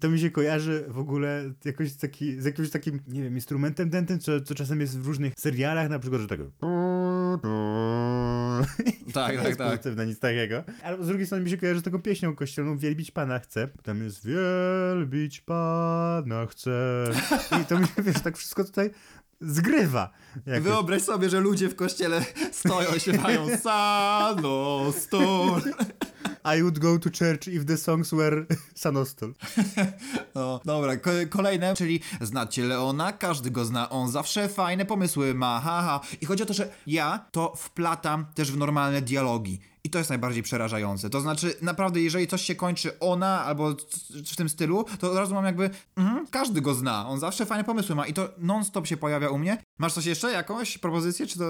To 0.00 0.10
mi 0.10 0.20
się 0.20 0.30
kojarzy 0.30 0.84
w 0.88 0.98
ogóle 0.98 1.52
jakoś 1.64 1.92
taki, 1.92 2.40
z 2.40 2.44
jakimś 2.44 2.70
takim, 2.70 3.00
nie 3.08 3.22
wiem, 3.22 3.34
instrumentem 3.34 3.90
dentym, 3.90 4.18
co, 4.18 4.40
co 4.40 4.54
czasem 4.54 4.80
jest 4.80 4.98
w 4.98 5.06
różnych 5.06 5.34
serialach, 5.36 5.88
na 5.88 5.98
przykład, 5.98 6.22
że 6.22 6.28
tak... 6.28 6.40
Tak, 9.12 9.36
tak, 9.36 9.46
jest 9.46 9.58
tak. 9.58 9.68
pozytywne, 9.68 10.06
nic 10.06 10.18
takiego. 10.18 10.64
Ale 10.82 11.04
z 11.04 11.06
drugiej 11.06 11.26
strony 11.26 11.44
mi 11.44 11.50
się 11.50 11.56
kojarzy 11.56 11.80
z 11.80 11.82
taką 11.82 12.02
pieśnią 12.02 12.36
kościelną 12.36 12.78
Wielbić 12.78 13.10
Pana 13.10 13.38
chcę. 13.38 13.68
Tam 13.82 14.02
jest 14.02 14.26
Wielbić 14.26 15.40
Pana 15.40 16.46
chcę. 16.46 17.04
I 17.62 17.64
to 17.64 17.78
mi 17.78 17.86
wiesz, 18.04 18.20
tak 18.24 18.36
wszystko 18.36 18.64
tutaj 18.64 18.90
zgrywa. 19.40 20.10
Jakoś. 20.46 20.62
Wyobraź 20.62 21.02
sobie, 21.02 21.30
że 21.30 21.40
ludzie 21.40 21.68
w 21.68 21.76
kościele 21.76 22.24
stoją 22.52 22.94
i 22.96 23.00
śpiewają 23.00 23.48
Sanostol. 23.62 25.60
I 26.44 26.62
would 26.62 26.78
go 26.78 26.98
to 26.98 27.10
church 27.10 27.48
if 27.48 27.64
the 27.64 27.76
songs 27.76 28.12
were 28.12 28.46
Sanostol. 28.74 29.32
No, 30.34 30.60
dobra, 30.64 30.96
ko- 30.96 31.10
kolejne, 31.30 31.74
czyli 31.74 32.00
znacie 32.20 32.64
Leona, 32.64 33.12
każdy 33.12 33.50
go 33.50 33.64
zna, 33.64 33.90
on 33.90 34.10
zawsze 34.10 34.48
fajne 34.48 34.84
pomysły 34.84 35.34
ma, 35.34 35.60
haha. 35.60 36.00
I 36.20 36.26
chodzi 36.26 36.42
o 36.42 36.46
to, 36.46 36.54
że 36.54 36.70
ja 36.86 37.26
to 37.32 37.52
wplatam 37.56 38.26
też 38.34 38.52
w 38.52 38.56
normalne 38.56 39.02
dialogi. 39.02 39.60
I 39.90 39.92
to 39.92 39.98
jest 39.98 40.10
najbardziej 40.10 40.42
przerażające. 40.42 41.10
To 41.10 41.20
znaczy, 41.20 41.54
naprawdę, 41.62 42.00
jeżeli 42.00 42.26
coś 42.26 42.42
się 42.42 42.54
kończy 42.54 42.98
ona 42.98 43.44
albo 43.44 43.76
w 44.26 44.36
tym 44.36 44.48
stylu, 44.48 44.84
to 45.00 45.10
od 45.10 45.16
razu 45.16 45.34
mam 45.34 45.44
jakby, 45.44 45.70
mhm, 45.96 46.26
każdy 46.26 46.60
go 46.60 46.74
zna, 46.74 47.08
on 47.08 47.20
zawsze 47.20 47.46
fajne 47.46 47.64
pomysły 47.64 47.94
ma 47.94 48.06
i 48.06 48.12
to 48.12 48.28
non-stop 48.38 48.86
się 48.86 48.96
pojawia 48.96 49.28
u 49.28 49.38
mnie. 49.38 49.62
Masz 49.78 49.92
coś 49.92 50.06
jeszcze, 50.06 50.32
jakąś 50.32 50.78
propozycję, 50.78 51.26
czy 51.26 51.38
to... 51.38 51.44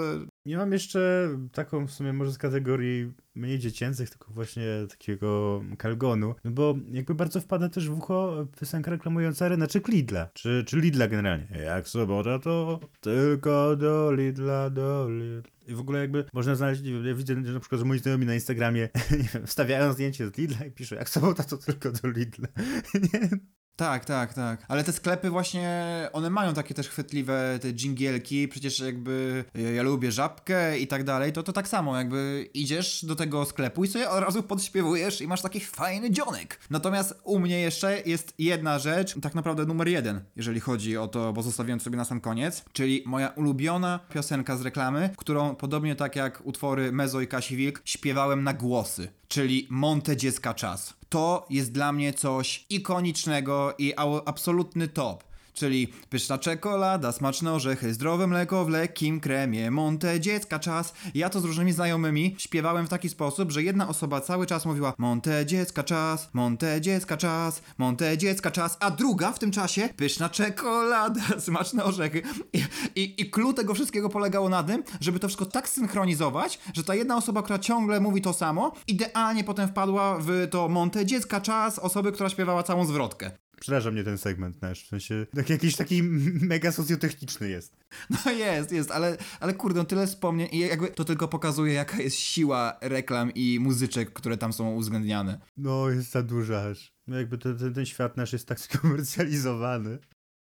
Ja 0.47 0.59
mam 0.59 0.73
jeszcze 0.73 1.29
taką 1.53 1.87
w 1.87 1.91
sumie 1.91 2.13
może 2.13 2.33
z 2.33 2.39
kategorii 2.39 3.13
mniej 3.35 3.59
dziecięcych, 3.59 4.11
tylko 4.11 4.33
właśnie 4.33 4.65
takiego 4.91 5.63
kalgonu, 5.79 6.35
no 6.45 6.51
bo 6.51 6.75
jakby 6.91 7.15
bardzo 7.15 7.41
wpada 7.41 7.69
też 7.69 7.89
w 7.89 7.99
ucho 7.99 8.47
piosenka 8.61 8.91
reklamująca 8.91 9.67
czy 9.69 9.83
Lidla, 9.89 10.29
czy, 10.35 10.65
czy 10.67 10.77
Lidla 10.77 11.09
generalnie. 11.09 11.49
Jak 11.65 11.89
sobota 11.89 12.39
to 12.39 12.81
tylko 13.01 13.77
do 13.77 14.13
Lidla, 14.13 14.71
do 14.71 15.09
Lidla. 15.11 15.60
I 15.71 15.75
w 15.75 15.81
ogóle 15.81 16.01
jakby 16.01 16.25
można 16.33 16.55
znaleźć, 16.55 16.83
ja 17.05 17.15
widzę 17.15 17.35
że 17.45 17.53
na 17.53 17.61
przykład, 17.61 17.79
że 17.79 17.85
moi 17.85 17.99
znajomi 17.99 18.27
na 18.27 18.35
Instagramie 18.35 18.89
nie 19.23 19.29
wiem, 19.35 19.47
wstawiają 19.47 19.93
zdjęcie 19.93 20.29
z 20.29 20.39
Lidla 20.39 20.67
i 20.67 20.71
piszą, 20.71 20.97
jak 20.97 21.09
sobota 21.09 21.45
to 21.45 21.57
tylko 21.57 21.93
do 21.93 22.09
Lidla. 22.09 22.49
nie? 23.13 23.29
Tak, 23.81 24.05
tak, 24.05 24.35
tak. 24.35 24.65
Ale 24.69 24.85
te 24.85 24.93
sklepy 24.93 25.31
właśnie, 25.31 25.85
one 26.13 26.31
mają 26.31 26.55
takie 26.55 26.75
też 26.75 26.89
chwytliwe 26.89 27.59
te 27.63 27.73
dżingielki, 27.73 28.49
przecież 28.49 28.81
jakby 28.81 29.45
ja 29.75 29.83
lubię 29.83 30.13
żabkę 30.13 30.79
i 30.79 30.87
tak 30.87 31.05
dalej, 31.05 31.33
to 31.33 31.43
to 31.43 31.53
tak 31.53 31.69
samo, 31.69 31.97
jakby 31.97 32.49
idziesz 32.55 33.05
do 33.05 33.17
tego 33.17 33.45
sklepu 33.45 33.85
i 33.85 33.89
sobie 33.89 34.11
od 34.11 34.25
razu 34.25 34.43
podśpiewujesz 34.43 35.21
i 35.21 35.27
masz 35.27 35.43
taki 35.43 35.61
fajny 35.61 36.11
dzionek. 36.11 36.61
Natomiast 36.71 37.21
u 37.25 37.39
mnie 37.39 37.61
jeszcze 37.61 38.03
jest 38.07 38.35
jedna 38.39 38.79
rzecz, 38.79 39.21
tak 39.21 39.35
naprawdę 39.35 39.67
numer 39.67 39.89
jeden, 39.89 40.21
jeżeli 40.37 40.61
chodzi 40.61 40.97
o 40.97 41.09
to, 41.09 41.33
bo 41.33 41.43
zostawiłem 41.43 41.81
sobie 41.81 41.97
na 41.97 42.05
sam 42.05 42.21
koniec, 42.21 42.65
czyli 42.73 43.03
moja 43.07 43.29
ulubiona 43.29 44.01
piosenka 44.15 44.57
z 44.57 44.63
reklamy, 44.63 45.11
którą 45.17 45.55
podobnie 45.55 45.97
tak 45.97 46.17
jak 46.17 46.43
utwory 46.45 46.93
Mezo 46.93 47.21
i 47.21 47.27
Kasi 47.27 47.57
Wilk 47.57 47.83
śpiewałem 47.85 48.45
na 48.45 48.53
głosy, 48.53 49.09
czyli 49.31 49.67
Monte 49.71 50.17
Dziecka 50.17 50.55
Czas 50.55 50.95
to 51.09 51.47
jest 51.51 51.73
dla 51.73 51.93
mnie 51.93 52.13
coś 52.13 52.67
ikonicznego 52.71 53.75
i 53.79 53.95
absolutny 54.25 54.89
top. 54.89 55.25
Czyli 55.55 55.89
pyszna 56.11 56.39
czekolada, 56.39 57.13
smaczne 57.13 57.53
orzechy, 57.53 57.95
zdrowe 57.95 58.27
mleko 58.27 58.65
w 58.65 58.69
lekkim 58.69 59.21
kremie, 59.21 59.71
Monte 59.71 60.21
dziecka 60.21 60.59
czas. 60.59 60.93
Ja 61.15 61.31
to 61.31 61.41
z 61.41 61.45
różnymi 61.45 61.73
znajomymi 61.73 62.35
śpiewałem 62.39 62.87
w 62.87 62.89
taki 62.89 63.09
sposób, 63.09 63.51
że 63.51 63.63
jedna 63.63 63.89
osoba 63.89 64.21
cały 64.21 64.47
czas 64.47 64.67
mówiła 64.67 64.95
Monte 64.99 65.47
dziecka 65.47 65.83
czas, 65.83 66.29
Monte 66.33 66.81
dziecka 66.81 67.17
czas, 67.17 67.63
Monte 67.79 68.19
dziecka 68.19 68.51
czas, 68.51 68.77
a 68.81 68.91
druga 68.91 69.33
w 69.33 69.39
tym 69.39 69.51
czasie 69.51 69.89
pyszna 69.97 70.29
czekolada, 70.29 71.21
smaczne 71.39 71.85
orzechy. 71.85 72.23
I, 72.53 72.65
i, 72.97 73.23
i 73.23 73.31
clue 73.31 73.53
tego 73.53 73.75
wszystkiego 73.75 74.09
polegało 74.09 74.49
na 74.49 74.63
tym, 74.63 74.83
żeby 75.01 75.21
to 75.21 75.29
wszystko 75.29 75.47
tak 75.47 75.69
synchronizować, 75.69 76.59
że 76.75 76.85
ta 76.85 76.95
jedna 76.95 77.17
osoba, 77.17 77.43
która 77.43 77.59
ciągle 77.59 78.01
mówi 78.01 78.23
to 78.23 78.33
samo, 78.33 78.73
idealnie 78.87 79.45
potem 79.45 79.69
wpadła 79.69 80.19
w 80.19 80.49
to 80.51 80.69
Monte 80.69 81.07
dziecka 81.07 81.41
czas 81.41 81.79
osoby, 81.79 82.13
która 82.13 82.29
śpiewała 82.29 82.63
całą 82.63 82.87
zwrotkę. 82.87 83.31
Przeraża 83.61 83.91
mnie 83.91 84.05
ten 84.05 84.19
segment 84.19 84.63
nasz, 84.63 84.85
w 84.85 84.89
sensie 84.89 85.27
tak 85.35 85.51
jakiś 85.51 85.77
taki 85.77 86.03
mega 86.53 86.73
socjotechniczny 86.73 87.49
jest. 87.49 87.77
No 88.11 88.33
jest, 88.33 88.73
jest, 88.73 88.91
ale, 88.91 89.17
ale 89.41 89.55
kurde, 89.55 89.79
no 89.81 89.85
tyle 89.85 90.07
wspomnień 90.07 90.49
i 90.53 90.59
jakby 90.59 90.89
to 90.89 91.05
tylko 91.05 91.29
pokazuje, 91.29 91.73
jaka 91.73 92.03
jest 92.03 92.17
siła 92.17 92.79
reklam 92.81 93.35
i 93.35 93.59
muzyczek, 93.61 94.13
które 94.13 94.37
tam 94.37 94.53
są 94.53 94.71
uwzględniane. 94.71 95.41
No, 95.57 95.89
jest 95.89 96.11
za 96.11 96.23
duża 96.23 96.63
aż. 96.63 96.93
No 97.07 97.19
jakby 97.19 97.39
ten, 97.39 97.59
ten, 97.59 97.75
ten 97.75 97.87
świat 97.87 98.17
nasz 98.17 98.33
jest 98.33 98.49
tak 98.49 98.61
skomercjalizowany. 98.61 99.99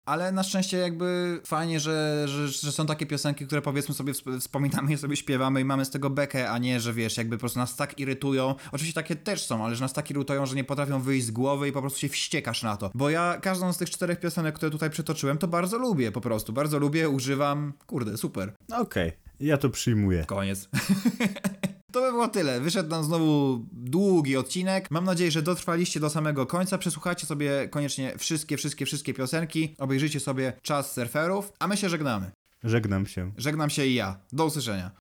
Ale 0.09 0.31
na 0.31 0.43
szczęście 0.43 0.77
jakby 0.77 1.39
fajnie, 1.45 1.79
że, 1.79 2.23
że, 2.27 2.47
że 2.47 2.71
są 2.71 2.85
takie 2.85 3.05
piosenki, 3.05 3.45
które 3.45 3.61
powiedzmy 3.61 3.95
sobie 3.95 4.13
wsp- 4.13 4.39
wspominamy 4.39 4.91
je 4.91 4.97
sobie 4.97 5.15
śpiewamy 5.15 5.61
i 5.61 5.65
mamy 5.65 5.85
z 5.85 5.89
tego 5.89 6.09
bekę, 6.09 6.51
a 6.51 6.57
nie, 6.57 6.79
że 6.79 6.93
wiesz, 6.93 7.17
jakby 7.17 7.37
po 7.37 7.39
prostu 7.39 7.59
nas 7.59 7.75
tak 7.75 7.99
irytują. 7.99 8.55
Oczywiście 8.71 8.93
takie 8.95 9.15
też 9.15 9.45
są, 9.45 9.65
ale 9.65 9.75
że 9.75 9.81
nas 9.81 9.93
tak 9.93 10.11
irytują, 10.11 10.45
że 10.45 10.55
nie 10.55 10.63
potrafią 10.63 11.01
wyjść 11.01 11.25
z 11.25 11.31
głowy 11.31 11.67
i 11.67 11.71
po 11.71 11.81
prostu 11.81 11.99
się 11.99 12.09
wściekasz 12.09 12.63
na 12.63 12.77
to. 12.77 12.91
Bo 12.95 13.09
ja 13.09 13.37
każdą 13.41 13.73
z 13.73 13.77
tych 13.77 13.89
czterech 13.89 14.19
piosenek, 14.19 14.55
które 14.55 14.71
tutaj 14.71 14.89
przytoczyłem, 14.89 15.37
to 15.37 15.47
bardzo 15.47 15.77
lubię 15.77 16.11
po 16.11 16.21
prostu. 16.21 16.53
Bardzo 16.53 16.79
lubię, 16.79 17.09
używam. 17.09 17.73
Kurde, 17.87 18.17
super. 18.17 18.53
Okej, 18.71 19.11
ja 19.39 19.57
to 19.57 19.69
przyjmuję. 19.69 20.25
Koniec. 20.25 20.69
To 21.91 22.01
by 22.01 22.11
było 22.11 22.27
tyle. 22.27 22.61
Wyszedł 22.61 22.89
nam 22.89 23.03
znowu 23.03 23.59
długi 23.71 24.37
odcinek. 24.37 24.91
Mam 24.91 25.05
nadzieję, 25.05 25.31
że 25.31 25.41
dotrwaliście 25.41 25.99
do 25.99 26.09
samego 26.09 26.45
końca. 26.45 26.77
Przesłuchajcie 26.77 27.25
sobie 27.25 27.69
koniecznie 27.69 28.17
wszystkie, 28.17 28.57
wszystkie, 28.57 28.85
wszystkie 28.85 29.13
piosenki. 29.13 29.75
Obejrzyjcie 29.77 30.19
sobie 30.19 30.53
Czas 30.61 30.93
Surferów, 30.93 31.51
a 31.59 31.67
my 31.67 31.77
się 31.77 31.89
żegnamy. 31.89 32.31
Żegnam 32.63 33.05
się. 33.05 33.31
Żegnam 33.37 33.69
się 33.69 33.85
i 33.85 33.93
ja. 33.93 34.19
Do 34.31 34.45
usłyszenia. 34.45 34.91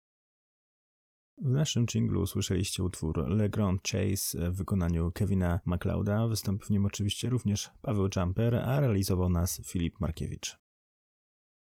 W 1.43 1.51
naszym 1.51 1.87
jinglu 1.87 2.23
usłyszeliście 2.23 2.83
utwór 2.83 3.29
Le 3.29 3.49
Grand 3.49 3.83
Chase 3.83 4.51
w 4.51 4.57
wykonaniu 4.57 5.13
Kevina 5.15 5.61
MacLeoda. 5.65 6.29
Wystąpił 6.29 6.67
w 6.67 6.71
nim 6.71 6.87
oczywiście 6.87 7.31
również 7.31 7.71
Paweł 7.83 8.09
Jumper, 8.17 8.55
a 8.55 8.81
realizował 8.81 9.29
nas 9.29 9.61
Filip 9.65 10.01
Markiewicz. 10.01 10.59